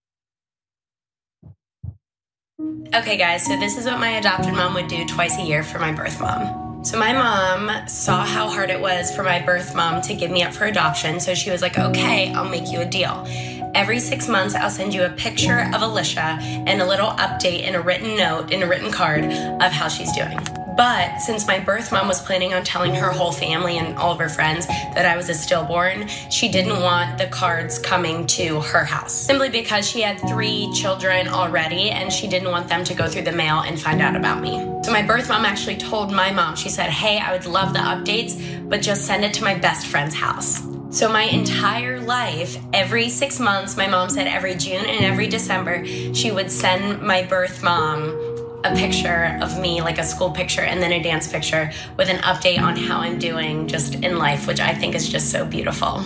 Okay, 2.93 3.17
guys, 3.17 3.45
so 3.45 3.57
this 3.57 3.77
is 3.77 3.85
what 3.85 3.99
my 3.99 4.11
adopted 4.11 4.53
mom 4.53 4.73
would 4.73 4.87
do 4.87 5.05
twice 5.05 5.37
a 5.37 5.43
year 5.43 5.63
for 5.63 5.79
my 5.79 5.91
birth 5.91 6.19
mom. 6.19 6.68
So 6.81 6.97
my 6.97 7.11
mom 7.11 7.87
saw 7.89 8.23
how 8.23 8.47
hard 8.47 8.69
it 8.69 8.79
was 8.79 9.13
for 9.13 9.21
my 9.21 9.41
birth 9.41 9.75
mom 9.75 10.01
to 10.03 10.13
give 10.13 10.31
me 10.31 10.43
up 10.43 10.53
for 10.53 10.63
adoption. 10.63 11.19
So 11.19 11.33
she 11.33 11.51
was 11.51 11.61
like, 11.61 11.77
okay, 11.77 12.33
I'll 12.33 12.47
make 12.47 12.71
you 12.71 12.79
a 12.79 12.85
deal. 12.85 13.27
Every 13.75 13.99
six 13.99 14.29
months, 14.29 14.55
I'll 14.55 14.69
send 14.69 14.93
you 14.93 15.03
a 15.03 15.09
picture 15.09 15.69
of 15.73 15.81
Alicia 15.81 16.39
and 16.41 16.81
a 16.81 16.85
little 16.85 17.09
update 17.11 17.63
in 17.63 17.75
a 17.75 17.81
written 17.81 18.15
note, 18.15 18.51
in 18.51 18.63
a 18.63 18.67
written 18.67 18.91
card 18.91 19.25
of 19.25 19.71
how 19.73 19.89
she's 19.89 20.11
doing. 20.13 20.39
But 20.79 21.17
since 21.17 21.45
my 21.45 21.59
birth 21.59 21.91
mom 21.91 22.07
was 22.07 22.21
planning 22.21 22.53
on 22.53 22.63
telling 22.63 22.95
her 22.95 23.11
whole 23.11 23.33
family 23.33 23.79
and 23.79 23.97
all 23.97 24.13
of 24.13 24.19
her 24.19 24.29
friends 24.29 24.65
that 24.65 25.05
I 25.05 25.17
was 25.17 25.27
a 25.27 25.33
stillborn, 25.33 26.07
she 26.29 26.47
didn't 26.47 26.81
want 26.81 27.17
the 27.17 27.27
cards 27.27 27.77
coming 27.77 28.25
to 28.27 28.61
her 28.61 28.85
house. 28.85 29.11
Simply 29.11 29.49
because 29.49 29.89
she 29.89 29.99
had 29.99 30.21
three 30.21 30.71
children 30.73 31.27
already 31.27 31.89
and 31.89 32.13
she 32.13 32.29
didn't 32.29 32.49
want 32.49 32.69
them 32.69 32.85
to 32.85 32.93
go 32.93 33.09
through 33.09 33.23
the 33.23 33.33
mail 33.33 33.59
and 33.59 33.77
find 33.77 34.01
out 34.01 34.15
about 34.15 34.41
me. 34.41 34.53
So 34.85 34.93
my 34.93 35.01
birth 35.01 35.27
mom 35.27 35.43
actually 35.43 35.75
told 35.75 36.13
my 36.13 36.31
mom, 36.31 36.55
she 36.55 36.69
said, 36.69 36.89
Hey, 36.89 37.19
I 37.19 37.33
would 37.33 37.45
love 37.45 37.73
the 37.73 37.79
updates, 37.79 38.69
but 38.69 38.81
just 38.81 39.05
send 39.05 39.25
it 39.25 39.33
to 39.33 39.43
my 39.43 39.55
best 39.55 39.85
friend's 39.85 40.15
house. 40.15 40.61
So 40.91 41.07
my 41.07 41.23
entire 41.23 41.99
life, 41.99 42.57
every 42.73 43.09
six 43.09 43.37
months, 43.37 43.75
my 43.75 43.85
mom 43.85 44.09
said 44.09 44.27
every 44.27 44.55
June 44.55 44.85
and 44.85 45.03
every 45.03 45.27
December, 45.27 45.85
she 45.85 46.31
would 46.31 46.49
send 46.49 47.01
my 47.01 47.21
birth 47.21 47.61
mom 47.61 48.28
a 48.63 48.75
picture 48.75 49.39
of 49.41 49.59
me, 49.59 49.81
like 49.81 49.97
a 49.97 50.03
school 50.03 50.31
picture, 50.31 50.61
and 50.61 50.81
then 50.81 50.91
a 50.91 51.01
dance 51.01 51.31
picture 51.31 51.71
with 51.97 52.09
an 52.09 52.17
update 52.17 52.59
on 52.59 52.75
how 52.75 52.99
I'm 52.99 53.17
doing 53.17 53.67
just 53.67 53.95
in 53.95 54.17
life, 54.17 54.47
which 54.47 54.59
I 54.59 54.73
think 54.73 54.95
is 54.95 55.07
just 55.07 55.31
so 55.31 55.45
beautiful. 55.45 55.99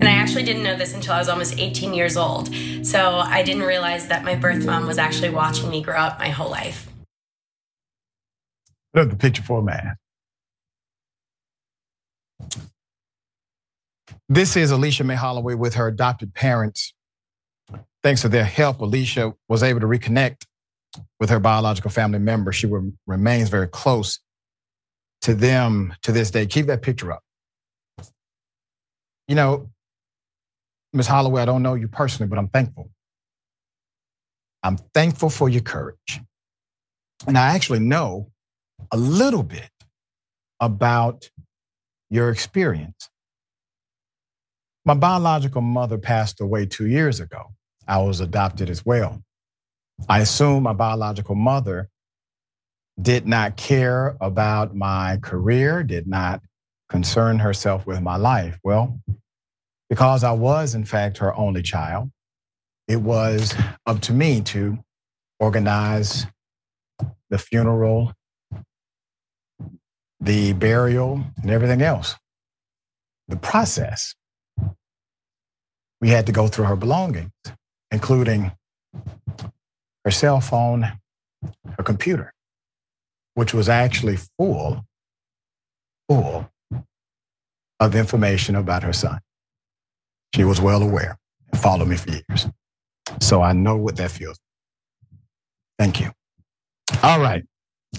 And 0.00 0.04
I 0.04 0.12
actually 0.12 0.42
didn't 0.42 0.64
know 0.64 0.76
this 0.76 0.94
until 0.94 1.12
I 1.14 1.18
was 1.18 1.28
almost 1.28 1.58
18 1.58 1.94
years 1.94 2.16
old. 2.16 2.50
So 2.82 3.18
I 3.18 3.42
didn't 3.42 3.62
realize 3.62 4.08
that 4.08 4.24
my 4.24 4.34
birth 4.34 4.64
mom 4.64 4.86
was 4.86 4.98
actually 4.98 5.30
watching 5.30 5.70
me 5.70 5.82
grow 5.82 5.96
up 5.96 6.18
my 6.18 6.28
whole 6.30 6.50
life. 6.50 6.88
Look 8.94 9.10
the 9.10 9.16
picture 9.16 9.42
for 9.42 9.60
a 9.60 9.62
man. 9.62 9.96
This 14.28 14.56
is 14.56 14.70
Alicia 14.70 15.04
May 15.04 15.14
Holloway 15.14 15.54
with 15.54 15.74
her 15.74 15.86
adopted 15.86 16.34
parents. 16.34 16.92
Thanks 18.02 18.22
to 18.22 18.28
their 18.28 18.44
help, 18.44 18.80
Alicia 18.80 19.34
was 19.48 19.62
able 19.62 19.80
to 19.80 19.86
reconnect 19.86 20.44
with 21.20 21.30
her 21.30 21.40
biological 21.40 21.90
family 21.90 22.18
member. 22.18 22.52
She 22.52 22.66
re- 22.66 22.92
remains 23.06 23.48
very 23.48 23.68
close 23.68 24.20
to 25.22 25.34
them 25.34 25.94
to 26.02 26.12
this 26.12 26.30
day. 26.30 26.46
Keep 26.46 26.66
that 26.66 26.82
picture 26.82 27.12
up. 27.12 27.22
You 29.26 29.34
know, 29.34 29.70
Ms. 30.92 31.06
Holloway, 31.06 31.42
I 31.42 31.44
don't 31.44 31.62
know 31.62 31.74
you 31.74 31.88
personally, 31.88 32.28
but 32.28 32.38
I'm 32.38 32.48
thankful. 32.48 32.90
I'm 34.62 34.78
thankful 34.94 35.30
for 35.30 35.48
your 35.48 35.62
courage. 35.62 36.20
And 37.26 37.36
I 37.36 37.54
actually 37.54 37.80
know 37.80 38.30
a 38.90 38.96
little 38.96 39.42
bit 39.42 39.70
about 40.60 41.30
your 42.10 42.30
experience. 42.30 43.10
My 44.84 44.94
biological 44.94 45.60
mother 45.60 45.98
passed 45.98 46.40
away 46.40 46.66
two 46.66 46.86
years 46.86 47.20
ago. 47.20 47.52
I 47.86 47.98
was 47.98 48.20
adopted 48.20 48.70
as 48.70 48.84
well. 48.84 49.22
I 50.06 50.20
assume 50.20 50.64
my 50.64 50.72
biological 50.72 51.34
mother 51.34 51.88
did 53.00 53.26
not 53.26 53.56
care 53.56 54.16
about 54.20 54.74
my 54.74 55.18
career, 55.22 55.82
did 55.82 56.06
not 56.06 56.42
concern 56.88 57.38
herself 57.38 57.86
with 57.86 58.00
my 58.00 58.16
life. 58.16 58.58
Well, 58.62 59.00
because 59.88 60.24
I 60.24 60.32
was, 60.32 60.74
in 60.74 60.84
fact, 60.84 61.18
her 61.18 61.34
only 61.34 61.62
child, 61.62 62.10
it 62.86 62.96
was 62.96 63.54
up 63.86 64.00
to 64.02 64.12
me 64.12 64.40
to 64.42 64.78
organize 65.40 66.26
the 67.30 67.38
funeral, 67.38 68.12
the 70.20 70.52
burial, 70.54 71.24
and 71.42 71.50
everything 71.50 71.82
else. 71.82 72.16
The 73.28 73.36
process. 73.36 74.14
We 76.00 76.08
had 76.10 76.26
to 76.26 76.32
go 76.32 76.48
through 76.48 76.66
her 76.66 76.76
belongings, 76.76 77.32
including 77.90 78.52
her 80.08 80.12
cell 80.12 80.40
phone, 80.40 80.90
her 81.76 81.82
computer, 81.84 82.32
which 83.34 83.52
was 83.52 83.68
actually 83.68 84.16
full, 84.38 84.82
full 86.08 86.50
of 87.78 87.94
information 87.94 88.56
about 88.56 88.82
her 88.82 88.94
son. 88.94 89.20
She 90.34 90.44
was 90.44 90.62
well 90.62 90.82
aware 90.82 91.18
and 91.52 91.60
followed 91.60 91.88
me 91.88 91.96
for 91.96 92.10
years. 92.10 92.46
So 93.20 93.42
I 93.42 93.52
know 93.52 93.76
what 93.76 93.96
that 93.96 94.10
feels. 94.10 94.38
Thank 95.78 96.00
you. 96.00 96.10
All 97.02 97.20
right. 97.20 97.44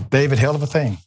David, 0.10 0.39
hell 0.39 0.55
of 0.55 0.64
a 0.64 0.68
thing. 0.68 0.97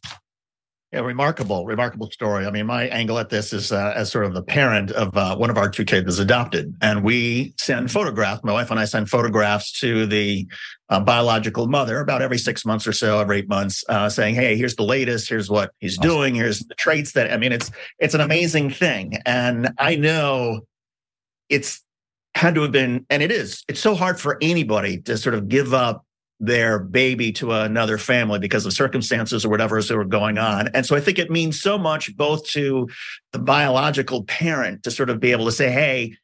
Yeah, 0.93 0.99
remarkable, 0.99 1.65
remarkable 1.65 2.11
story. 2.11 2.45
I 2.45 2.51
mean, 2.51 2.67
my 2.67 2.83
angle 2.83 3.17
at 3.17 3.29
this 3.29 3.51
is 3.51 3.71
uh, 3.71 3.93
as 3.95 4.11
sort 4.11 4.25
of 4.25 4.35
the 4.35 4.43
parent 4.43 4.91
of 4.91 5.17
uh, 5.17 5.35
one 5.35 5.49
of 5.49 5.57
our 5.57 5.67
two 5.67 5.85
kids 5.85 6.07
is 6.07 6.19
adopted, 6.19 6.75
and 6.83 7.03
we 7.03 7.55
send 7.59 7.91
photographs. 7.91 8.43
My 8.43 8.53
wife 8.53 8.69
and 8.69 8.79
I 8.79 8.85
send 8.85 9.09
photographs 9.09 9.79
to 9.79 10.05
the 10.05 10.47
uh, 10.89 10.99
biological 10.99 11.65
mother 11.65 11.99
about 11.99 12.21
every 12.21 12.37
six 12.37 12.63
months 12.63 12.85
or 12.85 12.93
so, 12.93 13.19
every 13.19 13.39
eight 13.39 13.49
months, 13.49 13.83
uh, 13.89 14.07
saying, 14.07 14.35
"Hey, 14.35 14.55
here's 14.55 14.75
the 14.75 14.83
latest. 14.83 15.27
Here's 15.27 15.49
what 15.49 15.71
he's 15.79 15.97
awesome. 15.97 16.09
doing. 16.11 16.35
Here's 16.35 16.59
the 16.59 16.75
traits 16.75 17.13
that." 17.13 17.33
I 17.33 17.37
mean, 17.37 17.53
it's 17.53 17.71
it's 17.97 18.13
an 18.13 18.21
amazing 18.21 18.69
thing, 18.69 19.17
and 19.25 19.71
I 19.79 19.95
know 19.95 20.61
it's 21.49 21.81
had 22.35 22.53
to 22.53 22.61
have 22.61 22.71
been, 22.71 23.07
and 23.09 23.23
it 23.23 23.31
is. 23.31 23.63
It's 23.67 23.79
so 23.79 23.95
hard 23.95 24.19
for 24.19 24.37
anybody 24.43 24.99
to 25.01 25.17
sort 25.17 25.33
of 25.33 25.49
give 25.49 25.73
up 25.73 26.05
their 26.43 26.77
baby 26.77 27.31
to 27.31 27.53
another 27.53 27.97
family 27.97 28.37
because 28.37 28.65
of 28.65 28.73
circumstances 28.73 29.45
or 29.45 29.49
whatever 29.49 29.77
is 29.77 29.87
that 29.87 29.95
were 29.95 30.03
going 30.03 30.37
on. 30.37 30.67
And 30.73 30.85
so 30.85 30.93
I 30.93 30.99
think 30.99 31.17
it 31.17 31.31
means 31.31 31.61
so 31.61 31.77
much 31.77 32.15
both 32.17 32.45
to 32.49 32.89
the 33.31 33.39
biological 33.39 34.25
parent 34.25 34.83
to 34.83 34.91
sort 34.91 35.09
of 35.09 35.21
be 35.21 35.31
able 35.31 35.45
to 35.45 35.53
say, 35.53 35.71
hey, 35.71 36.17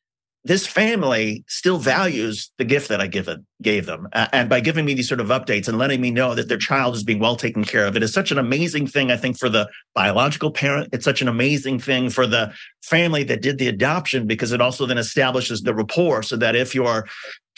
this 0.44 0.68
family 0.68 1.44
still 1.48 1.78
values 1.78 2.52
the 2.58 2.66
gift 2.66 2.90
that 2.90 3.00
I 3.00 3.08
give 3.08 3.28
it, 3.28 3.40
gave 3.62 3.86
them. 3.86 4.08
Uh, 4.12 4.28
and 4.34 4.50
by 4.50 4.60
giving 4.62 4.86
me 4.86 4.94
these 4.94 5.08
sort 5.08 5.22
of 5.22 5.28
updates 5.28 5.68
and 5.68 5.78
letting 5.78 6.02
me 6.02 6.12
know 6.12 6.34
that 6.36 6.50
their 6.50 6.58
child 6.58 6.96
is 6.96 7.04
being 7.04 7.20
well 7.20 7.36
taken 7.36 7.64
care 7.64 7.86
of, 7.86 7.96
it 7.96 8.04
is 8.04 8.14
such 8.14 8.32
an 8.32 8.38
amazing 8.38 8.88
thing, 8.88 9.12
I 9.12 9.18
think, 9.18 9.38
for 9.38 9.50
the 9.50 9.70
biological 9.96 10.52
parent. 10.52 10.90
It's 10.94 11.06
such 11.06 11.22
an 11.22 11.28
amazing 11.28 11.80
thing 11.80 12.10
for 12.10 12.26
the 12.26 12.54
family 12.82 13.24
that 13.24 13.42
did 13.42 13.58
the 13.58 13.68
adoption 13.68 14.28
because 14.28 14.52
it 14.52 14.62
also 14.62 14.86
then 14.86 14.98
establishes 14.98 15.62
the 15.62 15.74
rapport 15.74 16.24
so 16.24 16.36
that 16.38 16.56
if 16.56 16.74
your 16.74 17.08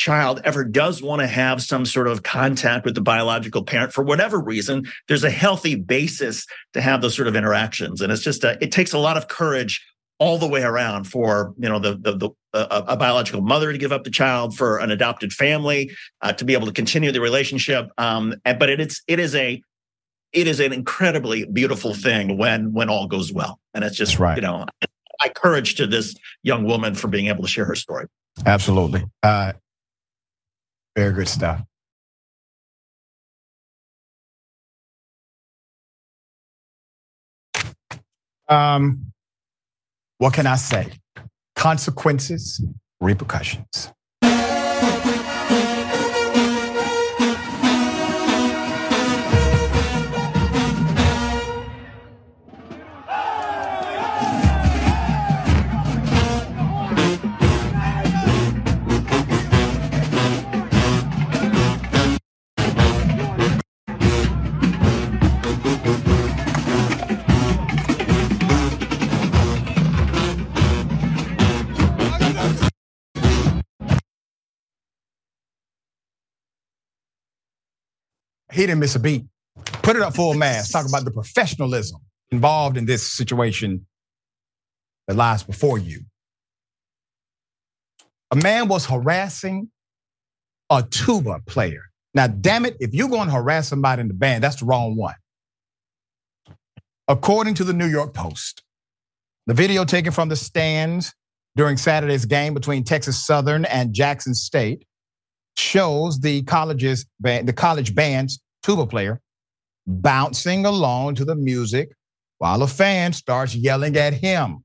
child 0.01 0.41
ever 0.43 0.63
does 0.63 1.03
want 1.03 1.21
to 1.21 1.27
have 1.27 1.61
some 1.61 1.85
sort 1.85 2.07
of 2.07 2.23
contact 2.23 2.85
with 2.85 2.95
the 2.95 3.01
biological 3.01 3.63
parent 3.63 3.93
for 3.93 4.03
whatever 4.03 4.39
reason, 4.39 4.83
there's 5.07 5.23
a 5.23 5.29
healthy 5.29 5.75
basis 5.75 6.47
to 6.73 6.81
have 6.81 7.03
those 7.03 7.15
sort 7.15 7.27
of 7.27 7.35
interactions. 7.35 8.01
And 8.01 8.11
it's 8.11 8.23
just, 8.23 8.43
a, 8.43 8.57
it 8.63 8.71
takes 8.71 8.93
a 8.93 8.97
lot 8.97 9.15
of 9.15 9.27
courage 9.27 9.79
all 10.17 10.39
the 10.39 10.47
way 10.47 10.63
around 10.63 11.05
for 11.05 11.53
you 11.57 11.67
know 11.67 11.79
the 11.79 11.95
the, 11.95 12.15
the 12.15 12.29
a, 12.53 12.83
a, 12.89 12.95
biological 12.97 13.41
mother 13.41 13.71
to 13.71 13.77
give 13.79 13.91
up 13.91 14.03
the 14.03 14.11
child 14.11 14.55
for 14.55 14.77
an 14.77 14.91
adopted 14.91 15.33
family 15.33 15.89
uh, 16.21 16.31
to 16.31 16.45
be 16.45 16.53
able 16.53 16.67
to 16.67 16.73
continue 16.73 17.11
the 17.11 17.19
relationship 17.19 17.89
um, 17.97 18.35
and, 18.45 18.59
but 18.59 18.69
it, 18.69 18.79
it's 18.79 19.01
it 19.07 19.19
is 19.19 19.33
a 19.33 19.59
it 20.31 20.45
is 20.45 20.59
an 20.59 20.73
incredibly 20.73 21.45
beautiful 21.45 21.95
thing 21.95 22.37
when 22.37 22.71
when 22.71 22.87
all 22.87 23.07
goes 23.07 23.33
well 23.33 23.59
and 23.73 23.83
it's 23.83 23.97
just 23.97 24.19
right. 24.19 24.35
you 24.35 24.43
know 24.43 24.63
i 25.21 25.27
courage 25.27 25.73
to 25.73 25.87
this 25.87 26.13
young 26.43 26.65
woman 26.65 26.93
for 26.93 27.07
being 27.07 27.25
able 27.25 27.41
to 27.41 27.49
share 27.49 27.65
her 27.65 27.73
story 27.75 28.05
absolutely 28.45 29.03
uh, 29.23 29.53
very 30.95 31.13
good 31.13 31.27
stuff 31.27 31.61
um 38.49 39.11
what 40.21 40.35
can 40.35 40.45
I 40.45 40.55
say? 40.55 40.87
Consequences, 41.55 42.63
repercussions. 42.99 43.91
He 78.61 78.67
didn't 78.67 78.81
miss 78.81 78.93
a 78.93 78.99
beat. 78.99 79.25
Put 79.81 79.95
it 79.95 80.03
up 80.03 80.13
full 80.13 80.35
mass. 80.35 80.69
Talk 80.69 80.87
about 80.87 81.03
the 81.03 81.09
professionalism 81.09 81.99
involved 82.29 82.77
in 82.77 82.85
this 82.85 83.11
situation 83.11 83.87
that 85.07 85.15
lies 85.15 85.41
before 85.41 85.79
you. 85.79 86.01
A 88.29 88.35
man 88.35 88.67
was 88.67 88.85
harassing 88.85 89.71
a 90.69 90.83
tuba 90.83 91.39
player. 91.47 91.81
Now, 92.13 92.27
damn 92.27 92.67
it, 92.67 92.77
if 92.79 92.93
you're 92.93 93.09
going 93.09 93.29
to 93.29 93.33
harass 93.33 93.67
somebody 93.67 94.01
in 94.01 94.07
the 94.07 94.13
band, 94.13 94.43
that's 94.43 94.57
the 94.57 94.65
wrong 94.67 94.95
one. 94.95 95.15
According 97.07 97.55
to 97.55 97.63
the 97.63 97.73
New 97.73 97.87
York 97.87 98.13
Post, 98.13 98.61
the 99.47 99.55
video 99.55 99.85
taken 99.85 100.11
from 100.11 100.29
the 100.29 100.35
stands 100.35 101.15
during 101.55 101.77
Saturday's 101.77 102.25
game 102.25 102.53
between 102.53 102.83
Texas 102.83 103.25
Southern 103.25 103.65
and 103.65 103.91
Jackson 103.91 104.35
State 104.35 104.85
shows 105.57 106.19
the 106.19 106.43
college's 106.43 107.07
the 107.21 107.53
college 107.57 107.95
band's 107.95 108.39
tuba 108.63 108.85
player 108.85 109.21
bouncing 109.87 110.65
along 110.65 111.15
to 111.15 111.25
the 111.25 111.35
music 111.35 111.91
while 112.37 112.61
a 112.63 112.67
fan 112.67 113.13
starts 113.13 113.55
yelling 113.55 113.97
at 113.97 114.13
him. 114.13 114.63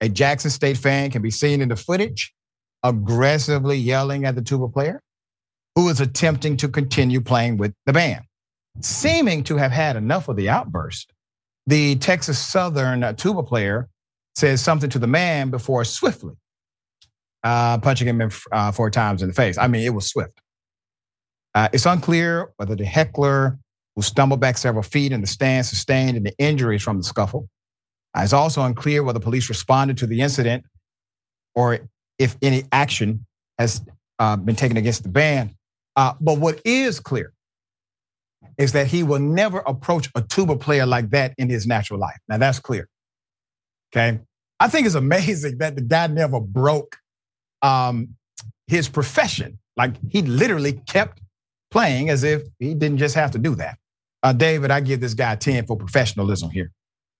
A 0.00 0.08
Jackson 0.08 0.50
State 0.50 0.76
fan 0.76 1.10
can 1.10 1.22
be 1.22 1.30
seen 1.30 1.60
in 1.60 1.68
the 1.68 1.76
footage 1.76 2.32
aggressively 2.82 3.76
yelling 3.76 4.24
at 4.24 4.34
the 4.34 4.42
tuba 4.42 4.68
player 4.68 5.00
who 5.76 5.88
is 5.88 6.00
attempting 6.00 6.56
to 6.58 6.68
continue 6.68 7.20
playing 7.20 7.56
with 7.56 7.72
the 7.86 7.92
band. 7.92 8.24
Seeming 8.80 9.44
to 9.44 9.56
have 9.56 9.70
had 9.70 9.96
enough 9.96 10.28
of 10.28 10.36
the 10.36 10.48
outburst, 10.48 11.12
the 11.66 11.96
Texas 11.96 12.38
Southern 12.38 13.14
tuba 13.16 13.42
player 13.42 13.88
says 14.34 14.60
something 14.60 14.90
to 14.90 14.98
the 14.98 15.06
man 15.06 15.50
before 15.50 15.84
swiftly 15.84 16.34
uh, 17.44 17.78
punching 17.78 18.08
him 18.08 18.20
in, 18.20 18.30
uh, 18.50 18.72
four 18.72 18.90
times 18.90 19.22
in 19.22 19.28
the 19.28 19.34
face. 19.34 19.58
I 19.58 19.68
mean, 19.68 19.84
it 19.84 19.94
was 19.94 20.08
swift. 20.08 20.40
Uh, 21.54 21.68
it's 21.72 21.86
unclear 21.86 22.50
whether 22.56 22.74
the 22.74 22.84
heckler 22.84 23.58
who 23.94 24.02
stumbled 24.02 24.40
back 24.40 24.56
several 24.56 24.82
feet 24.82 25.12
in 25.12 25.20
the 25.20 25.26
stand 25.26 25.66
sustained 25.66 26.16
any 26.16 26.32
injuries 26.38 26.82
from 26.82 26.96
the 26.96 27.02
scuffle. 27.02 27.48
Uh, 28.14 28.20
it's 28.22 28.32
also 28.32 28.62
unclear 28.62 29.02
whether 29.02 29.20
police 29.20 29.48
responded 29.48 29.96
to 29.98 30.06
the 30.06 30.20
incident 30.20 30.64
or 31.54 31.78
if 32.18 32.36
any 32.42 32.64
action 32.72 33.26
has 33.58 33.82
uh, 34.18 34.36
been 34.36 34.56
taken 34.56 34.76
against 34.76 35.02
the 35.02 35.08
band. 35.08 35.54
Uh, 35.96 36.14
but 36.20 36.38
what 36.38 36.60
is 36.64 37.00
clear 37.00 37.32
is 38.58 38.72
that 38.72 38.86
he 38.86 39.02
will 39.02 39.18
never 39.18 39.58
approach 39.60 40.10
a 40.14 40.22
tuba 40.22 40.56
player 40.56 40.86
like 40.86 41.10
that 41.10 41.34
in 41.38 41.48
his 41.48 41.66
natural 41.66 41.98
life. 41.98 42.18
Now 42.28 42.38
that's 42.38 42.58
clear. 42.58 42.88
Okay. 43.94 44.20
I 44.58 44.68
think 44.68 44.86
it's 44.86 44.94
amazing 44.94 45.58
that 45.58 45.74
the 45.74 45.82
guy 45.82 46.06
never 46.06 46.40
broke 46.40 46.96
um, 47.62 48.14
his 48.66 48.88
profession. 48.88 49.58
Like 49.76 49.94
he 50.08 50.22
literally 50.22 50.74
kept 50.86 51.21
playing 51.72 52.10
as 52.10 52.22
if 52.22 52.42
he 52.58 52.74
didn't 52.74 52.98
just 52.98 53.14
have 53.14 53.32
to 53.32 53.38
do 53.38 53.54
that. 53.56 53.78
Uh, 54.22 54.32
David, 54.32 54.70
I 54.70 54.80
give 54.80 55.00
this 55.00 55.14
guy 55.14 55.34
10 55.34 55.66
for 55.66 55.76
professionalism 55.76 56.50
here. 56.50 56.70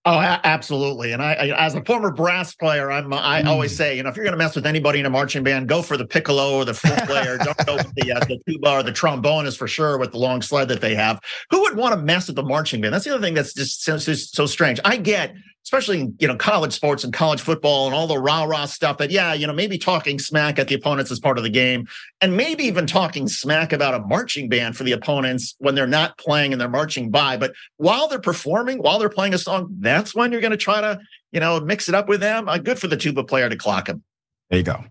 Oh, 0.05 0.19
absolutely. 0.19 1.13
And 1.13 1.23
I, 1.23 1.33
I, 1.35 1.67
as 1.67 1.77
a 1.77 1.85
former 1.85 2.11
brass 2.11 2.57
player, 2.57 2.91
I'm 2.91 3.13
I 3.13 3.43
mm. 3.43 3.47
always 3.47 3.77
say, 3.77 3.97
you 3.97 4.03
know, 4.03 4.09
if 4.09 4.17
you're 4.17 4.25
going 4.25 4.33
to 4.33 4.39
mess 4.39 4.57
with 4.57 4.67
anybody 4.67 4.99
in 4.99 5.07
a 5.07 5.11
marching 5.11 5.45
band, 5.45 5.69
go 5.69 5.81
for 5.81 5.97
the 5.97 6.05
piccolo 6.05 6.57
or 6.57 6.65
the 6.65 6.75
flute 6.75 6.99
player. 7.05 7.39
Don't 7.39 7.67
go 7.67 7.77
with 7.77 7.95
the 7.95 8.13
uh, 8.13 8.19
the 8.19 8.41
tuba 8.49 8.69
or 8.69 8.83
the 8.83 8.91
trombone 8.91 9.47
is 9.47 9.57
for 9.57 9.69
sure 9.69 9.99
with 9.99 10.11
the 10.11 10.19
long 10.19 10.43
sled 10.43 10.67
that 10.69 10.81
they 10.81 10.97
have. 10.97 11.21
Who 11.51 11.61
would 11.61 11.77
want 11.77 11.95
to 11.95 12.01
mess 12.03 12.27
with 12.27 12.35
the 12.35 12.43
marching 12.43 12.81
band? 12.81 12.95
That's 12.95 13.05
the 13.05 13.15
other 13.15 13.23
thing 13.23 13.35
that's 13.35 13.55
just 13.55 13.85
so, 13.85 13.97
so, 13.97 14.13
so 14.15 14.47
strange. 14.47 14.81
I 14.85 14.97
get 14.97 15.37
especially 15.65 16.01
in 16.01 16.15
you 16.19 16.29
know 16.29 16.37
college 16.37 16.73
sports 16.73 17.05
and 17.05 17.13
college 17.13 17.41
football 17.41 17.87
and 17.87 17.95
all 17.95 18.07
the 18.07 18.19
rah 18.19 18.45
rah 18.45 18.65
stuff 18.65 18.99
that 18.99 19.11
yeah 19.11 19.33
you 19.33 19.47
know 19.47 19.53
maybe 19.53 19.79
talking 19.79 20.19
smack 20.19 20.59
at 20.59 20.69
the 20.69 20.75
opponents 20.75 21.11
is 21.11 21.21
part 21.21 21.39
of 21.39 21.45
the 21.45 21.51
game. 21.51 21.87
And 22.21 22.37
maybe 22.37 22.65
even 22.65 22.87
talking 22.87 23.29
smack 23.29 23.73
about 23.73 23.95
a 23.95 24.01
marching 24.01 24.49
band 24.49 24.77
for 24.77 24.85
the 24.85 24.93
opponents 24.93 25.55
when 25.59 25.75
they're 25.75 25.87
not 25.87 26.19
playing 26.19 26.53
and 26.53 26.61
they're 26.61 26.69
marching 26.69 27.11
by. 27.11 27.37
But 27.37 27.53
while 27.77 28.09
they're 28.09 28.21
performing 28.21 28.79
while 28.79 28.99
they're 28.99 29.09
playing 29.09 29.35
a 29.35 29.39
song 29.39 29.69
that's 29.81 30.15
when 30.15 30.33
you're 30.33 30.41
going 30.41 30.53
to 30.53 30.57
try 30.57 30.81
to 30.81 30.99
you 31.31 31.41
know 31.41 31.61
mix 31.61 31.89
it 31.89 31.95
up 31.95 32.09
with 32.09 32.21
them. 32.21 32.49
Uh, 32.49 32.59
good 32.59 32.79
for 32.79 32.89
the 32.89 32.97
tuba 32.97 33.25
player 33.25 33.49
to 33.49 33.57
clock 33.57 33.89
him 33.89 34.03
there 34.51 34.59
you 34.59 34.65
go. 34.65 34.85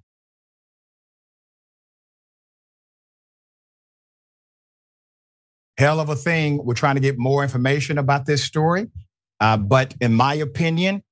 Hell 5.78 6.00
of 6.00 6.10
a 6.10 6.16
thing. 6.16 6.64
We're 6.64 6.76
trying 6.76 6.96
to 6.96 7.02
get 7.02 7.18
more 7.18 7.42
information 7.44 7.98
about 7.98 8.26
this 8.26 8.44
story 8.44 8.88
uh, 9.42 9.58
but 9.58 9.96
in 10.00 10.14
my 10.14 10.36
opinion, 10.36 11.04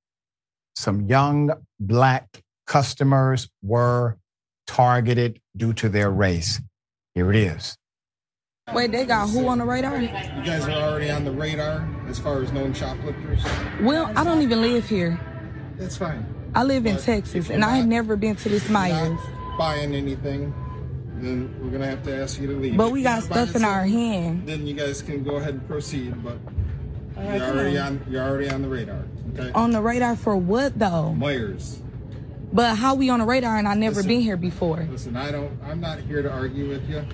some 0.74 1.06
young 1.06 1.50
black 1.78 2.42
customers 2.66 3.48
were 3.62 4.16
targeted 4.66 5.40
due 5.56 5.72
to 5.74 5.88
their 5.88 6.10
race. 6.10 6.60
Here 7.14 7.30
it 7.30 7.36
is. 7.36 7.76
Wait, 8.72 8.92
they 8.92 9.04
got 9.04 9.28
who 9.28 9.48
on 9.48 9.58
the 9.58 9.64
radar? 9.64 10.00
You 10.00 10.08
guys 10.08 10.68
are 10.68 10.70
already 10.70 11.10
on 11.10 11.24
the 11.24 11.32
radar 11.32 11.88
as 12.08 12.20
far 12.20 12.40
as 12.40 12.52
known 12.52 12.72
shoplifters? 12.72 13.42
Well, 13.80 14.12
I 14.16 14.22
don't 14.22 14.42
even 14.42 14.62
live 14.62 14.88
here. 14.88 15.18
That's 15.76 15.96
fine. 15.96 16.24
I 16.54 16.62
live 16.62 16.86
in 16.86 16.98
Texas, 16.98 17.50
and 17.50 17.64
I 17.64 17.76
have 17.76 17.86
never 17.86 18.14
been 18.14 18.36
to 18.36 18.48
this 18.48 18.68
Myers. 18.68 19.18
Buying 19.58 19.94
anything, 19.94 20.54
then 21.16 21.52
we're 21.60 21.70
gonna 21.70 21.86
have 21.86 22.04
to 22.04 22.22
ask 22.22 22.40
you 22.40 22.46
to 22.46 22.52
leave. 22.52 22.76
But 22.76 22.92
we 22.92 23.02
got 23.02 23.24
stuff 23.24 23.56
in 23.56 23.64
our 23.64 23.84
hand. 23.84 24.46
Then 24.46 24.66
you 24.66 24.74
guys 24.74 25.02
can 25.02 25.24
go 25.24 25.36
ahead 25.36 25.54
and 25.54 25.66
proceed. 25.66 26.22
But 26.22 26.38
right, 27.28 27.38
you're 27.38 27.48
already 27.48 27.78
on. 27.78 28.06
You're 28.08 28.22
already 28.22 28.50
on 28.50 28.62
the 28.62 28.68
radar. 28.68 29.04
Okay. 29.34 29.52
On 29.52 29.70
the 29.70 29.80
radar 29.80 30.16
for 30.16 30.36
what 30.36 30.78
though? 30.78 31.12
Myers. 31.12 31.80
But 32.52 32.76
how 32.76 32.94
we 32.96 33.10
on 33.10 33.20
the 33.20 33.26
radar 33.26 33.56
and 33.56 33.68
I 33.68 33.74
never 33.74 33.96
listen, 33.96 34.08
been 34.08 34.20
here 34.20 34.36
before? 34.36 34.86
Listen, 34.90 35.16
I 35.16 35.30
don't. 35.30 35.56
I'm 35.62 35.80
not 35.80 36.00
here 36.00 36.22
to 36.22 36.30
argue 36.30 36.68
with 36.68 36.88
you. 36.88 37.04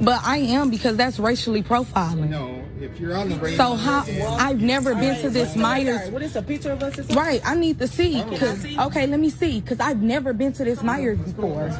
But 0.00 0.20
I 0.24 0.36
am 0.38 0.70
because 0.70 0.96
that's 0.96 1.18
racially 1.18 1.62
profiling. 1.62 2.28
No, 2.28 2.64
if 2.80 3.00
you're 3.00 3.16
on 3.16 3.30
the 3.30 3.36
radar. 3.36 3.56
So 3.56 3.74
how? 3.74 4.04
I've 4.38 4.60
never 4.60 4.94
been 4.94 5.14
right, 5.14 5.22
to 5.22 5.30
this 5.30 5.56
Myers. 5.56 6.10
What 6.10 6.22
is 6.22 6.36
a 6.36 6.42
picture 6.42 6.70
of 6.70 6.82
us? 6.82 6.98
Right, 7.14 7.40
I 7.44 7.56
need 7.56 7.78
to 7.80 7.88
see. 7.88 8.22
Cause, 8.22 8.64
okay, 8.64 9.06
let 9.06 9.18
me 9.18 9.30
see. 9.30 9.60
Cause 9.62 9.80
I've 9.80 10.02
never 10.02 10.32
been 10.32 10.52
to 10.52 10.64
this 10.64 10.82
Myers 10.82 11.18
before. 11.18 11.70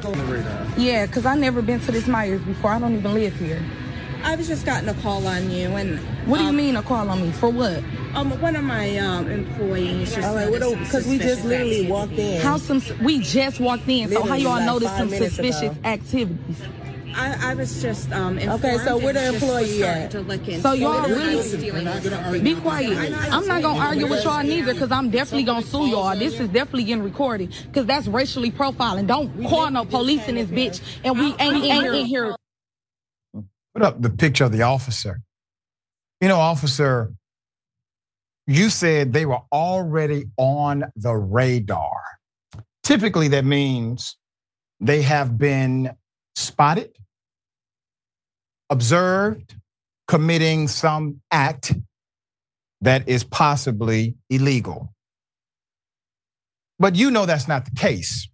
Yeah, 0.77 1.07
cause 1.07 1.27
I 1.27 1.37
never 1.37 1.63
been 1.63 1.81
to 1.81 1.93
this 1.93 2.09
Myers 2.09 2.43
before. 2.43 2.73
I 2.73 2.81
don't 2.81 2.97
even 2.97 3.15
live 3.15 3.37
here. 3.37 3.63
I 4.23 4.37
was 4.37 4.49
just 4.49 4.67
gotten 4.67 4.89
a 4.89 4.95
call 4.95 5.27
on 5.27 5.51
you, 5.51 5.69
and 5.69 5.99
what 6.27 6.39
do 6.39 6.45
you 6.45 6.51
um, 6.51 6.57
mean 6.57 6.77
a 6.77 6.83
call 6.83 7.09
on 7.09 7.23
me 7.23 7.31
for 7.33 7.49
what? 7.49 7.83
Um, 8.15 8.31
one 8.41 8.57
of 8.57 8.65
my 8.65 8.97
um 8.99 9.29
employees 9.31 10.15
just 10.15 10.35
because 10.81 11.07
we 11.07 11.19
just 11.19 11.45
literally 11.45 11.87
activity. 11.87 11.91
walked 11.91 12.13
in. 12.13 12.41
How 12.41 12.57
some 12.57 12.83
we 13.03 13.21
just 13.21 13.61
walked 13.61 13.89
in, 13.89 14.11
literally 14.11 14.15
so 14.15 14.23
how 14.29 14.35
y'all 14.35 14.53
like 14.57 14.67
noticed 14.67 14.97
some 14.97 15.11
suspicious 15.11 15.63
ago. 15.63 15.77
activities? 15.85 16.63
I, 17.15 17.51
I, 17.51 17.55
was 17.55 17.83
just 17.83 18.13
um 18.13 18.39
okay. 18.39 18.79
So 18.79 18.99
we're 18.99 19.13
the 19.13 19.29
employee 19.35 19.83
at? 19.83 20.13
So 20.61 20.73
y'all 20.73 21.09
really 21.09 21.43
stealing 21.43 22.43
be 22.43 22.55
quiet. 22.55 23.13
I'm 23.33 23.47
not 23.47 23.63
gonna 23.63 23.81
argue 23.81 24.07
with 24.07 24.25
y'all 24.25 24.43
neither 24.43 24.73
because 24.73 24.93
I'm 24.93 25.11
definitely 25.11 25.45
gonna 25.45 25.67
sue 25.67 25.89
y'all. 25.89 26.17
This 26.17 26.39
is 26.39 26.49
definitely 26.49 26.85
getting 26.85 27.03
recorded 27.03 27.55
because 27.67 27.87
that's 27.87 28.07
racially 28.07 28.51
profiling. 28.51 29.07
Don't 29.07 29.45
call 29.49 29.71
no 29.71 29.85
police 29.85 30.29
in 30.29 30.37
this 30.37 30.49
bitch, 30.49 30.81
and 31.03 31.19
we 31.19 31.35
ain't, 31.39 31.65
ain't 31.65 31.95
in 31.95 32.07
here 32.07 32.38
put 33.79 33.87
up 33.87 34.03
the 34.03 34.11
picture 34.11 34.45
of 34.45 34.51
the 34.51 34.63
officer. 34.63 35.21
You 36.21 36.27
know, 36.27 36.39
officer, 36.41 37.13
you 38.49 38.71
said 38.71 39.13
they 39.13 39.25
were 39.25 39.43
already 39.53 40.25
on 40.37 40.91
the 40.97 41.15
radar. 41.15 42.01
Typically, 42.83 43.29
that 43.29 43.45
means 43.45 44.17
they 44.81 45.03
have 45.03 45.39
been 45.39 45.93
spotted, 46.35 46.97
observed, 48.69 49.55
committing 50.09 50.67
some 50.67 51.21
act 51.31 51.73
that 52.81 53.09
is 53.09 53.23
possibly 53.23 54.17
illegal. 54.29 54.93
But 56.81 56.97
you 56.97 57.13
know 57.13 57.27
that's 57.27 57.47
not 57.47 57.65
the 57.65 57.77
case, 57.77 58.29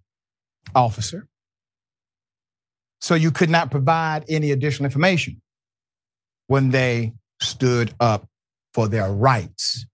officer 0.74 1.28
so 3.01 3.14
you 3.14 3.30
could 3.30 3.51
not 3.51 3.70
provide 3.70 4.24
any 4.28 4.51
additional 4.51 4.86
information 4.86 5.40
when 6.47 6.70
they 6.70 7.12
stood 7.40 7.95
up 8.01 8.26
for 8.72 8.88
their 8.88 9.12
rights. 9.12 9.86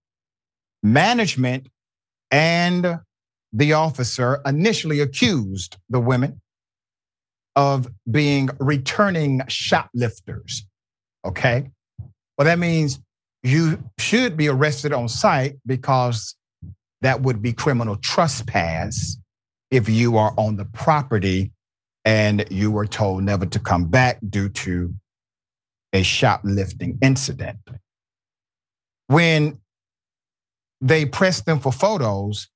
Management 0.83 1.67
and 2.31 2.99
the 3.53 3.73
officer 3.73 4.41
initially 4.45 4.99
accused 4.99 5.77
the 5.89 5.99
women 5.99 6.41
of 7.55 7.89
being 8.09 8.49
returning 8.59 9.41
shoplifters. 9.47 10.65
Okay. 11.25 11.69
Well, 12.37 12.45
that 12.45 12.59
means 12.59 12.99
you 13.43 13.83
should 13.99 14.37
be 14.37 14.47
arrested 14.47 14.93
on 14.93 15.09
site 15.09 15.57
because 15.65 16.35
that 17.01 17.21
would 17.21 17.41
be 17.41 17.53
criminal 17.53 17.97
trespass 17.97 19.17
if 19.69 19.89
you 19.89 20.17
are 20.17 20.33
on 20.37 20.55
the 20.55 20.65
property 20.65 21.51
and 22.05 22.45
you 22.49 22.71
were 22.71 22.87
told 22.87 23.23
never 23.23 23.45
to 23.45 23.59
come 23.59 23.85
back 23.85 24.19
due 24.27 24.49
to 24.49 24.93
a 25.93 26.03
shoplifting 26.03 26.97
incident. 27.01 27.59
When 29.07 29.59
they 30.79 31.05
press 31.05 31.41
them 31.41 31.59
for 31.59 31.71
photos, 31.71 32.47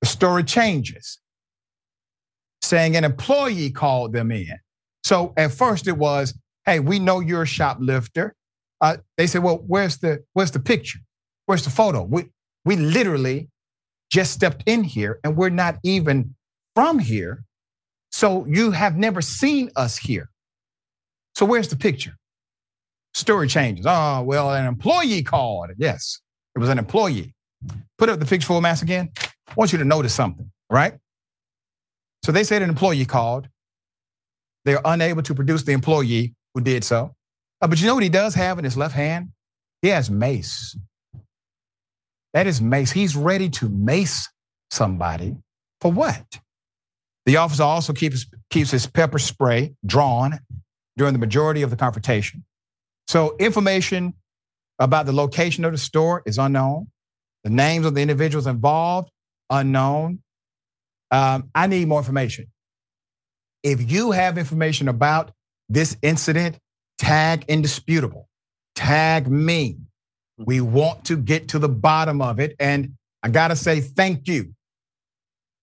the 0.00 0.08
story 0.08 0.44
changes, 0.44 1.18
saying 2.62 2.96
an 2.96 3.04
employee 3.04 3.70
called 3.70 4.12
them 4.12 4.32
in. 4.32 4.58
So 5.04 5.32
at 5.36 5.52
first 5.52 5.86
it 5.86 5.96
was, 5.96 6.34
"Hey, 6.64 6.80
we 6.80 6.98
know 6.98 7.20
you're 7.20 7.42
a 7.42 7.46
shoplifter." 7.46 8.34
Uh, 8.80 8.98
they 9.16 9.26
said, 9.26 9.42
"Well, 9.42 9.58
where's 9.66 9.98
the 9.98 10.24
where's 10.32 10.50
the 10.50 10.60
picture? 10.60 11.00
Where's 11.46 11.64
the 11.64 11.70
photo?" 11.70 12.02
We 12.02 12.30
we 12.64 12.76
literally 12.76 13.48
just 14.10 14.32
stepped 14.32 14.62
in 14.66 14.84
here, 14.84 15.20
and 15.22 15.36
we're 15.36 15.50
not 15.50 15.78
even 15.82 16.34
from 16.74 16.98
here. 16.98 17.44
So 18.10 18.46
you 18.46 18.70
have 18.70 18.96
never 18.96 19.20
seen 19.20 19.70
us 19.76 19.96
here. 19.96 20.30
So 21.34 21.46
where's 21.46 21.68
the 21.68 21.76
picture? 21.76 22.16
Story 23.14 23.48
changes. 23.48 23.86
Oh, 23.88 24.22
well, 24.22 24.52
an 24.52 24.66
employee 24.66 25.22
called. 25.22 25.70
Yes, 25.76 26.20
it 26.54 26.58
was 26.58 26.68
an 26.68 26.78
employee. 26.78 27.34
Put 27.96 28.08
up 28.08 28.20
the 28.20 28.26
picture 28.26 28.46
full 28.46 28.60
mass 28.60 28.82
again. 28.82 29.10
I 29.20 29.54
want 29.56 29.72
you 29.72 29.78
to 29.78 29.84
notice 29.84 30.14
something, 30.14 30.50
right? 30.70 30.94
So 32.24 32.32
they 32.32 32.44
said 32.44 32.62
an 32.62 32.68
employee 32.68 33.04
called. 33.04 33.48
They're 34.64 34.80
unable 34.84 35.22
to 35.22 35.34
produce 35.34 35.62
the 35.62 35.72
employee 35.72 36.34
who 36.54 36.60
did 36.60 36.84
so. 36.84 37.14
Uh, 37.60 37.66
but 37.66 37.80
you 37.80 37.86
know 37.86 37.94
what 37.94 38.02
he 38.02 38.08
does 38.08 38.34
have 38.34 38.58
in 38.58 38.64
his 38.64 38.76
left 38.76 38.94
hand? 38.94 39.30
He 39.82 39.88
has 39.88 40.10
mace. 40.10 40.76
That 42.34 42.46
is 42.46 42.60
mace. 42.60 42.92
He's 42.92 43.16
ready 43.16 43.48
to 43.50 43.68
mace 43.68 44.28
somebody 44.70 45.36
for 45.80 45.90
what? 45.90 46.24
The 47.28 47.36
officer 47.36 47.62
also 47.62 47.92
keeps, 47.92 48.24
keeps 48.48 48.70
his 48.70 48.86
pepper 48.86 49.18
spray 49.18 49.74
drawn 49.84 50.40
during 50.96 51.12
the 51.12 51.18
majority 51.18 51.60
of 51.60 51.68
the 51.68 51.76
confrontation. 51.76 52.42
So, 53.06 53.36
information 53.38 54.14
about 54.78 55.04
the 55.04 55.12
location 55.12 55.66
of 55.66 55.72
the 55.72 55.76
store 55.76 56.22
is 56.24 56.38
unknown. 56.38 56.88
The 57.44 57.50
names 57.50 57.84
of 57.84 57.94
the 57.94 58.00
individuals 58.00 58.46
involved, 58.46 59.10
unknown. 59.50 60.20
Um, 61.10 61.50
I 61.54 61.66
need 61.66 61.86
more 61.86 61.98
information. 61.98 62.46
If 63.62 63.92
you 63.92 64.12
have 64.12 64.38
information 64.38 64.88
about 64.88 65.30
this 65.68 65.98
incident, 66.00 66.56
tag 66.96 67.44
indisputable, 67.46 68.26
tag 68.74 69.30
me. 69.30 69.76
We 70.38 70.62
want 70.62 71.04
to 71.04 71.18
get 71.18 71.48
to 71.48 71.58
the 71.58 71.68
bottom 71.68 72.22
of 72.22 72.40
it. 72.40 72.56
And 72.58 72.94
I 73.22 73.28
got 73.28 73.48
to 73.48 73.56
say 73.56 73.82
thank 73.82 74.28
you 74.28 74.54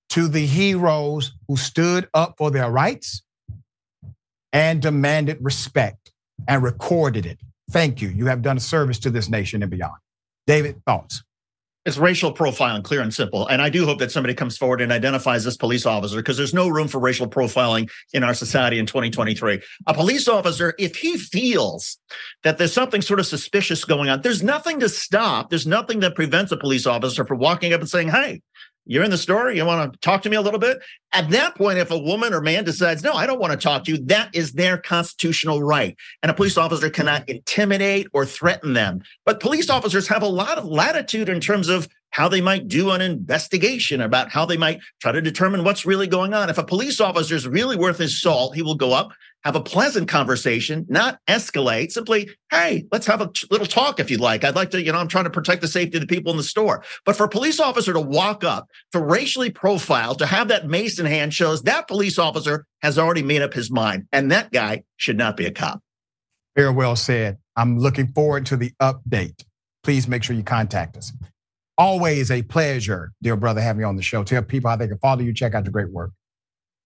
to 0.09 0.27
the 0.27 0.45
heroes 0.45 1.33
who 1.47 1.57
stood 1.57 2.07
up 2.13 2.35
for 2.37 2.51
their 2.51 2.69
rights 2.69 3.23
and 4.53 4.81
demanded 4.81 5.37
respect 5.41 6.11
and 6.47 6.63
recorded 6.63 7.25
it. 7.25 7.39
Thank 7.71 8.01
you. 8.01 8.09
You 8.09 8.27
have 8.27 8.41
done 8.41 8.57
a 8.57 8.61
service 8.61 8.99
to 8.99 9.09
this 9.09 9.29
nation 9.29 9.61
and 9.61 9.71
beyond. 9.71 9.95
David, 10.47 10.81
thoughts? 10.85 11.23
It's 11.85 11.97
racial 11.97 12.33
profiling, 12.33 12.83
clear 12.83 13.01
and 13.01 13.13
simple. 13.13 13.45
And 13.47 13.61
I 13.61 13.69
do 13.69 13.85
hope 13.85 13.99
that 13.99 14.11
somebody 14.11 14.33
comes 14.33 14.57
forward 14.57 14.81
and 14.81 14.91
identifies 14.91 15.43
this 15.43 15.55
police 15.55 15.85
officer 15.85 16.17
because 16.17 16.35
there's 16.35 16.53
no 16.53 16.67
room 16.67 16.87
for 16.87 16.97
racial 16.99 17.27
profiling 17.27 17.91
in 18.11 18.23
our 18.23 18.33
society 18.33 18.79
in 18.79 18.87
2023. 18.87 19.61
A 19.85 19.93
police 19.93 20.27
officer, 20.27 20.73
if 20.79 20.95
he 20.95 21.15
feels 21.15 21.99
that 22.43 22.57
there's 22.57 22.73
something 22.73 23.03
sort 23.03 23.19
of 23.19 23.27
suspicious 23.27 23.85
going 23.85 24.09
on, 24.09 24.21
there's 24.21 24.41
nothing 24.41 24.79
to 24.79 24.89
stop. 24.89 25.51
There's 25.51 25.67
nothing 25.67 25.99
that 25.99 26.15
prevents 26.15 26.51
a 26.51 26.57
police 26.57 26.87
officer 26.87 27.23
from 27.23 27.37
walking 27.37 27.71
up 27.71 27.81
and 27.81 27.89
saying, 27.89 28.07
Hey, 28.07 28.41
you're 28.85 29.03
in 29.03 29.11
the 29.11 29.17
store. 29.17 29.51
You 29.51 29.65
want 29.65 29.93
to 29.93 29.99
talk 29.99 30.21
to 30.23 30.29
me 30.29 30.37
a 30.37 30.41
little 30.41 30.59
bit? 30.59 30.79
At 31.11 31.29
that 31.31 31.55
point, 31.55 31.79
if 31.79 31.91
a 31.91 31.97
woman 31.97 32.33
or 32.33 32.41
man 32.41 32.63
decides, 32.63 33.03
no, 33.03 33.13
I 33.13 33.25
don't 33.25 33.39
want 33.39 33.51
to 33.51 33.57
talk 33.57 33.85
to 33.85 33.91
you, 33.91 33.97
that 34.05 34.33
is 34.33 34.53
their 34.53 34.77
constitutional 34.77 35.63
right. 35.63 35.95
And 36.21 36.29
a 36.29 36.33
police 36.33 36.57
officer 36.57 36.89
cannot 36.89 37.27
intimidate 37.27 38.07
or 38.13 38.25
threaten 38.25 38.73
them. 38.73 39.01
But 39.25 39.39
police 39.39 39.69
officers 39.69 40.07
have 40.07 40.23
a 40.23 40.27
lot 40.27 40.57
of 40.57 40.65
latitude 40.65 41.29
in 41.29 41.39
terms 41.39 41.69
of 41.69 41.87
how 42.15 42.29
they 42.29 42.39
might 42.39 42.69
do 42.69 42.91
an 42.91 43.01
investigation 43.01 43.99
about 43.99 44.31
how 44.31 44.45
they 44.45 44.55
might 44.55 44.79
try 45.01 45.11
to 45.11 45.21
determine 45.21 45.65
what's 45.65 45.85
really 45.85 46.07
going 46.07 46.33
on. 46.33 46.49
If 46.49 46.57
a 46.57 46.63
police 46.63 47.01
officer 47.01 47.35
is 47.35 47.45
really 47.45 47.75
worth 47.75 47.97
his 47.97 48.21
salt, 48.21 48.55
he 48.55 48.61
will 48.61 48.75
go 48.75 48.93
up, 48.93 49.11
have 49.43 49.57
a 49.57 49.61
pleasant 49.61 50.07
conversation, 50.07 50.85
not 50.87 51.19
escalate. 51.27 51.91
Simply, 51.91 52.29
hey, 52.49 52.85
let's 52.89 53.05
have 53.05 53.19
a 53.19 53.29
little 53.51 53.67
talk 53.67 53.99
if 53.99 54.09
you'd 54.09 54.21
like. 54.21 54.45
I'd 54.45 54.55
like 54.55 54.71
to, 54.71 54.81
you 54.81 54.93
know, 54.93 54.97
I'm 54.97 55.09
trying 55.09 55.25
to 55.25 55.29
protect 55.29 55.59
the 55.59 55.67
safety 55.67 55.97
of 55.97 56.01
the 56.01 56.07
people 56.07 56.31
in 56.31 56.37
the 56.37 56.43
store. 56.43 56.85
But 57.03 57.17
for 57.17 57.25
a 57.25 57.29
police 57.29 57.59
officer 57.59 57.91
to 57.91 57.99
walk 57.99 58.45
up, 58.45 58.69
to 58.93 59.01
racially 59.01 59.49
profile, 59.49 60.15
to 60.15 60.25
have 60.25 60.47
that 60.47 60.69
mace 60.69 60.97
in 60.97 61.05
hand 61.05 61.33
shows 61.33 61.63
that 61.63 61.89
police 61.89 62.17
officer 62.17 62.65
has 62.81 62.97
already 62.97 63.23
made 63.23 63.41
up 63.41 63.53
his 63.53 63.69
mind. 63.69 64.07
And 64.13 64.31
that 64.31 64.53
guy 64.53 64.83
should 64.95 65.17
not 65.17 65.35
be 65.35 65.47
a 65.47 65.51
cop. 65.51 65.81
Very 66.55 66.71
well 66.71 66.95
said. 66.95 67.39
I'm 67.57 67.77
looking 67.77 68.07
forward 68.13 68.45
to 68.45 68.55
the 68.55 68.71
update. 68.81 69.43
Please 69.83 70.07
make 70.07 70.23
sure 70.23 70.33
you 70.33 70.43
contact 70.43 70.95
us. 70.95 71.11
Always 71.77 72.31
a 72.31 72.41
pleasure, 72.41 73.11
dear 73.21 73.35
brother, 73.35 73.61
having 73.61 73.81
you 73.81 73.87
on 73.87 73.97
the 73.97 74.01
show. 74.01 74.23
Tell 74.23 74.41
people 74.41 74.69
how 74.69 74.77
they 74.77 74.87
can 74.87 74.97
follow 74.99 75.21
you, 75.21 75.33
check 75.33 75.53
out 75.53 75.65
your 75.65 75.73
great 75.73 75.91
work. 75.91 76.11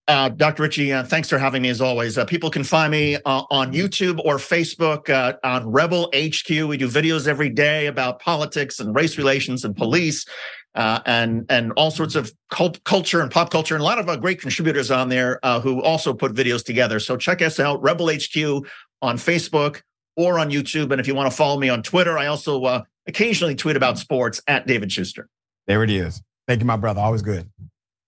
Uh, 0.10 0.28
Dr. 0.28 0.64
Richey, 0.64 0.92
uh, 0.92 1.04
thanks 1.04 1.30
for 1.30 1.38
having 1.38 1.62
me 1.62 1.70
as 1.70 1.82
always. 1.82 2.18
Uh, 2.18 2.26
people 2.26 2.50
can 2.50 2.64
find 2.64 2.90
me 2.90 3.18
uh, 3.18 3.44
on 3.52 3.72
YouTube 3.72 4.20
or 4.26 4.38
Facebook 4.38 5.08
uh, 5.08 5.34
on 5.44 5.72
Rebel 5.72 6.10
HQ. 6.16 6.50
We 6.50 6.78
do 6.78 6.88
videos 6.90 7.28
every 7.28 7.50
day 7.52 7.86
about 7.86 8.20
politics 8.20 8.80
and 8.80 8.96
race 8.96 9.20
relations 9.20 9.64
and 9.64 9.78
police 9.78 10.26
uh, 10.74 11.02
and 11.06 11.46
and 11.50 11.74
all 11.74 11.92
sorts 11.92 12.16
of 12.16 12.34
cult- 12.50 12.84
culture 12.86 13.22
and 13.22 13.30
pop 13.30 13.52
culture, 13.52 13.76
and 13.76 13.84
a 13.84 13.86
lot 13.86 14.00
of 14.00 14.20
great 14.20 14.42
contributors 14.42 14.90
on 14.90 15.10
there 15.10 15.40
who 15.62 15.80
also 15.84 16.12
put 16.12 16.34
videos 16.34 16.66
together. 16.66 17.00
So 17.00 17.16
check 17.16 17.44
us 17.44 17.60
out, 17.60 17.80
Rebel 17.84 18.08
HQ 18.08 18.66
on 19.04 19.18
Facebook 19.18 19.84
or 20.18 20.40
on 20.40 20.50
YouTube. 20.50 20.92
And 20.92 21.00
if 21.00 21.08
you 21.08 21.14
want 21.14 21.30
to 21.30 21.38
follow 21.38 21.60
me 21.60 21.70
on 21.70 21.84
Twitter, 21.84 22.18
I 22.18 22.26
also 22.26 22.84
occasionally 23.10 23.56
tweet 23.56 23.76
about 23.76 23.98
sports 23.98 24.42
at 24.48 24.66
David 24.66 24.92
Shuster. 24.92 25.28
There 25.68 25.84
it 25.84 25.90
is. 25.90 26.22
Thank 26.48 26.62
you, 26.62 26.66
my 26.66 26.78
brother. 26.78 27.02
Always 27.02 27.22
good. 27.22 27.50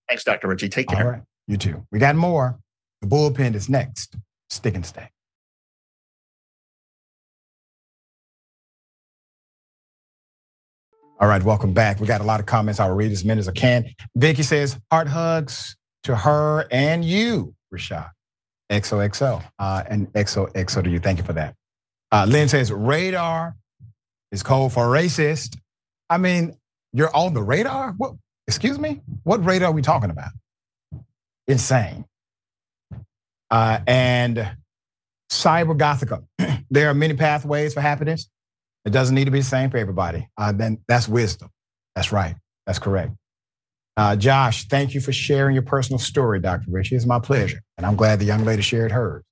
Thanks, 0.08 0.24
Dr. 0.24 0.48
Richey. 0.48 0.68
Take 0.68 0.88
care. 0.88 1.04
All 1.04 1.10
right. 1.12 1.22
You 1.46 1.56
too. 1.56 1.86
We 1.92 1.98
got 1.98 2.16
more. 2.16 2.58
The 3.02 3.08
bullpen 3.08 3.54
is 3.54 3.68
next. 3.68 4.16
Stick 4.48 4.74
and 4.74 4.86
stay. 4.86 5.08
All 11.20 11.28
right, 11.28 11.42
welcome 11.42 11.72
back. 11.72 12.00
We 12.00 12.06
got 12.08 12.20
a 12.20 12.24
lot 12.24 12.40
of 12.40 12.46
comments. 12.46 12.80
I'll 12.80 12.94
read 12.94 13.12
as 13.12 13.24
many 13.24 13.38
as 13.38 13.48
I 13.48 13.52
can. 13.52 13.86
Vicky 14.16 14.42
says, 14.42 14.76
heart 14.90 15.06
hugs 15.06 15.76
to 16.02 16.16
her 16.16 16.66
and 16.72 17.04
you, 17.04 17.54
Rashad. 17.72 18.10
XOXO. 18.70 19.42
Uh, 19.58 19.84
and 19.88 20.12
XOXO 20.14 20.82
to 20.82 20.90
you. 20.90 20.98
Thank 20.98 21.18
you 21.18 21.24
for 21.24 21.32
that. 21.34 21.54
Uh, 22.10 22.26
Lynn 22.28 22.48
says, 22.48 22.72
radar 22.72 23.54
is 24.32 24.42
code 24.42 24.72
for 24.72 24.86
racist. 24.86 25.56
I 26.10 26.18
mean, 26.18 26.56
you're 26.92 27.14
on 27.14 27.34
the 27.34 27.42
radar? 27.42 27.92
What? 27.96 28.14
Excuse 28.48 28.78
me? 28.78 29.00
What 29.22 29.44
radar 29.44 29.68
are 29.68 29.72
we 29.72 29.82
talking 29.82 30.10
about? 30.10 30.30
insane. 31.46 32.04
Uh, 33.50 33.80
and 33.86 34.56
cyber 35.30 35.76
Gothica, 35.76 36.24
there 36.70 36.88
are 36.88 36.94
many 36.94 37.14
pathways 37.14 37.74
for 37.74 37.80
happiness. 37.80 38.28
It 38.84 38.90
doesn't 38.90 39.14
need 39.14 39.26
to 39.26 39.30
be 39.30 39.40
the 39.40 39.44
same 39.44 39.70
for 39.70 39.76
everybody. 39.76 40.28
Uh, 40.36 40.52
then 40.52 40.78
that's 40.88 41.06
wisdom. 41.06 41.50
That's 41.94 42.10
right. 42.10 42.34
That's 42.66 42.78
correct. 42.78 43.12
Uh, 43.96 44.16
Josh, 44.16 44.66
thank 44.68 44.94
you 44.94 45.00
for 45.00 45.12
sharing 45.12 45.54
your 45.54 45.62
personal 45.62 45.98
story, 45.98 46.40
Dr. 46.40 46.64
Richey. 46.68 46.96
It's 46.96 47.06
my 47.06 47.18
pleasure. 47.18 47.60
And 47.76 47.86
I'm 47.86 47.94
glad 47.94 48.18
the 48.18 48.24
young 48.24 48.44
lady 48.44 48.62
shared 48.62 48.90
hers. 48.90 49.22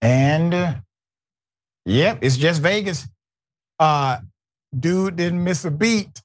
And 0.00 0.54
uh, 0.54 0.74
yep, 1.84 2.18
it's 2.22 2.38
just 2.38 2.62
Vegas. 2.62 3.06
Uh, 3.80 4.18
dude 4.78 5.16
didn't 5.16 5.42
miss 5.42 5.64
a 5.64 5.72
beat. 5.72 6.22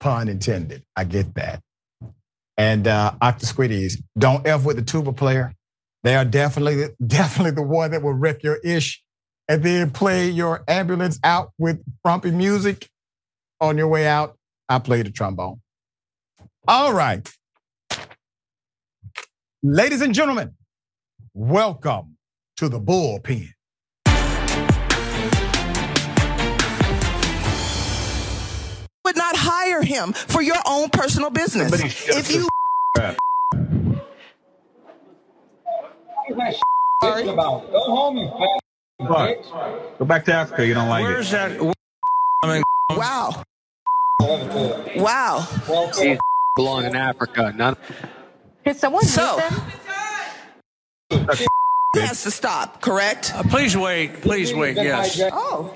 Pun 0.00 0.28
intended. 0.28 0.84
I 0.96 1.04
get 1.04 1.34
that 1.34 1.60
and 2.58 2.86
uh, 2.88 3.12
Octosquidies. 3.22 4.02
Don't 4.18 4.46
F 4.46 4.64
with 4.64 4.76
the 4.76 4.82
tuba 4.82 5.12
player. 5.12 5.54
They 6.02 6.16
are 6.16 6.24
definitely, 6.24 6.88
definitely 7.06 7.52
the 7.52 7.62
one 7.62 7.92
that 7.92 8.02
will 8.02 8.12
wreck 8.12 8.42
your 8.42 8.56
ish 8.58 9.02
and 9.48 9.62
then 9.62 9.90
play 9.90 10.28
your 10.28 10.64
ambulance 10.68 11.18
out 11.24 11.52
with 11.58 11.82
frumpy 12.02 12.32
music 12.32 12.88
on 13.60 13.78
your 13.78 13.88
way 13.88 14.06
out. 14.06 14.36
I 14.68 14.80
play 14.80 15.02
the 15.02 15.10
trombone. 15.10 15.60
All 16.66 16.92
right. 16.92 17.28
Ladies 19.62 20.02
and 20.02 20.14
gentlemen, 20.14 20.54
welcome 21.34 22.16
to 22.58 22.68
the 22.68 22.80
bullpen. 22.80 23.50
Would 29.08 29.16
not 29.16 29.36
hire 29.36 29.82
him 29.82 30.12
for 30.12 30.42
your 30.42 30.60
own 30.66 30.90
personal 30.90 31.30
business. 31.30 31.72
If 32.08 32.30
you 32.30 32.46
Sorry. 37.02 37.24
Go 37.24 37.34
home, 37.36 38.18
you 38.18 38.28
fat 38.28 39.36
Go 39.98 40.04
back 40.04 40.24
to 40.26 40.34
Africa. 40.34 40.66
You 40.66 40.74
don't 40.74 40.88
like 40.88 41.02
Where's 41.04 41.32
it. 41.32 41.60
Where's 41.60 41.74
that? 42.42 42.62
Wow. 42.90 43.42
Wow. 44.96 45.40
He 45.98 46.18
belong 46.56 46.84
in 46.84 46.96
Africa. 46.96 47.54
Not. 47.56 47.78
Did 48.64 48.76
someone 48.76 49.04
So- 49.04 49.38
mute 51.10 51.26
them? 51.28 51.28
Has 51.96 52.22
to 52.24 52.30
stop, 52.30 52.82
correct? 52.82 53.32
Uh, 53.34 53.42
please 53.44 53.76
wait. 53.76 54.20
Please 54.20 54.52
wait. 54.52 54.76
Yes. 54.76 55.20
Oh. 55.32 55.74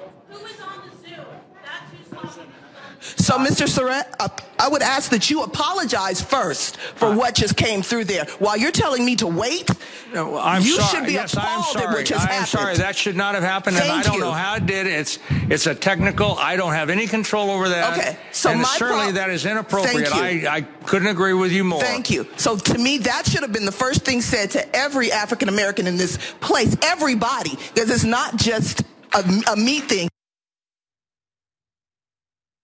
So, 3.16 3.38
Mr. 3.38 3.68
Surratt, 3.68 4.14
uh, 4.20 4.28
I 4.58 4.68
would 4.68 4.82
ask 4.82 5.10
that 5.10 5.30
you 5.30 5.42
apologize 5.42 6.20
first 6.20 6.76
for 6.76 7.14
what 7.14 7.34
just 7.34 7.56
came 7.56 7.82
through 7.82 8.04
there. 8.04 8.24
While 8.38 8.56
you're 8.56 8.70
telling 8.70 9.04
me 9.04 9.16
to 9.16 9.26
wait, 9.26 9.68
No, 10.12 10.38
I'm 10.38 10.62
you 10.62 10.76
sorry. 10.80 10.88
should 10.88 11.06
be 11.06 11.12
yes, 11.14 11.34
appalled 11.34 11.76
at 11.76 11.82
sorry. 11.82 11.94
what 11.94 12.06
just 12.06 12.20
I 12.20 12.24
am 12.24 12.28
happened. 12.30 12.48
sorry. 12.48 12.76
That 12.76 12.96
should 12.96 13.16
not 13.16 13.34
have 13.34 13.42
happened, 13.44 13.76
Thank 13.76 13.90
and 13.90 14.00
I 14.00 14.02
don't 14.02 14.14
you. 14.14 14.20
know 14.20 14.32
how 14.32 14.56
it 14.56 14.66
did. 14.66 14.86
It's 14.86 15.18
it's 15.48 15.66
a 15.66 15.74
technical. 15.74 16.36
I 16.38 16.56
don't 16.56 16.72
have 16.74 16.90
any 16.90 17.06
control 17.06 17.50
over 17.50 17.68
that. 17.68 17.98
Okay, 17.98 18.16
so 18.30 18.50
and 18.50 18.60
my 18.60 18.68
certainly 18.76 19.12
that 19.12 19.30
is 19.30 19.46
inappropriate. 19.46 20.08
Thank 20.08 20.42
you. 20.42 20.48
I 20.48 20.56
I 20.56 20.60
couldn't 20.86 21.08
agree 21.08 21.32
with 21.34 21.52
you 21.52 21.64
more. 21.64 21.80
Thank 21.80 22.10
you. 22.10 22.26
So 22.36 22.56
to 22.56 22.78
me, 22.78 22.98
that 22.98 23.26
should 23.26 23.42
have 23.42 23.52
been 23.52 23.64
the 23.66 23.72
first 23.72 24.04
thing 24.04 24.20
said 24.20 24.50
to 24.52 24.76
every 24.76 25.10
African 25.12 25.48
American 25.48 25.86
in 25.86 25.96
this 25.96 26.18
place, 26.40 26.76
everybody, 26.82 27.56
because 27.74 27.90
it's 27.90 28.04
not 28.04 28.36
just 28.36 28.82
a, 29.14 29.24
a 29.52 29.56
me 29.56 29.80
thing. 29.80 30.08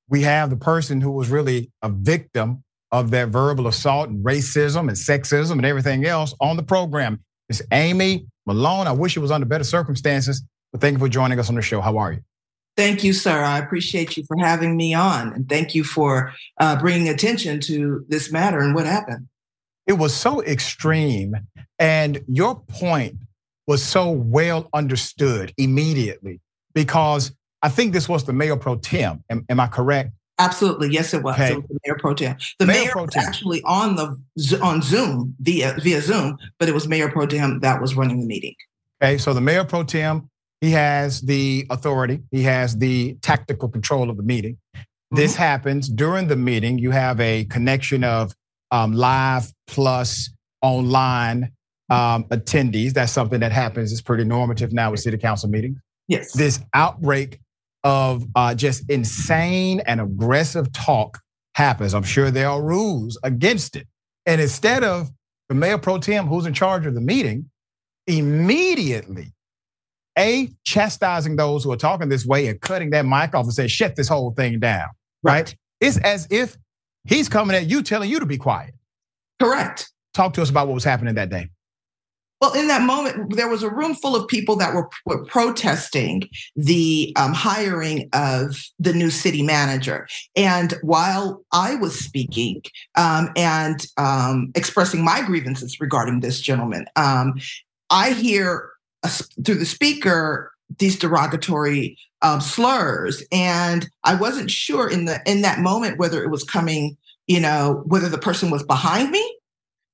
We 0.09 0.23
have 0.23 0.51
the 0.51 0.57
person 0.57 1.01
who 1.01 1.11
was 1.11 1.29
really 1.29 1.71
a 1.83 1.89
victim 1.89 2.65
of 2.91 3.11
that 3.11 3.29
verbal 3.29 3.67
assault 3.67 4.09
and 4.09 4.25
racism 4.25 4.81
and 4.81 4.91
sexism 4.93 5.53
and 5.53 5.67
everything 5.67 6.07
else 6.07 6.35
on 6.41 6.57
the 6.57 6.63
program. 6.63 7.21
It's 7.49 7.63
Amy 7.73 8.27
Malone. 8.47 8.87
I 8.87 8.93
wish 8.93 9.17
it 9.17 9.21
was 9.21 9.31
under 9.31 9.47
better 9.47 9.65
circumstances, 9.65 10.43
but 10.73 10.81
thank 10.81 10.95
you 10.95 10.99
for 10.99 11.09
joining 11.09 11.39
us 11.39 11.49
on 11.49 11.55
the 11.55 11.63
show. 11.63 11.81
How 11.81 11.99
are 11.99 12.13
you? 12.13 12.21
Thank 12.77 13.03
you, 13.03 13.13
sir. 13.13 13.43
I 13.43 13.59
appreciate 13.59 14.17
you 14.17 14.25
for 14.27 14.37
having 14.39 14.77
me 14.77 14.95
on, 14.95 15.33
and 15.33 15.49
thank 15.49 15.75
you 15.75 15.83
for 15.83 16.33
uh, 16.61 16.79
bringing 16.79 17.09
attention 17.09 17.61
to 17.63 18.05
this 18.09 18.31
matter 18.31 18.61
and 18.61 18.75
what 18.75 18.87
happened. 18.87 19.29
It 19.87 19.95
was 19.95 20.15
so 20.15 20.43
extreme, 20.43 21.35
and 21.79 22.21
your 22.29 22.61
point 22.69 23.17
was 23.67 23.83
so 23.83 24.11
well 24.11 24.69
understood 24.73 25.53
immediately 25.59 26.41
because 26.73 27.33
I 27.63 27.69
think 27.69 27.93
this 27.93 28.09
was 28.09 28.25
the 28.25 28.33
mayor 28.33 28.57
pro 28.57 28.77
tem. 28.77 29.25
Am, 29.31 29.45
am 29.49 29.61
I 29.61 29.67
correct? 29.67 30.13
Absolutely, 30.39 30.91
yes, 30.91 31.13
it 31.15 31.23
was. 31.23 31.35
Okay. 31.35 31.53
It 31.53 31.57
was 31.57 31.65
the 31.69 31.79
mayor 31.85 31.99
pro 31.99 32.15
tem. 32.15 32.37
The 32.59 32.67
Mayor 32.67 32.83
mayor, 32.85 32.93
pro 32.93 33.03
was 33.03 33.15
tem. 33.15 33.25
actually 33.25 33.63
on 33.65 33.97
the 33.97 34.61
on 34.63 34.83
Zoom 34.83 35.35
via 35.41 35.77
via 35.81 36.01
Zoom, 36.01 36.39
but 36.59 36.69
it 36.69 36.73
was 36.75 36.87
mayor 36.87 37.11
pro 37.11 37.27
tem 37.27 37.61
that 37.61 37.81
was 37.81 37.97
running 37.97 38.21
the 38.21 38.27
meeting. 38.27 38.55
Okay, 39.03 39.19
so 39.19 39.35
the 39.35 39.41
mayor 39.41 39.65
pro 39.65 39.83
tem, 39.83 40.29
he 40.61 40.71
has 40.71 41.21
the 41.23 41.67
authority, 41.71 42.21
he 42.31 42.43
has 42.43 42.77
the 42.77 43.15
tactical 43.23 43.69
control 43.69 44.11
of 44.11 44.17
the 44.17 44.23
meeting. 44.23 44.59
This 45.11 45.35
happens 45.35 45.89
during 45.89 46.29
the 46.29 46.37
meeting. 46.37 46.79
You 46.79 46.91
have 46.91 47.19
a 47.19 47.45
connection 47.47 48.05
of 48.05 48.35
um, 48.71 48.93
live 48.93 49.51
plus 49.67 50.31
online 50.61 51.51
um, 51.89 52.25
attendees. 52.25 52.93
That's 52.93 53.13
something 53.13 53.41
that 53.41 53.53
happens. 53.53 53.91
It's 53.91 54.03
pretty 54.03 54.25
normative 54.25 54.73
now 54.73 54.91
with 54.91 55.01
city 55.01 55.17
council 55.17 55.49
meetings. 55.49 55.79
Yes. 56.09 56.33
This 56.33 56.61
outbreak 56.75 57.41
of 57.89 58.27
uh, 58.35 58.55
just 58.55 58.91
insane 58.91 59.81
and 59.87 59.99
aggressive 59.99 60.71
talk 60.73 61.19
happens, 61.55 61.95
I'm 61.95 62.03
sure 62.03 62.31
there 62.31 62.51
are 62.51 62.63
rules 62.63 63.19
against 63.23 63.77
it. 63.77 63.89
And 64.27 64.43
instead 64.43 64.85
of 64.85 65.09
the 65.49 65.55
mayor 65.55 65.79
pro 65.79 65.97
tem, 65.97 66.27
who's 66.27 66.45
in 66.45 66.53
charge 66.53 66.85
of 66.85 66.95
the 66.95 67.01
meeting, 67.01 67.49
immediately, 68.07 69.33
A, 70.19 70.51
chastising 70.65 71.37
those 71.37 71.65
who 71.65 71.73
are 71.73 71.79
talking 71.79 72.11
this 72.11 72.27
way 72.27 72.49
and 72.49 72.61
cutting 72.61 72.91
that 72.91 73.07
mic 73.07 73.35
off 73.35 73.47
and 73.47 73.55
say, 73.55 73.69
shut 73.69 73.97
this 73.97 74.07
whole 74.07 74.33
thing 74.33 74.61
down, 74.61 74.89
right? 75.23 75.57
It's 75.81 75.97
as 75.97 76.29
if 76.31 76.59
he's 77.07 77.27
coming 77.27 77.57
at 77.57 77.71
you, 77.71 77.83
telling 77.83 78.11
you 78.11 78.21
to 78.21 78.27
be 78.27 78.37
quiet. 78.37 78.75
Correct. 79.41 79.91
Talk 80.13 80.35
to 80.35 80.43
us 80.43 80.51
about 80.51 80.67
what 80.67 80.75
was 80.75 80.85
happening 80.85 81.15
that 81.15 81.31
day. 81.31 81.49
Well, 82.41 82.53
in 82.53 82.69
that 82.69 82.83
moment, 82.83 83.35
there 83.35 83.49
was 83.49 83.63
a 83.63 83.71
room 83.71 83.95
full 83.95 84.15
of 84.15 84.29
people 84.29 84.55
that 84.57 84.75
were, 84.75 84.89
were 85.05 85.25
protesting 85.25 86.29
the 86.55 87.13
um, 87.17 87.33
hiring 87.33 88.09
of 88.13 88.57
the 88.79 88.93
new 88.93 89.11
city 89.11 89.43
manager. 89.43 90.07
And 90.37 90.75
while 90.83 91.45
I 91.53 91.75
was 91.75 91.99
speaking 91.99 92.63
um, 92.97 93.31
and 93.37 93.85
um, 93.97 94.53
expressing 94.55 95.05
my 95.05 95.23
grievances 95.23 95.81
regarding 95.81 96.21
this 96.21 96.41
gentleman, 96.41 96.87
um, 96.95 97.35
I 97.91 98.13
hear 98.13 98.71
uh, 99.03 99.09
through 99.45 99.57
the 99.57 99.67
speaker 99.67 100.53
these 100.79 100.99
derogatory 100.99 101.97
um, 102.21 102.41
slurs, 102.41 103.23
and 103.33 103.89
I 104.05 104.15
wasn't 104.15 104.51
sure 104.51 104.89
in 104.89 105.07
the 105.07 105.21
in 105.25 105.41
that 105.43 105.61
moment 105.61 105.99
whether 105.99 106.23
it 106.23 106.31
was 106.31 106.45
coming, 106.45 106.97
you 107.27 107.41
know, 107.41 107.83
whether 107.87 108.09
the 108.09 108.19
person 108.19 108.51
was 108.51 108.63
behind 108.63 109.11
me 109.11 109.38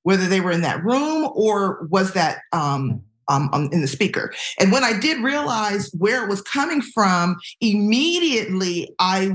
whether 0.04 0.26
they 0.26 0.40
were 0.40 0.52
in 0.52 0.60
that 0.60 0.84
room 0.84 1.28
or 1.34 1.86
was 1.90 2.12
that 2.12 2.38
um, 2.52 3.02
um, 3.28 3.50
um, 3.52 3.68
in 3.72 3.80
the 3.80 3.88
speaker. 3.88 4.32
And 4.60 4.70
when 4.70 4.84
I 4.84 4.98
did 4.98 5.22
realize 5.22 5.90
where 5.98 6.22
it 6.22 6.28
was 6.28 6.42
coming 6.42 6.80
from, 6.80 7.36
immediately 7.60 8.94
I 8.98 9.32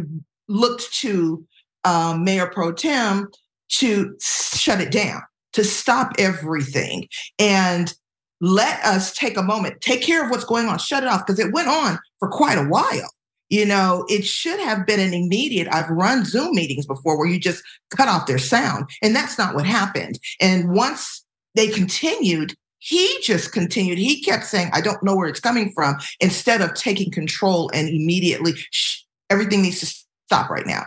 looked 0.47 0.93
to 1.01 1.45
um, 1.83 2.23
Mayor 2.23 2.47
Pro 2.47 2.71
Tem 2.71 3.27
to 3.69 4.15
shut 4.21 4.79
it 4.79 4.91
down, 4.91 5.21
to 5.53 5.63
stop 5.63 6.13
everything, 6.17 7.07
and 7.37 7.93
let 8.41 8.83
us 8.85 9.13
take 9.13 9.37
a 9.37 9.43
moment, 9.43 9.81
take 9.81 10.01
care 10.01 10.23
of 10.23 10.31
what's 10.31 10.45
going 10.45 10.67
on, 10.67 10.77
shut 10.79 11.03
it 11.03 11.09
off, 11.09 11.25
because 11.25 11.39
it 11.39 11.51
went 11.51 11.67
on 11.67 11.99
for 12.19 12.29
quite 12.29 12.57
a 12.57 12.63
while 12.63 13.09
you 13.49 13.65
know, 13.65 14.05
it 14.07 14.25
should 14.25 14.59
have 14.59 14.85
been 14.85 14.99
an 14.99 15.13
immediate. 15.13 15.67
I've 15.71 15.89
run 15.89 16.23
Zoom 16.25 16.55
meetings 16.55 16.85
before 16.85 17.17
where 17.17 17.27
you 17.27 17.39
just 17.39 17.63
cut 17.89 18.07
off 18.07 18.27
their 18.27 18.37
sound, 18.37 18.89
and 19.01 19.15
that's 19.15 19.37
not 19.37 19.55
what 19.55 19.65
happened. 19.65 20.19
And 20.39 20.73
once 20.73 21.25
they 21.55 21.67
continued, 21.67 22.55
he 22.77 23.19
just 23.21 23.51
continued. 23.51 23.97
He 23.97 24.21
kept 24.21 24.45
saying, 24.45 24.69
I 24.71 24.81
don't 24.81 25.03
know 25.03 25.15
where 25.15 25.27
it's 25.27 25.39
coming 25.39 25.71
from, 25.73 25.97
instead 26.19 26.61
of 26.61 26.73
taking 26.75 27.11
control 27.11 27.69
and 27.73 27.89
immediately, 27.89 28.53
Shh, 28.71 29.01
everything 29.29 29.61
needs 29.61 29.79
to 29.81 29.85
stop 30.27 30.49
right 30.49 30.65
now. 30.65 30.83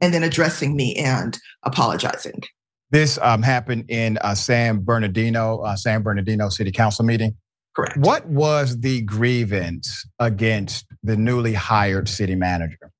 And 0.00 0.14
then 0.14 0.22
addressing 0.22 0.74
me 0.74 0.96
and 0.96 1.38
apologizing. 1.62 2.42
This 2.90 3.18
um, 3.22 3.42
happened 3.42 3.84
in 3.88 4.18
uh, 4.18 4.34
San 4.34 4.82
Bernardino, 4.82 5.58
uh, 5.58 5.76
San 5.76 6.02
Bernardino 6.02 6.48
City 6.48 6.72
Council 6.72 7.04
meeting. 7.04 7.36
Correct. 7.80 7.96
What 7.96 8.26
was 8.26 8.80
the 8.80 9.00
grievance 9.02 10.06
against 10.18 10.86
the 11.02 11.16
newly 11.16 11.54
hired 11.54 12.08
city 12.08 12.34
manager? 12.34 12.92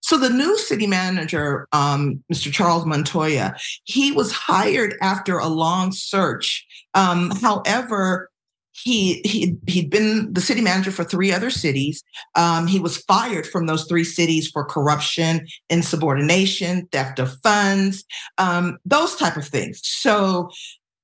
So 0.00 0.18
the 0.18 0.30
new 0.30 0.58
city 0.58 0.86
manager, 0.86 1.66
um, 1.72 2.22
Mr. 2.32 2.52
Charles 2.52 2.84
Montoya, 2.84 3.56
he 3.84 4.12
was 4.12 4.30
hired 4.32 4.94
after 5.00 5.38
a 5.38 5.48
long 5.48 5.90
search. 5.90 6.66
Um, 6.94 7.30
however, 7.30 8.30
he 8.72 9.22
he 9.24 9.56
he'd 9.66 9.88
been 9.88 10.34
the 10.34 10.42
city 10.42 10.60
manager 10.60 10.90
for 10.90 11.02
three 11.02 11.32
other 11.32 11.48
cities. 11.48 12.04
Um, 12.34 12.66
he 12.66 12.78
was 12.78 12.98
fired 12.98 13.46
from 13.46 13.66
those 13.66 13.86
three 13.86 14.04
cities 14.04 14.48
for 14.48 14.66
corruption, 14.66 15.46
insubordination, 15.70 16.86
theft 16.92 17.18
of 17.18 17.34
funds, 17.42 18.04
um, 18.36 18.76
those 18.84 19.16
type 19.16 19.38
of 19.38 19.48
things. 19.48 19.80
So 19.82 20.50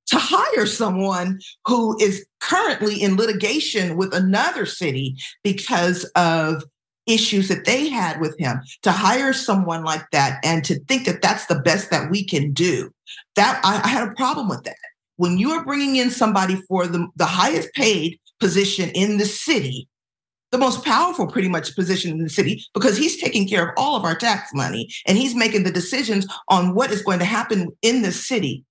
to 0.06 0.18
hire 0.18 0.66
someone 0.66 1.40
who 1.66 1.96
is 2.00 2.26
currently 2.40 3.02
in 3.02 3.16
litigation 3.16 3.96
with 3.96 4.14
another 4.14 4.66
city 4.66 5.16
because 5.42 6.04
of 6.16 6.64
issues 7.06 7.48
that 7.48 7.64
they 7.64 7.88
had 7.88 8.20
with 8.20 8.38
him. 8.38 8.60
To 8.82 8.92
hire 8.92 9.32
someone 9.32 9.84
like 9.84 10.04
that 10.12 10.40
and 10.44 10.64
to 10.64 10.78
think 10.84 11.06
that 11.06 11.22
that's 11.22 11.46
the 11.46 11.60
best 11.60 11.90
that 11.90 12.10
we 12.10 12.24
can 12.24 12.52
do 12.52 12.92
that 13.36 13.60
i, 13.64 13.80
I 13.82 13.88
had 13.88 14.08
a 14.08 14.14
problem 14.14 14.48
with 14.48 14.64
that. 14.64 14.76
When 15.16 15.38
you 15.38 15.50
are 15.50 15.64
bringing 15.64 15.96
in 15.96 16.10
somebody 16.10 16.56
for 16.68 16.86
the, 16.86 17.06
the 17.16 17.26
highest 17.26 17.72
paid 17.74 18.18
position 18.40 18.90
in 18.90 19.18
the 19.18 19.26
city 19.26 19.88
the 20.50 20.58
most 20.58 20.84
powerful 20.84 21.26
pretty 21.26 21.48
much 21.48 21.74
position 21.74 22.10
in 22.10 22.22
the 22.22 22.28
city 22.28 22.62
because 22.74 22.98
he's 22.98 23.18
taking 23.20 23.48
care 23.48 23.68
of 23.68 23.74
all 23.78 23.96
of 23.96 24.04
our 24.04 24.14
tax 24.14 24.50
money 24.52 24.88
and 25.06 25.16
he's 25.16 25.34
making 25.34 25.62
the 25.62 25.72
decisions 25.72 26.26
on 26.48 26.74
what 26.74 26.90
is 26.90 27.02
going 27.02 27.18
to 27.18 27.24
happen 27.24 27.68
in 27.80 28.02
the 28.02 28.12
city 28.12 28.64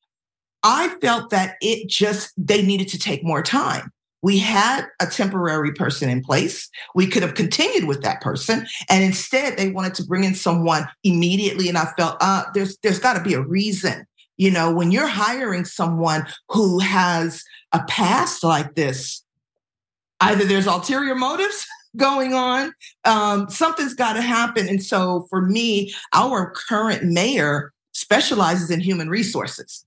I 0.63 0.89
felt 1.01 1.29
that 1.31 1.55
it 1.61 1.89
just, 1.89 2.33
they 2.37 2.61
needed 2.61 2.87
to 2.89 2.99
take 2.99 3.23
more 3.23 3.41
time. 3.41 3.91
We 4.23 4.37
had 4.37 4.85
a 4.99 5.07
temporary 5.07 5.73
person 5.73 6.09
in 6.09 6.21
place. 6.21 6.69
We 6.93 7.07
could 7.07 7.23
have 7.23 7.33
continued 7.33 7.85
with 7.85 8.03
that 8.03 8.21
person. 8.21 8.67
And 8.89 9.03
instead, 9.03 9.57
they 9.57 9.71
wanted 9.71 9.95
to 9.95 10.05
bring 10.05 10.23
in 10.23 10.35
someone 10.35 10.87
immediately. 11.03 11.67
And 11.69 11.77
I 11.77 11.85
felt, 11.97 12.17
uh, 12.21 12.43
there's, 12.53 12.77
there's 12.83 12.99
got 12.99 13.13
to 13.13 13.23
be 13.23 13.33
a 13.33 13.41
reason. 13.41 14.05
You 14.37 14.51
know, 14.51 14.73
when 14.73 14.91
you're 14.91 15.07
hiring 15.07 15.65
someone 15.65 16.27
who 16.49 16.79
has 16.79 17.43
a 17.71 17.83
past 17.87 18.43
like 18.43 18.75
this, 18.75 19.23
either 20.19 20.45
there's 20.45 20.67
ulterior 20.67 21.15
motives 21.15 21.65
going 21.97 22.33
on, 22.33 22.73
um, 23.05 23.49
something's 23.49 23.95
got 23.95 24.13
to 24.13 24.21
happen. 24.21 24.69
And 24.69 24.83
so 24.83 25.25
for 25.29 25.41
me, 25.41 25.93
our 26.13 26.53
current 26.69 27.03
mayor 27.03 27.73
specializes 27.93 28.69
in 28.69 28.79
human 28.79 29.09
resources. 29.09 29.85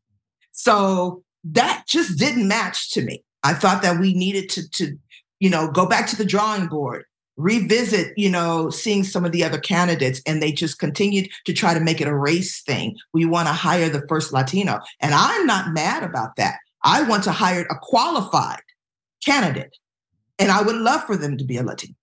So 0.54 1.22
that 1.42 1.84
just 1.86 2.18
didn't 2.18 2.48
match 2.48 2.92
to 2.92 3.02
me. 3.02 3.22
I 3.42 3.52
thought 3.52 3.82
that 3.82 4.00
we 4.00 4.14
needed 4.14 4.48
to, 4.50 4.70
to, 4.70 4.96
you 5.40 5.50
know, 5.50 5.70
go 5.70 5.84
back 5.84 6.06
to 6.08 6.16
the 6.16 6.24
drawing 6.24 6.68
board, 6.68 7.04
revisit, 7.36 8.14
you 8.16 8.30
know, 8.30 8.70
seeing 8.70 9.04
some 9.04 9.24
of 9.24 9.32
the 9.32 9.44
other 9.44 9.58
candidates, 9.58 10.22
and 10.26 10.40
they 10.40 10.52
just 10.52 10.78
continued 10.78 11.28
to 11.44 11.52
try 11.52 11.74
to 11.74 11.80
make 11.80 12.00
it 12.00 12.08
a 12.08 12.16
race 12.16 12.62
thing. 12.62 12.96
We 13.12 13.26
want 13.26 13.48
to 13.48 13.52
hire 13.52 13.88
the 13.88 14.06
first 14.08 14.32
Latino. 14.32 14.80
And 15.00 15.12
I'm 15.12 15.44
not 15.44 15.74
mad 15.74 16.04
about 16.04 16.36
that. 16.36 16.56
I 16.82 17.02
want 17.02 17.24
to 17.24 17.32
hire 17.32 17.66
a 17.68 17.78
qualified 17.82 18.62
candidate. 19.24 19.76
And 20.38 20.50
I 20.50 20.62
would 20.62 20.76
love 20.76 21.04
for 21.04 21.16
them 21.16 21.36
to 21.36 21.44
be 21.44 21.56
a 21.56 21.62
Latino. 21.62 21.94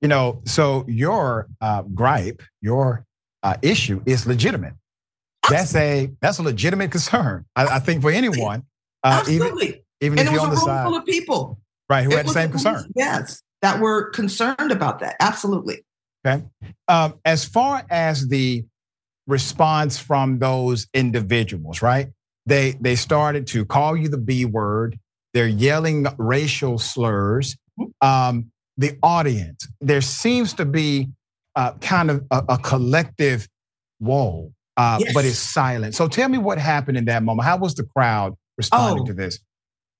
You 0.00 0.08
know, 0.08 0.40
so 0.46 0.84
your 0.88 1.48
uh, 1.60 1.82
gripe, 1.82 2.42
your 2.60 3.04
uh, 3.42 3.56
issue 3.60 4.02
is 4.06 4.26
legitimate 4.26 4.74
that's 5.48 5.74
a 5.74 6.10
that's 6.20 6.38
a 6.38 6.42
legitimate 6.42 6.90
concern. 6.90 7.44
I, 7.56 7.66
I 7.66 7.78
think 7.78 8.02
for 8.02 8.10
anyone, 8.10 8.64
uh, 9.02 9.20
Absolutely. 9.20 9.66
even 9.66 9.80
even 10.00 10.18
and 10.18 10.28
if 10.28 10.34
you're 10.34 10.42
on 10.42 10.50
the 10.50 10.56
side, 10.56 10.84
full 10.84 10.96
of 10.96 11.04
people, 11.04 11.58
right, 11.88 12.04
who 12.04 12.10
it 12.12 12.16
had 12.18 12.26
the 12.26 12.32
same 12.32 12.50
concern. 12.50 12.90
Yes, 12.94 13.42
that 13.62 13.80
were 13.80 14.10
concerned 14.10 14.70
about 14.70 15.00
that. 15.00 15.16
Absolutely. 15.20 15.84
Okay. 16.26 16.44
Um, 16.88 17.14
as 17.24 17.44
far 17.44 17.84
as 17.90 18.28
the 18.28 18.64
response 19.26 19.98
from 19.98 20.38
those 20.38 20.86
individuals, 20.92 21.82
right? 21.82 22.08
They 22.46 22.72
they 22.80 22.96
started 22.96 23.46
to 23.48 23.64
call 23.64 23.96
you 23.96 24.08
the 24.08 24.18
B 24.18 24.44
word. 24.44 24.98
They're 25.32 25.48
yelling 25.48 26.06
racial 26.18 26.78
slurs. 26.78 27.56
Um, 28.02 28.50
the 28.76 28.98
audience, 29.02 29.68
there 29.80 30.00
seems 30.00 30.52
to 30.54 30.64
be 30.64 31.08
uh, 31.54 31.74
kind 31.74 32.10
of 32.10 32.24
a, 32.30 32.42
a 32.50 32.58
collective 32.58 33.48
whoa 33.98 34.52
uh, 34.80 34.98
yes. 34.98 35.12
but 35.12 35.26
it's 35.26 35.38
silent. 35.38 35.94
So 35.94 36.08
tell 36.08 36.30
me 36.30 36.38
what 36.38 36.56
happened 36.56 36.96
in 36.96 37.04
that 37.04 37.22
moment. 37.22 37.46
How 37.46 37.58
was 37.58 37.74
the 37.74 37.84
crowd 37.84 38.34
responding 38.56 39.02
oh, 39.02 39.06
to 39.06 39.12
this? 39.12 39.38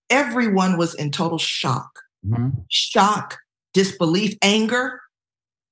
Everyone 0.09 0.79
was 0.79 0.95
in 0.95 1.11
total 1.11 1.37
shock, 1.37 1.91
mm-hmm. 2.27 2.49
shock, 2.71 3.37
disbelief, 3.75 4.37
anger. 4.41 5.03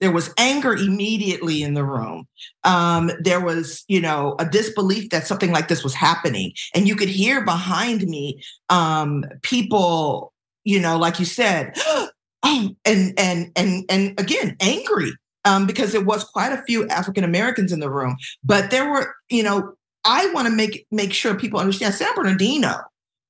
There 0.00 0.12
was 0.12 0.32
anger 0.38 0.74
immediately 0.74 1.62
in 1.62 1.72
the 1.72 1.84
room. 1.84 2.28
Um, 2.64 3.10
there 3.18 3.40
was, 3.40 3.82
you 3.88 4.00
know, 4.00 4.36
a 4.38 4.44
disbelief 4.44 5.08
that 5.08 5.26
something 5.26 5.52
like 5.52 5.68
this 5.68 5.82
was 5.82 5.94
happening, 5.94 6.52
and 6.74 6.86
you 6.86 6.94
could 6.94 7.08
hear 7.08 7.42
behind 7.44 8.02
me 8.02 8.42
um, 8.68 9.24
people, 9.42 10.34
you 10.64 10.78
know, 10.78 10.98
like 10.98 11.18
you 11.18 11.24
said, 11.24 11.72
oh, 11.78 12.08
and 12.44 13.14
and 13.16 13.50
and 13.56 13.84
and 13.88 14.20
again, 14.20 14.54
angry 14.60 15.12
um, 15.48 15.66
because 15.66 15.92
there 15.92 16.04
was 16.04 16.24
quite 16.24 16.52
a 16.52 16.62
few 16.64 16.86
African 16.88 17.24
Americans 17.24 17.72
in 17.72 17.80
the 17.80 17.90
room. 17.90 18.16
But 18.44 18.70
there 18.70 18.90
were, 18.90 19.14
you 19.30 19.42
know, 19.42 19.72
I 20.04 20.30
want 20.32 20.46
to 20.46 20.54
make 20.54 20.86
make 20.90 21.12
sure 21.12 21.34
people 21.34 21.58
understand 21.58 21.94
San 21.94 22.14
Bernardino 22.14 22.76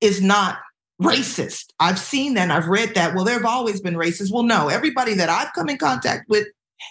is 0.00 0.20
not 0.20 0.58
racist. 1.00 1.66
I've 1.78 1.98
seen 1.98 2.34
that 2.34 2.42
and 2.42 2.52
I've 2.52 2.66
read 2.66 2.94
that. 2.94 3.14
Well, 3.14 3.24
there 3.24 3.36
have 3.36 3.44
always 3.44 3.80
been 3.80 3.94
racists. 3.94 4.32
Well, 4.32 4.42
no, 4.42 4.68
everybody 4.68 5.14
that 5.14 5.28
I've 5.28 5.52
come 5.54 5.68
in 5.68 5.78
contact 5.78 6.28
with 6.28 6.46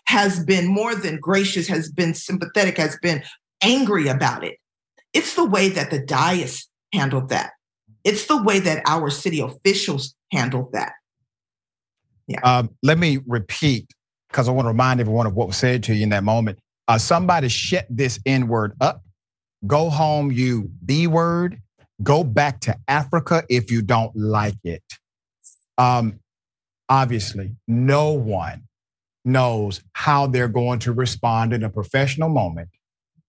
has 0.05 0.43
been 0.43 0.67
more 0.67 0.95
than 0.95 1.19
gracious, 1.19 1.67
has 1.67 1.91
been 1.91 2.13
sympathetic, 2.13 2.77
has 2.77 2.97
been 3.01 3.21
angry 3.61 4.07
about 4.07 4.43
it. 4.43 4.57
It's 5.13 5.35
the 5.35 5.45
way 5.45 5.69
that 5.69 5.91
the 5.91 5.99
dais 5.99 6.67
handled 6.93 7.29
that. 7.29 7.51
It's 8.03 8.27
the 8.27 8.41
way 8.41 8.59
that 8.59 8.83
our 8.87 9.09
city 9.09 9.41
officials 9.41 10.15
handled 10.31 10.71
that. 10.71 10.93
Yeah. 12.27 12.39
Um, 12.41 12.69
let 12.83 12.97
me 12.97 13.19
repeat 13.25 13.87
because 14.29 14.47
I 14.47 14.51
want 14.51 14.65
to 14.65 14.69
remind 14.69 14.99
everyone 14.99 15.25
of 15.25 15.35
what 15.35 15.47
was 15.47 15.57
said 15.57 15.83
to 15.83 15.93
you 15.93 16.03
in 16.03 16.09
that 16.09 16.23
moment. 16.23 16.59
Uh, 16.87 16.97
somebody 16.97 17.49
shut 17.49 17.85
this 17.89 18.19
N 18.25 18.47
word 18.47 18.73
up. 18.79 19.03
Go 19.65 19.89
home, 19.89 20.31
you 20.31 20.69
B 20.85 21.07
word. 21.07 21.61
Go 22.03 22.23
back 22.23 22.59
to 22.61 22.77
Africa 22.87 23.43
if 23.49 23.71
you 23.71 23.81
don't 23.81 24.15
like 24.15 24.57
it. 24.63 24.83
Um, 25.77 26.19
obviously, 26.89 27.55
no 27.67 28.11
one 28.13 28.63
knows 29.25 29.81
how 29.93 30.27
they're 30.27 30.47
going 30.47 30.79
to 30.79 30.93
respond 30.93 31.53
in 31.53 31.63
a 31.63 31.69
professional 31.69 32.29
moment 32.29 32.69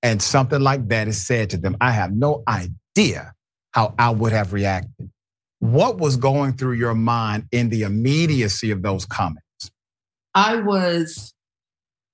and 0.03 0.23
something 0.23 0.61
like 0.61 0.89
that 0.89 1.09
is 1.09 1.27
said 1.27 1.51
to 1.51 1.57
them. 1.57 1.77
I 1.81 1.91
have 1.91 2.13
no 2.13 2.45
idea 2.47 3.33
how 3.73 3.95
I 3.99 4.11
would 4.11 4.33
have 4.33 4.53
reacted. 4.53 5.11
What 5.61 5.99
was 5.99 6.17
going 6.17 6.53
through 6.53 6.75
your 6.75 6.95
mind 6.95 7.47
in 7.51 7.69
the 7.69 7.83
immediacy 7.83 8.71
of 8.71 8.83
those 8.83 9.05
comments? 9.05 9.48
I 10.39 10.55
was 10.55 11.35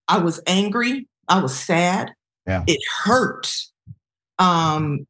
I 0.08 0.18
was 0.18 0.40
angry, 0.46 1.06
I 1.28 1.42
was 1.42 1.54
sad. 1.54 2.12
Yeah. 2.46 2.64
It 2.66 2.80
hurt. 3.04 3.52
Um 4.38 5.06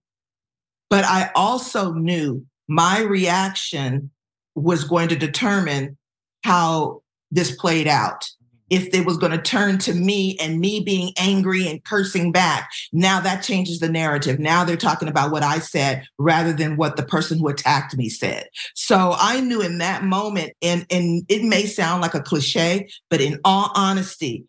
but 0.91 1.05
I 1.05 1.31
also 1.35 1.93
knew 1.93 2.45
my 2.69 3.01
reaction 3.01 4.11
was 4.57 4.85
going 4.85 5.09
to 5.09 5.17
determine 5.17 5.97
how 6.43 7.03
this 7.31 7.55
played 7.57 7.87
out 7.87 8.25
if 8.71 8.91
they 8.91 9.01
was 9.01 9.17
going 9.17 9.33
to 9.33 9.43
turn 9.43 9.79
to 9.79 9.95
me 9.95 10.37
and 10.41 10.61
me 10.61 10.81
being 10.81 11.13
angry 11.19 11.69
and 11.69 11.85
cursing 11.85 12.33
back. 12.33 12.71
Now 12.93 13.21
that 13.21 13.43
changes 13.43 13.81
the 13.81 13.89
narrative. 13.89 14.39
Now 14.39 14.65
they're 14.65 14.77
talking 14.77 15.09
about 15.09 15.31
what 15.31 15.43
i 15.43 15.59
said 15.59 16.07
rather 16.19 16.53
than 16.53 16.77
what 16.77 16.97
the 16.97 17.03
person 17.03 17.39
who 17.39 17.49
attacked 17.49 17.97
me 17.97 18.09
said. 18.09 18.49
So 18.75 19.15
i 19.19 19.41
knew 19.41 19.61
in 19.61 19.79
that 19.79 20.05
moment 20.05 20.53
and 20.63 20.87
and 20.91 21.25
it 21.29 21.43
may 21.45 21.67
sound 21.67 22.03
like 22.03 22.15
a 22.15 22.21
cliche 22.21 22.89
but 23.11 23.21
in 23.21 23.39
all 23.45 23.71
honesty 23.75 24.45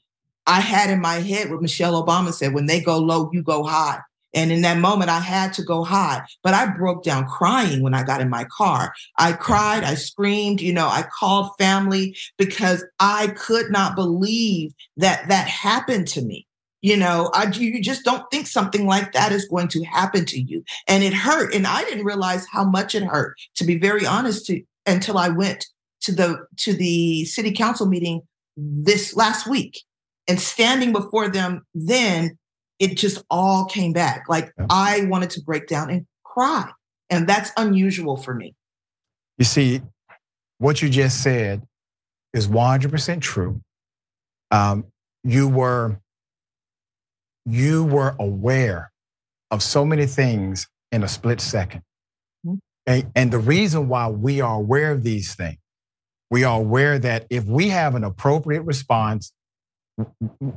i 0.47 0.59
had 0.59 0.89
in 0.89 1.01
my 1.01 1.15
head 1.15 1.49
what 1.49 1.61
michelle 1.61 2.03
obama 2.03 2.33
said 2.33 2.53
when 2.53 2.65
they 2.65 2.79
go 2.79 2.97
low 2.97 3.29
you 3.33 3.41
go 3.41 3.63
high 3.63 3.99
and 4.35 4.51
in 4.51 4.61
that 4.61 4.77
moment, 4.77 5.09
I 5.09 5.19
had 5.21 5.53
to 5.53 5.63
go 5.63 5.83
high, 5.83 6.21
but 6.43 6.53
I 6.53 6.67
broke 6.67 7.03
down 7.03 7.25
crying 7.25 7.81
when 7.81 7.93
I 7.93 8.03
got 8.03 8.21
in 8.21 8.29
my 8.29 8.43
car. 8.45 8.93
I 9.17 9.31
cried, 9.31 9.83
I 9.83 9.95
screamed, 9.95 10.61
you 10.61 10.73
know, 10.73 10.87
I 10.87 11.05
called 11.17 11.51
family 11.57 12.15
because 12.37 12.85
I 12.99 13.27
could 13.37 13.71
not 13.71 13.95
believe 13.95 14.73
that 14.97 15.27
that 15.29 15.47
happened 15.47 16.07
to 16.09 16.21
me. 16.21 16.45
You 16.81 16.97
know, 16.97 17.31
I, 17.33 17.47
you 17.47 17.81
just 17.81 18.03
don't 18.03 18.29
think 18.29 18.45
something 18.45 18.85
like 18.85 19.13
that 19.13 19.31
is 19.31 19.47
going 19.47 19.69
to 19.69 19.83
happen 19.85 20.25
to 20.25 20.39
you. 20.39 20.63
And 20.87 21.03
it 21.03 21.13
hurt. 21.13 21.55
And 21.55 21.65
I 21.65 21.83
didn't 21.85 22.05
realize 22.05 22.45
how 22.51 22.63
much 22.63 22.93
it 22.93 23.03
hurt, 23.03 23.37
to 23.55 23.63
be 23.63 23.79
very 23.79 24.05
honest, 24.05 24.45
to, 24.47 24.61
until 24.85 25.17
I 25.17 25.29
went 25.29 25.65
to 26.01 26.11
the 26.11 26.45
to 26.57 26.73
the 26.73 27.25
city 27.25 27.51
council 27.51 27.87
meeting 27.87 28.21
this 28.55 29.15
last 29.15 29.47
week 29.47 29.81
and 30.27 30.39
standing 30.39 30.91
before 30.91 31.27
them 31.29 31.65
then 31.73 32.37
it 32.79 32.95
just 32.97 33.23
all 33.29 33.65
came 33.65 33.93
back. 33.93 34.25
Like 34.27 34.51
yeah. 34.57 34.67
I 34.69 35.05
wanted 35.05 35.29
to 35.31 35.41
break 35.41 35.67
down 35.67 35.89
and 35.89 36.05
cry. 36.23 36.69
And 37.09 37.27
that's 37.27 37.51
unusual 37.57 38.17
for 38.17 38.33
me. 38.33 38.55
You 39.37 39.45
see, 39.45 39.81
what 40.57 40.81
you 40.81 40.89
just 40.89 41.21
said 41.21 41.63
is 42.33 42.47
100% 42.47 43.21
true. 43.21 43.61
Um, 44.51 44.85
you 45.23 45.47
were 45.47 45.99
you 47.47 47.83
were 47.83 48.15
aware 48.19 48.91
of 49.51 49.61
so 49.61 49.85
many 49.85 50.05
things 50.07 50.67
in 50.91 51.03
a 51.03 51.07
split 51.07 51.39
2nd 51.39 51.81
mm-hmm. 52.45 52.55
and, 52.87 53.11
and 53.15 53.31
the 53.31 53.37
reason 53.37 53.87
why 53.87 54.07
we 54.07 54.41
are 54.41 54.55
aware 54.55 54.91
of 54.91 55.03
these 55.03 55.35
things, 55.35 55.57
we 56.31 56.43
are 56.43 56.57
aware 56.57 56.97
that 56.97 57.27
if 57.29 57.43
we 57.45 57.69
have 57.69 57.93
an 57.93 58.03
appropriate 58.03 58.63
response 58.63 59.31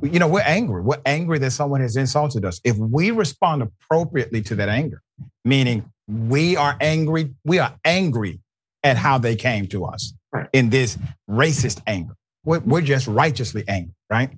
you 0.02 0.18
know, 0.18 0.28
we're 0.28 0.40
angry. 0.40 0.82
We're 0.82 1.00
angry 1.06 1.38
that 1.38 1.52
someone 1.52 1.80
has 1.80 1.96
insulted 1.96 2.44
us. 2.44 2.60
If 2.64 2.76
we 2.76 3.10
respond 3.10 3.62
appropriately 3.62 4.42
to 4.42 4.54
that 4.56 4.68
anger, 4.68 5.02
meaning 5.44 5.90
we 6.08 6.56
are 6.56 6.76
angry, 6.80 7.34
we 7.44 7.58
are 7.58 7.74
angry 7.84 8.40
at 8.82 8.96
how 8.96 9.18
they 9.18 9.36
came 9.36 9.66
to 9.68 9.84
us 9.84 10.12
in 10.52 10.70
this 10.70 10.98
racist 11.30 11.82
anger. 11.86 12.14
We're, 12.44 12.60
we're 12.60 12.80
just 12.80 13.06
righteously 13.06 13.64
angry, 13.68 13.94
right? 14.10 14.30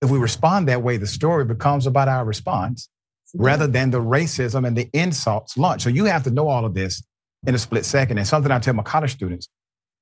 If 0.00 0.10
we 0.10 0.18
respond 0.18 0.68
that 0.68 0.82
way, 0.82 0.96
the 0.96 1.06
story 1.06 1.44
becomes 1.44 1.86
about 1.86 2.08
our 2.08 2.24
response 2.24 2.88
rather 3.34 3.66
than 3.66 3.90
the 3.90 4.00
racism 4.00 4.66
and 4.66 4.76
the 4.76 4.90
insults 4.92 5.56
launched. 5.56 5.84
So 5.84 5.90
you 5.90 6.04
have 6.06 6.24
to 6.24 6.30
know 6.30 6.48
all 6.48 6.64
of 6.64 6.74
this 6.74 7.02
in 7.46 7.54
a 7.54 7.58
split 7.58 7.84
second. 7.84 8.18
And 8.18 8.26
something 8.26 8.52
I 8.52 8.58
tell 8.58 8.74
my 8.74 8.82
college 8.82 9.12
students 9.12 9.48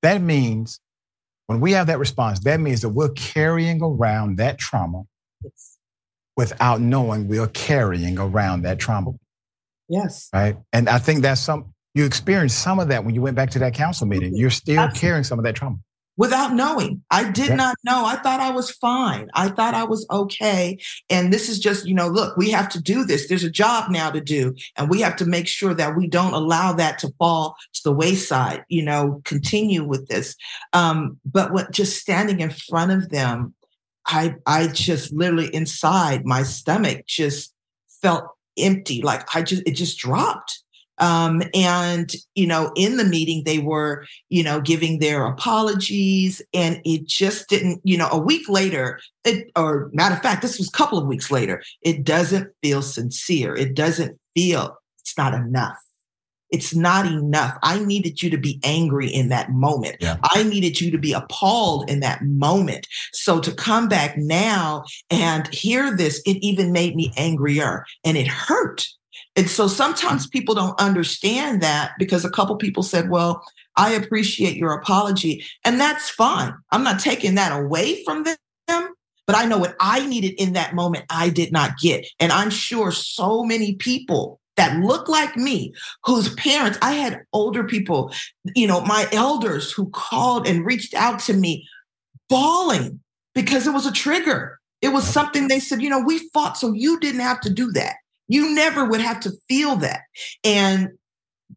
that 0.02 0.22
means 0.22 0.80
when 1.50 1.58
we 1.58 1.72
have 1.72 1.88
that 1.88 1.98
response, 1.98 2.38
that 2.44 2.60
means 2.60 2.82
that 2.82 2.90
we're 2.90 3.08
carrying 3.08 3.82
around 3.82 4.36
that 4.36 4.56
trauma 4.56 5.02
yes. 5.42 5.78
without 6.36 6.80
knowing 6.80 7.26
we 7.26 7.40
are 7.40 7.48
carrying 7.48 8.20
around 8.20 8.62
that 8.62 8.78
trauma. 8.78 9.10
Yes. 9.88 10.28
Right. 10.32 10.56
And 10.72 10.88
I 10.88 10.98
think 10.98 11.22
that's 11.22 11.40
some, 11.40 11.74
you 11.92 12.04
experienced 12.04 12.60
some 12.62 12.78
of 12.78 12.86
that 12.90 13.04
when 13.04 13.16
you 13.16 13.20
went 13.20 13.34
back 13.34 13.50
to 13.50 13.58
that 13.58 13.74
council 13.74 14.06
meeting. 14.06 14.30
Mm-hmm. 14.30 14.38
You're 14.38 14.50
still 14.50 14.78
Absolutely. 14.78 15.00
carrying 15.00 15.24
some 15.24 15.40
of 15.40 15.44
that 15.44 15.56
trauma 15.56 15.78
without 16.20 16.52
knowing. 16.52 17.02
I 17.10 17.30
did 17.30 17.48
yeah. 17.48 17.54
not 17.54 17.76
know. 17.82 18.04
I 18.04 18.16
thought 18.16 18.40
I 18.40 18.50
was 18.50 18.70
fine. 18.72 19.30
I 19.32 19.48
thought 19.48 19.72
I 19.72 19.84
was 19.84 20.06
okay. 20.10 20.76
And 21.08 21.32
this 21.32 21.48
is 21.48 21.58
just, 21.58 21.86
you 21.86 21.94
know, 21.94 22.08
look, 22.08 22.36
we 22.36 22.50
have 22.50 22.68
to 22.70 22.82
do 22.82 23.06
this. 23.06 23.26
There's 23.26 23.42
a 23.42 23.50
job 23.50 23.90
now 23.90 24.10
to 24.10 24.20
do. 24.20 24.54
And 24.76 24.90
we 24.90 25.00
have 25.00 25.16
to 25.16 25.24
make 25.24 25.48
sure 25.48 25.72
that 25.72 25.96
we 25.96 26.06
don't 26.06 26.34
allow 26.34 26.74
that 26.74 26.98
to 26.98 27.08
fall 27.18 27.56
to 27.72 27.80
the 27.84 27.92
wayside, 27.92 28.64
you 28.68 28.82
know, 28.82 29.22
continue 29.24 29.82
with 29.82 30.08
this. 30.08 30.36
Um, 30.74 31.18
but 31.24 31.54
what 31.54 31.70
just 31.70 31.98
standing 31.98 32.40
in 32.40 32.50
front 32.50 32.92
of 32.92 33.08
them, 33.08 33.54
I 34.06 34.34
I 34.44 34.66
just 34.66 35.14
literally 35.14 35.48
inside 35.54 36.26
my 36.26 36.42
stomach 36.42 37.06
just 37.06 37.54
felt 38.02 38.26
empty. 38.58 39.00
Like 39.00 39.34
I 39.34 39.40
just 39.40 39.62
it 39.66 39.72
just 39.72 39.96
dropped. 39.96 40.62
Um, 41.00 41.42
and, 41.54 42.12
you 42.34 42.46
know, 42.46 42.72
in 42.76 42.98
the 42.98 43.04
meeting, 43.04 43.42
they 43.44 43.58
were, 43.58 44.06
you 44.28 44.42
know, 44.42 44.60
giving 44.60 44.98
their 44.98 45.24
apologies 45.26 46.42
and 46.52 46.80
it 46.84 47.06
just 47.06 47.48
didn't, 47.48 47.80
you 47.84 47.96
know, 47.96 48.08
a 48.10 48.18
week 48.18 48.48
later, 48.48 49.00
it, 49.24 49.50
or 49.56 49.90
matter 49.92 50.14
of 50.14 50.22
fact, 50.22 50.42
this 50.42 50.58
was 50.58 50.68
a 50.68 50.72
couple 50.72 50.98
of 50.98 51.06
weeks 51.06 51.30
later, 51.30 51.62
it 51.82 52.04
doesn't 52.04 52.48
feel 52.62 52.82
sincere. 52.82 53.56
It 53.56 53.74
doesn't 53.74 54.18
feel, 54.34 54.76
it's 54.98 55.16
not 55.16 55.34
enough. 55.34 55.78
It's 56.50 56.74
not 56.74 57.06
enough. 57.06 57.56
I 57.62 57.82
needed 57.84 58.22
you 58.22 58.30
to 58.30 58.38
be 58.38 58.60
angry 58.64 59.08
in 59.08 59.28
that 59.28 59.52
moment. 59.52 59.96
Yeah. 60.00 60.16
I 60.22 60.42
needed 60.42 60.80
you 60.80 60.90
to 60.90 60.98
be 60.98 61.12
appalled 61.12 61.88
in 61.88 62.00
that 62.00 62.22
moment. 62.24 62.86
So 63.12 63.40
to 63.40 63.52
come 63.52 63.88
back 63.88 64.16
now 64.16 64.84
and 65.10 65.46
hear 65.54 65.96
this, 65.96 66.20
it 66.26 66.38
even 66.42 66.72
made 66.72 66.96
me 66.96 67.12
angrier 67.16 67.86
and 68.04 68.16
it 68.16 68.26
hurt 68.26 68.86
and 69.36 69.48
so 69.48 69.68
sometimes 69.68 70.26
people 70.26 70.54
don't 70.54 70.78
understand 70.80 71.62
that 71.62 71.92
because 71.98 72.24
a 72.24 72.30
couple 72.30 72.56
people 72.56 72.82
said, 72.82 73.10
well, 73.10 73.44
I 73.76 73.92
appreciate 73.92 74.56
your 74.56 74.72
apology. 74.72 75.44
And 75.64 75.80
that's 75.80 76.10
fine. 76.10 76.52
I'm 76.72 76.82
not 76.82 77.00
taking 77.00 77.36
that 77.36 77.58
away 77.58 78.02
from 78.04 78.24
them. 78.24 78.88
But 79.26 79.36
I 79.36 79.44
know 79.44 79.58
what 79.58 79.76
I 79.78 80.04
needed 80.06 80.34
in 80.42 80.54
that 80.54 80.74
moment, 80.74 81.04
I 81.08 81.28
did 81.28 81.52
not 81.52 81.78
get. 81.78 82.04
And 82.18 82.32
I'm 82.32 82.50
sure 82.50 82.90
so 82.90 83.44
many 83.44 83.76
people 83.76 84.40
that 84.56 84.80
look 84.80 85.08
like 85.08 85.36
me, 85.36 85.72
whose 86.04 86.34
parents, 86.34 86.78
I 86.82 86.92
had 86.92 87.22
older 87.32 87.62
people, 87.62 88.12
you 88.56 88.66
know, 88.66 88.80
my 88.80 89.06
elders 89.12 89.70
who 89.70 89.88
called 89.90 90.48
and 90.48 90.66
reached 90.66 90.94
out 90.94 91.20
to 91.20 91.32
me 91.32 91.66
bawling 92.28 93.00
because 93.34 93.68
it 93.68 93.72
was 93.72 93.86
a 93.86 93.92
trigger. 93.92 94.58
It 94.82 94.88
was 94.88 95.04
something 95.04 95.46
they 95.46 95.60
said, 95.60 95.80
you 95.80 95.88
know, 95.88 96.00
we 96.00 96.28
fought 96.34 96.58
so 96.58 96.72
you 96.72 96.98
didn't 96.98 97.20
have 97.20 97.40
to 97.42 97.50
do 97.50 97.70
that. 97.72 97.96
You 98.30 98.54
never 98.54 98.84
would 98.84 99.00
have 99.00 99.18
to 99.20 99.32
feel 99.48 99.74
that. 99.76 100.02
And 100.44 100.90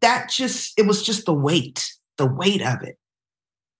that 0.00 0.28
just, 0.28 0.76
it 0.76 0.86
was 0.86 1.04
just 1.04 1.24
the 1.24 1.32
weight, 1.32 1.84
the 2.18 2.26
weight 2.26 2.60
of 2.60 2.82
it. 2.82 2.96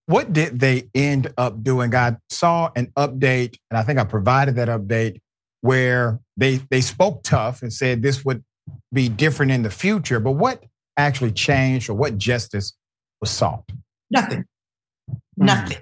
What 0.06 0.32
did 0.32 0.60
they 0.60 0.88
end 0.94 1.32
up 1.36 1.64
doing? 1.64 1.92
I 1.92 2.16
saw 2.30 2.70
an 2.76 2.92
update, 2.96 3.56
and 3.70 3.78
I 3.78 3.82
think 3.82 3.98
I 3.98 4.04
provided 4.04 4.54
that 4.56 4.68
update 4.68 5.20
where 5.62 6.20
they 6.36 6.60
they 6.70 6.82
spoke 6.82 7.22
tough 7.22 7.62
and 7.62 7.72
said 7.72 8.02
this 8.02 8.22
would 8.22 8.44
be 8.92 9.08
different 9.08 9.50
in 9.50 9.62
the 9.62 9.70
future. 9.70 10.20
But 10.20 10.32
what 10.32 10.62
actually 10.96 11.32
changed 11.32 11.88
or 11.88 11.94
what 11.94 12.18
justice 12.18 12.74
was 13.20 13.30
sought? 13.30 13.64
Nothing. 14.10 14.44
Hmm. 15.08 15.44
Nothing. 15.46 15.78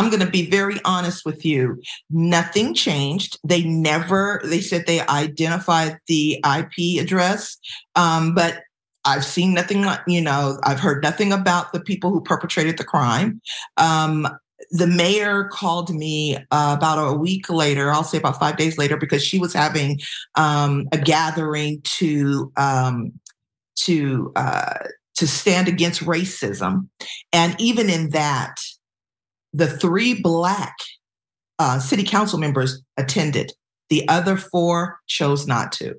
I'm 0.00 0.08
going 0.08 0.24
to 0.24 0.30
be 0.30 0.48
very 0.48 0.80
honest 0.86 1.26
with 1.26 1.44
you. 1.44 1.78
Nothing 2.08 2.72
changed. 2.72 3.38
They 3.44 3.64
never, 3.64 4.40
they 4.42 4.62
said 4.62 4.86
they 4.86 5.00
identified 5.00 5.98
the 6.06 6.42
IP 6.42 7.02
address, 7.02 7.58
um, 7.96 8.34
but 8.34 8.62
I've 9.04 9.26
seen 9.26 9.52
nothing, 9.52 9.84
you 10.06 10.22
know, 10.22 10.58
I've 10.62 10.80
heard 10.80 11.02
nothing 11.02 11.34
about 11.34 11.74
the 11.74 11.80
people 11.80 12.08
who 12.08 12.22
perpetrated 12.22 12.78
the 12.78 12.84
crime. 12.84 13.42
Um, 13.76 14.26
the 14.70 14.86
mayor 14.86 15.50
called 15.52 15.94
me 15.94 16.38
uh, 16.50 16.76
about 16.78 16.96
a 16.96 17.12
week 17.12 17.50
later, 17.50 17.90
I'll 17.90 18.02
say 18.02 18.16
about 18.16 18.38
five 18.38 18.56
days 18.56 18.78
later, 18.78 18.96
because 18.96 19.22
she 19.22 19.38
was 19.38 19.52
having 19.52 20.00
um, 20.34 20.88
a 20.92 20.98
gathering 20.98 21.82
to, 21.98 22.50
um, 22.56 23.12
to, 23.80 24.32
uh, 24.34 24.78
to 25.16 25.26
stand 25.26 25.68
against 25.68 26.06
racism. 26.06 26.88
And 27.34 27.54
even 27.60 27.90
in 27.90 28.10
that, 28.10 28.56
the 29.52 29.66
three 29.66 30.14
black 30.14 30.74
uh, 31.58 31.78
city 31.78 32.04
council 32.04 32.38
members 32.38 32.82
attended. 32.96 33.52
The 33.88 34.08
other 34.08 34.36
four 34.36 34.98
chose 35.06 35.46
not 35.46 35.72
to. 35.72 35.94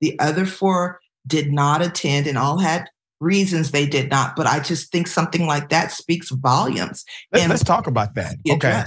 The 0.00 0.18
other 0.20 0.46
four 0.46 1.00
did 1.26 1.52
not 1.52 1.82
attend 1.82 2.26
and 2.26 2.38
all 2.38 2.58
had 2.58 2.88
reasons 3.20 3.70
they 3.70 3.86
did 3.86 4.10
not. 4.10 4.36
But 4.36 4.46
I 4.46 4.60
just 4.60 4.92
think 4.92 5.08
something 5.08 5.46
like 5.46 5.68
that 5.70 5.90
speaks 5.92 6.30
volumes. 6.30 7.04
Let's, 7.32 7.42
And 7.42 7.50
let's 7.50 7.64
talk 7.64 7.86
about 7.86 8.14
that. 8.14 8.36
Okay. 8.48 8.84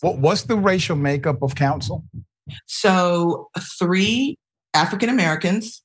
What, 0.00 0.18
what's 0.18 0.42
the 0.42 0.56
racial 0.56 0.96
makeup 0.96 1.42
of 1.42 1.54
council? 1.54 2.04
So 2.66 3.48
three 3.78 4.36
African 4.74 5.08
Americans, 5.08 5.82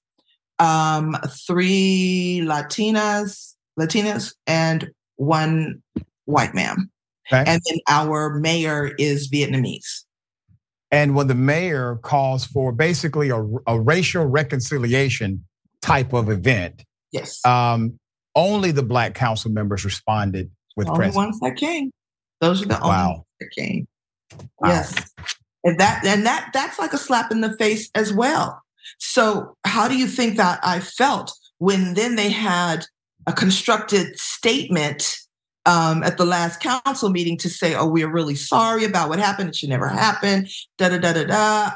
um, 0.59 1.15
three 1.47 2.41
Latinas, 2.43 3.53
Latinas, 3.79 4.33
and 4.47 4.89
one 5.15 5.81
white 6.25 6.53
man. 6.53 6.89
Okay. 7.31 7.43
And 7.47 7.61
then 7.69 7.79
our 7.89 8.39
mayor 8.39 8.93
is 8.97 9.29
Vietnamese. 9.29 10.03
And 10.91 11.15
when 11.15 11.27
the 11.27 11.35
mayor 11.35 11.99
calls 12.03 12.45
for 12.45 12.71
basically 12.71 13.29
a, 13.29 13.43
a 13.65 13.79
racial 13.79 14.25
reconciliation 14.25 15.45
type 15.81 16.13
of 16.13 16.29
event, 16.29 16.83
Yes. 17.11 17.43
um, 17.45 17.99
only 18.35 18.71
the 18.71 18.83
black 18.83 19.13
council 19.13 19.51
members 19.51 19.85
responded 19.85 20.51
with 20.75 20.87
the 20.87 20.91
only 20.93 21.05
presence. 21.05 21.15
ones 21.15 21.39
that 21.41 21.55
came. 21.55 21.91
Those 22.41 22.61
are 22.61 22.65
the 22.65 22.77
only 22.77 22.89
Wow. 22.89 23.09
ones 23.11 23.23
that 23.39 23.49
came. 23.57 23.87
Wow. 24.59 24.69
Yes. 24.69 25.11
And 25.63 25.79
that 25.79 26.03
and 26.05 26.25
that 26.25 26.49
that's 26.53 26.77
like 26.77 26.91
a 26.93 26.97
slap 26.97 27.31
in 27.31 27.41
the 27.41 27.55
face 27.57 27.89
as 27.95 28.11
well. 28.11 28.61
So 28.99 29.55
how 29.65 29.87
do 29.87 29.97
you 29.97 30.07
think 30.07 30.35
that 30.37 30.59
I 30.63 30.79
felt 30.79 31.31
when 31.59 31.93
then 31.93 32.15
they 32.15 32.29
had 32.29 32.85
a 33.27 33.31
constructed 33.33 34.19
statement 34.19 35.15
um, 35.65 36.03
at 36.03 36.17
the 36.17 36.25
last 36.25 36.59
council 36.59 37.09
meeting 37.09 37.37
to 37.39 37.49
say, 37.49 37.75
"Oh, 37.75 37.87
we're 37.87 38.11
really 38.11 38.35
sorry 38.35 38.83
about 38.83 39.09
what 39.09 39.19
happened. 39.19 39.49
It 39.49 39.55
should 39.55 39.69
never 39.69 39.87
happen." 39.87 40.47
Da 40.77 40.89
da 40.89 40.97
da 40.97 41.13
da 41.13 41.23
da. 41.25 41.71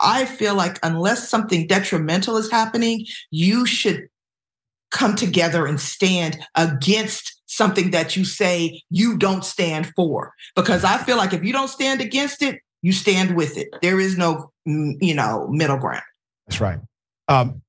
I 0.00 0.24
feel 0.24 0.54
like 0.54 0.78
unless 0.82 1.28
something 1.28 1.66
detrimental 1.66 2.36
is 2.36 2.50
happening, 2.50 3.06
you 3.30 3.66
should 3.66 4.08
come 4.90 5.14
together 5.14 5.66
and 5.66 5.80
stand 5.80 6.38
against 6.54 7.40
something 7.46 7.90
that 7.90 8.16
you 8.16 8.24
say 8.24 8.82
you 8.90 9.16
don't 9.16 9.44
stand 9.44 9.92
for. 9.94 10.34
Because 10.56 10.84
I 10.84 10.98
feel 10.98 11.16
like 11.16 11.32
if 11.32 11.44
you 11.44 11.52
don't 11.52 11.68
stand 11.68 12.00
against 12.00 12.42
it, 12.42 12.60
you 12.82 12.92
stand 12.92 13.36
with 13.36 13.56
it. 13.56 13.68
There 13.80 14.00
is 14.00 14.16
no, 14.18 14.50
mm, 14.68 14.94
you 15.00 15.14
know, 15.14 15.48
middle 15.48 15.78
ground. 15.78 16.02
That's 16.46 16.60
right. 16.60 16.78
Um, 17.28 17.62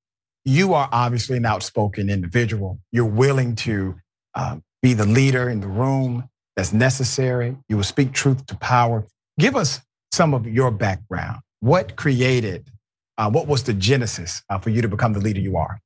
you 0.44 0.74
are 0.74 0.90
obviously 0.92 1.38
an 1.38 1.46
outspoken 1.46 2.10
individual. 2.10 2.80
You're 2.92 3.06
willing 3.06 3.56
to 3.58 3.96
um, 4.36 4.64
be 4.84 4.94
the 4.94 5.08
leader 5.08 5.50
in 5.50 5.62
the 5.62 5.68
room 5.68 6.30
that's 6.56 6.74
necessary. 6.74 7.58
You 7.70 7.78
will 7.78 7.84
speak 7.84 8.12
truth 8.12 8.46
to 8.48 8.56
power. 8.58 9.08
Give 9.40 9.56
us 9.56 9.82
some 10.12 10.36
of 10.36 10.46
your 10.46 10.70
background. 10.70 11.40
What 11.62 11.96
created, 11.96 12.70
uh, 13.18 13.32
what 13.32 13.48
was 13.48 13.64
the 13.64 13.74
genesis 13.74 14.44
uh, 14.50 14.60
for 14.60 14.70
you 14.70 14.82
to 14.82 14.90
become 14.90 15.14
the 15.14 15.22
leader 15.22 15.40
you 15.40 15.58
are? 15.58 15.80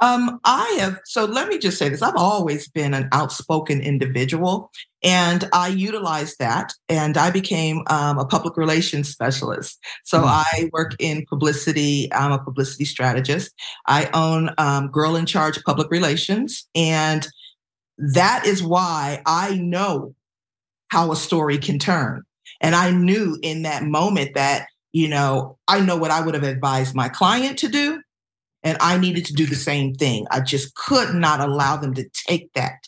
Um, 0.00 0.38
I 0.44 0.76
have, 0.80 1.00
so 1.04 1.24
let 1.24 1.48
me 1.48 1.58
just 1.58 1.78
say 1.78 1.88
this 1.88 2.02
I've 2.02 2.14
always 2.16 2.68
been 2.68 2.92
an 2.92 3.08
outspoken 3.10 3.80
individual, 3.80 4.70
and 5.02 5.48
I 5.52 5.68
utilized 5.68 6.38
that, 6.38 6.74
and 6.90 7.16
I 7.16 7.30
became 7.30 7.82
um, 7.88 8.18
a 8.18 8.26
public 8.26 8.56
relations 8.56 9.08
specialist. 9.08 9.78
So 10.04 10.22
Mm. 10.22 10.44
I 10.44 10.70
work 10.72 10.92
in 10.98 11.24
publicity, 11.26 12.12
I'm 12.12 12.32
a 12.32 12.38
publicity 12.38 12.84
strategist. 12.84 13.52
I 13.86 14.10
own 14.12 14.50
um, 14.58 14.88
Girl 14.88 15.16
in 15.16 15.24
Charge 15.24 15.62
Public 15.64 15.90
Relations, 15.90 16.68
and 16.74 17.26
that 17.98 18.46
is 18.46 18.62
why 18.62 19.22
I 19.26 19.56
know 19.56 20.14
how 20.88 21.12
a 21.12 21.16
story 21.16 21.58
can 21.58 21.78
turn. 21.78 22.22
And 22.60 22.74
I 22.74 22.90
knew 22.90 23.38
in 23.42 23.62
that 23.62 23.82
moment 23.82 24.34
that, 24.34 24.66
you 24.92 25.08
know, 25.08 25.58
I 25.68 25.80
know 25.80 25.96
what 25.96 26.10
I 26.10 26.20
would 26.20 26.34
have 26.34 26.42
advised 26.42 26.94
my 26.94 27.08
client 27.08 27.58
to 27.60 27.68
do. 27.68 28.02
And 28.62 28.76
I 28.80 28.98
needed 28.98 29.24
to 29.26 29.32
do 29.32 29.46
the 29.46 29.56
same 29.56 29.94
thing. 29.94 30.26
I 30.30 30.40
just 30.40 30.74
could 30.76 31.14
not 31.14 31.40
allow 31.40 31.76
them 31.76 31.94
to 31.94 32.08
take 32.28 32.52
that 32.52 32.78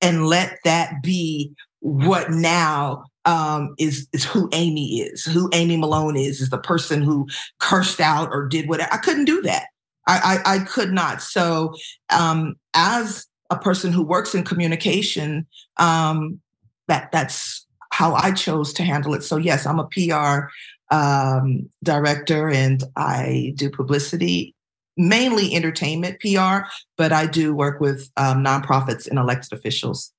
and 0.00 0.26
let 0.26 0.58
that 0.64 0.94
be 1.02 1.52
what 1.80 2.30
now 2.30 3.04
um, 3.24 3.74
is 3.78 4.08
is 4.12 4.24
who 4.24 4.48
Amy 4.52 5.00
is, 5.00 5.24
who 5.24 5.48
Amy 5.52 5.76
Malone 5.76 6.16
is, 6.16 6.40
is 6.40 6.50
the 6.50 6.58
person 6.58 7.02
who 7.02 7.28
cursed 7.60 8.00
out 8.00 8.28
or 8.32 8.48
did 8.48 8.68
whatever. 8.68 8.92
I 8.92 8.96
couldn't 8.96 9.26
do 9.26 9.40
that. 9.42 9.66
I 10.08 10.40
I, 10.44 10.54
I 10.54 10.58
could 10.60 10.92
not. 10.92 11.22
So 11.22 11.74
um, 12.10 12.54
as 12.74 13.26
a 13.52 13.58
person 13.58 13.92
who 13.92 14.02
works 14.02 14.34
in 14.34 14.44
communication, 14.44 15.46
um, 15.76 16.40
that 16.88 17.12
that's 17.12 17.66
how 17.90 18.14
I 18.14 18.32
chose 18.32 18.72
to 18.74 18.82
handle 18.82 19.14
it. 19.14 19.22
So 19.22 19.36
yes, 19.36 19.66
I'm 19.66 19.78
a 19.78 19.86
PR 19.86 20.48
um, 20.90 21.68
director 21.82 22.48
and 22.48 22.82
I 22.96 23.52
do 23.56 23.70
publicity, 23.70 24.54
mainly 24.96 25.54
entertainment 25.54 26.20
PR, 26.20 26.66
but 26.96 27.12
I 27.12 27.26
do 27.26 27.54
work 27.54 27.80
with 27.80 28.10
um, 28.16 28.42
nonprofits 28.42 29.06
and 29.06 29.18
elected 29.18 29.58
officials. 29.58 30.12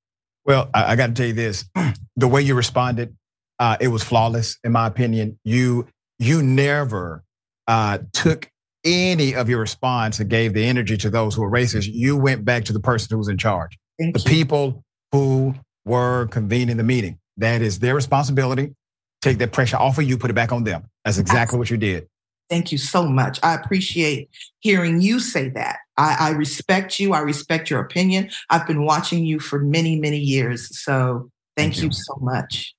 Well, 0.46 0.70
I, 0.74 0.94
I 0.94 0.96
got 0.96 1.08
to 1.08 1.14
tell 1.14 1.28
you 1.28 1.34
this: 1.34 1.66
the 2.16 2.28
way 2.28 2.42
you 2.42 2.54
responded, 2.54 3.16
uh, 3.60 3.78
it 3.80 3.88
was 3.88 4.04
flawless, 4.04 4.58
in 4.64 4.72
my 4.72 4.88
opinion. 4.88 5.40
You 5.44 5.88
you 6.20 6.44
never 6.44 7.24
uh, 7.68 8.00
took 8.12 8.50
any 8.84 9.34
of 9.34 9.50
your 9.50 9.60
response 9.60 10.20
and 10.20 10.30
gave 10.30 10.54
the 10.54 10.66
energy 10.66 10.98
to 10.98 11.10
those 11.10 11.36
who 11.36 11.42
were 11.42 11.52
racist. 11.52 11.90
You 11.92 12.18
went 12.18 12.46
back 12.46 12.66
to 12.66 12.74
the 12.74 12.80
person 12.80 13.08
who 13.12 13.18
was 13.18 13.28
in 13.28 13.38
charge, 13.38 13.78
Thank 14.00 14.16
the 14.16 14.22
you. 14.22 14.30
people 14.30 14.84
who 15.12 15.56
were 15.86 16.28
convening 16.28 16.78
the 16.78 16.84
meeting. 16.84 17.20
That 17.38 17.62
is 17.62 17.80
their 17.80 17.96
responsibility. 17.96 18.76
Take 19.22 19.38
that 19.40 19.52
pressure 19.54 19.78
off 19.78 19.98
of 19.98 20.04
you, 20.04 20.18
put 20.18 20.30
it 20.30 20.34
back 20.34 20.52
on 20.52 20.64
them. 20.64 20.84
That's 21.06 21.18
exactly 21.18 21.58
what 21.58 21.70
you 21.70 21.78
did. 21.78 22.08
Thank 22.50 22.72
you 22.72 22.78
so 22.78 23.08
much. 23.08 23.40
I 23.42 23.56
appreciate 23.56 24.30
hearing 24.60 25.02
you 25.02 25.20
say 25.20 25.50
that. 25.50 25.78
I, 25.98 26.18
I 26.20 26.30
respect 26.32 27.00
you. 27.00 27.14
I 27.14 27.20
respect 27.20 27.70
your 27.70 27.80
opinion. 27.80 28.30
I've 28.50 28.68
been 28.68 28.84
watching 28.84 29.26
you 29.26 29.40
for 29.40 29.60
many, 29.60 30.00
many 30.00 30.20
years. 30.20 30.78
So 30.84 31.32
thank, 31.56 31.82
you. 31.82 31.92
so 31.92 32.16
much. 32.20 32.76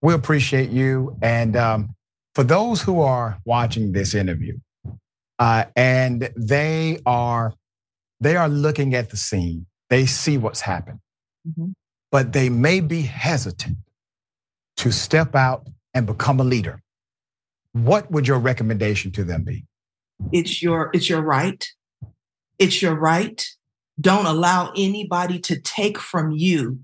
We 0.00 0.14
appreciate 0.14 0.70
you. 0.70 1.16
And 1.22 1.56
um, 1.56 1.94
for 2.34 2.42
those 2.42 2.82
who 2.82 3.00
are 3.00 3.38
watching 3.44 3.92
this 3.92 4.14
interview, 4.14 4.58
and 5.76 6.30
they 6.36 7.00
are 7.06 7.54
they 8.20 8.36
are 8.36 8.48
looking 8.48 8.94
at 8.94 9.10
the 9.10 9.16
scene, 9.16 9.66
they 9.90 10.06
see 10.06 10.38
what's 10.38 10.60
happened, 10.60 11.00
Mhm. 11.48 11.74
but 12.10 12.32
they 12.32 12.48
may 12.48 12.78
be 12.80 13.02
hesitant 13.02 13.78
to 14.76 14.92
step 14.92 15.34
out 15.34 15.68
and 15.94 16.06
become 16.06 16.38
a 16.40 16.44
leader. 16.44 16.82
What 17.72 18.10
would 18.12 18.28
your 18.28 18.38
recommendation 18.38 19.10
to 19.12 19.24
them 19.24 19.42
be? 19.44 19.66
It's 20.32 20.62
your 20.62 20.90
it's 20.94 21.08
your 21.08 21.22
right. 21.22 21.66
It's 22.58 22.80
your 22.80 22.94
right. 22.94 23.44
Don't 24.00 24.26
allow 24.26 24.72
anybody 24.76 25.38
to 25.40 25.60
take 25.60 25.98
from 25.98 26.30
you 26.30 26.78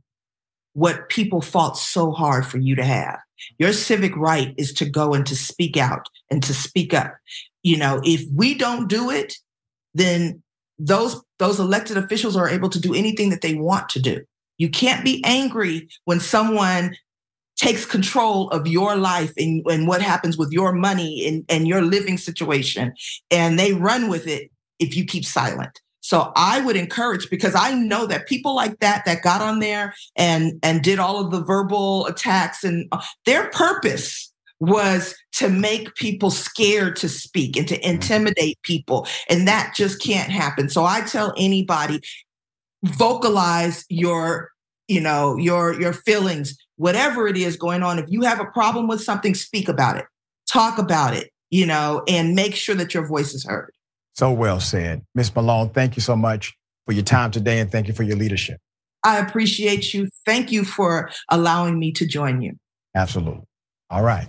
what 0.72 1.08
people 1.08 1.40
fought 1.40 1.76
so 1.76 2.10
hard 2.12 2.46
for 2.46 2.58
you 2.58 2.74
to 2.76 2.84
have. 2.84 3.18
Your 3.58 3.72
civic 3.72 4.16
right 4.16 4.54
is 4.56 4.72
to 4.74 4.84
go 4.88 5.14
and 5.14 5.24
to 5.26 5.36
speak 5.36 5.76
out 5.76 6.08
and 6.30 6.42
to 6.42 6.52
speak 6.52 6.92
up. 6.92 7.14
You 7.68 7.76
know, 7.76 8.00
if 8.02 8.24
we 8.34 8.54
don't 8.54 8.88
do 8.88 9.10
it, 9.10 9.34
then 9.92 10.42
those 10.78 11.22
those 11.38 11.60
elected 11.60 11.98
officials 11.98 12.34
are 12.34 12.48
able 12.48 12.70
to 12.70 12.80
do 12.80 12.94
anything 12.94 13.28
that 13.28 13.42
they 13.42 13.54
want 13.54 13.90
to 13.90 14.00
do. 14.00 14.24
You 14.56 14.70
can't 14.70 15.04
be 15.04 15.22
angry 15.24 15.88
when 16.04 16.18
someone 16.18 16.96
takes 17.58 17.84
control 17.84 18.48
of 18.50 18.66
your 18.66 18.96
life 18.96 19.32
and, 19.36 19.62
and 19.66 19.86
what 19.86 20.00
happens 20.00 20.38
with 20.38 20.50
your 20.50 20.72
money 20.72 21.26
and, 21.26 21.44
and 21.48 21.68
your 21.68 21.82
living 21.82 22.16
situation 22.16 22.94
and 23.30 23.58
they 23.58 23.72
run 23.72 24.08
with 24.08 24.26
it 24.26 24.50
if 24.78 24.96
you 24.96 25.04
keep 25.04 25.24
silent 25.24 25.80
so 26.00 26.30
i 26.36 26.60
would 26.60 26.76
encourage 26.76 27.28
because 27.30 27.56
i 27.56 27.74
know 27.74 28.06
that 28.06 28.28
people 28.28 28.54
like 28.54 28.78
that 28.78 29.04
that 29.04 29.22
got 29.22 29.42
on 29.42 29.58
there 29.58 29.92
and 30.14 30.52
and 30.62 30.82
did 30.82 31.00
all 31.00 31.18
of 31.20 31.32
the 31.32 31.42
verbal 31.42 32.06
attacks 32.06 32.62
and 32.62 32.86
uh, 32.92 33.02
their 33.26 33.50
purpose 33.50 34.27
was 34.60 35.14
to 35.32 35.48
make 35.48 35.94
people 35.94 36.30
scared 36.30 36.96
to 36.96 37.08
speak 37.08 37.56
and 37.56 37.68
to 37.68 37.78
mm. 37.78 37.82
intimidate 37.82 38.60
people 38.62 39.06
and 39.28 39.46
that 39.46 39.72
just 39.76 40.02
can't 40.02 40.30
happen 40.30 40.68
so 40.68 40.84
i 40.84 41.00
tell 41.02 41.32
anybody 41.36 42.00
vocalize 42.82 43.84
your 43.88 44.50
you 44.88 45.00
know 45.00 45.36
your 45.36 45.80
your 45.80 45.92
feelings 45.92 46.56
whatever 46.76 47.26
it 47.28 47.36
is 47.36 47.56
going 47.56 47.82
on 47.82 47.98
if 47.98 48.06
you 48.08 48.22
have 48.22 48.40
a 48.40 48.46
problem 48.46 48.88
with 48.88 49.00
something 49.00 49.34
speak 49.34 49.68
about 49.68 49.96
it 49.96 50.06
talk 50.50 50.78
about 50.78 51.14
it 51.14 51.30
you 51.50 51.66
know 51.66 52.02
and 52.08 52.34
make 52.34 52.54
sure 52.54 52.74
that 52.74 52.94
your 52.94 53.06
voice 53.06 53.34
is 53.34 53.44
heard 53.44 53.72
So 54.14 54.32
well 54.32 54.58
said. 54.58 55.04
Ms. 55.14 55.34
Malone, 55.36 55.70
thank 55.70 55.94
you 55.96 56.02
so 56.02 56.16
much 56.16 56.52
for 56.86 56.92
your 56.92 57.04
time 57.04 57.30
today 57.30 57.60
and 57.60 57.70
thank 57.70 57.86
you 57.86 57.94
for 57.94 58.02
your 58.02 58.16
leadership. 58.16 58.58
i 59.04 59.18
appreciate 59.18 59.94
you 59.94 60.08
thank 60.26 60.50
you 60.50 60.64
for 60.64 61.10
allowing 61.30 61.78
me 61.78 61.92
to 61.92 62.06
join 62.06 62.42
you 62.42 62.54
Absolutely. 62.94 63.44
All 63.90 64.02
right. 64.02 64.28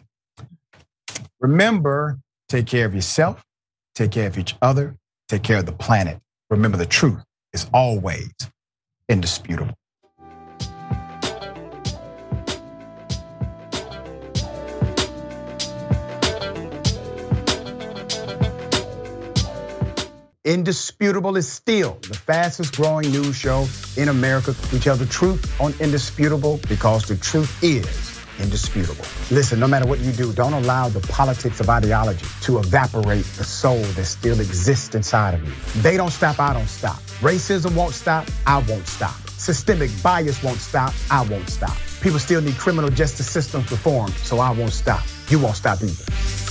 Remember, 1.39 2.19
take 2.47 2.67
care 2.67 2.85
of 2.85 2.95
yourself, 2.95 3.43
take 3.95 4.11
care 4.11 4.27
of 4.27 4.37
each 4.37 4.55
other, 4.61 4.95
take 5.27 5.43
care 5.43 5.57
of 5.57 5.65
the 5.65 5.71
planet. 5.71 6.19
Remember, 6.49 6.77
the 6.77 6.85
truth 6.85 7.23
is 7.53 7.67
always 7.73 8.31
indisputable. 9.07 9.75
Indisputable 20.45 21.37
is 21.37 21.47
still 21.47 21.99
the 22.07 22.15
fastest 22.15 22.75
growing 22.75 23.11
news 23.11 23.35
show 23.35 23.67
in 23.97 24.09
America. 24.09 24.55
We 24.73 24.79
tell 24.79 24.95
the 24.95 25.05
truth 25.05 25.61
on 25.61 25.75
Indisputable 25.79 26.59
because 26.67 27.07
the 27.07 27.17
truth 27.17 27.63
is 27.63 28.08
indisputable. 28.39 29.05
Listen, 29.31 29.59
no 29.59 29.67
matter 29.67 29.85
what 29.85 29.99
you 29.99 30.11
do, 30.11 30.33
don't 30.33 30.53
allow 30.53 30.89
the 30.89 30.99
politics 31.07 31.59
of 31.59 31.69
ideology 31.69 32.25
to 32.41 32.59
evaporate 32.59 33.25
the 33.37 33.43
soul 33.43 33.81
that 33.81 34.05
still 34.05 34.39
exists 34.39 34.95
inside 34.95 35.33
of 35.33 35.43
you. 35.43 35.81
They 35.81 35.97
don't 35.97 36.11
stop, 36.11 36.39
I 36.39 36.53
don't 36.53 36.67
stop. 36.67 36.97
Racism 37.21 37.75
won't 37.75 37.93
stop, 37.93 38.27
I 38.47 38.59
won't 38.59 38.87
stop. 38.87 39.15
Systemic 39.37 39.91
bias 40.03 40.43
won't 40.43 40.59
stop, 40.59 40.93
I 41.09 41.21
won't 41.23 41.49
stop. 41.49 41.77
People 42.01 42.19
still 42.19 42.41
need 42.41 42.57
criminal 42.57 42.89
justice 42.89 43.29
systems 43.29 43.69
reformed, 43.71 44.13
so 44.13 44.39
I 44.39 44.51
won't 44.51 44.73
stop. 44.73 45.03
You 45.29 45.39
won't 45.39 45.55
stop 45.55 45.81
either. 45.81 46.48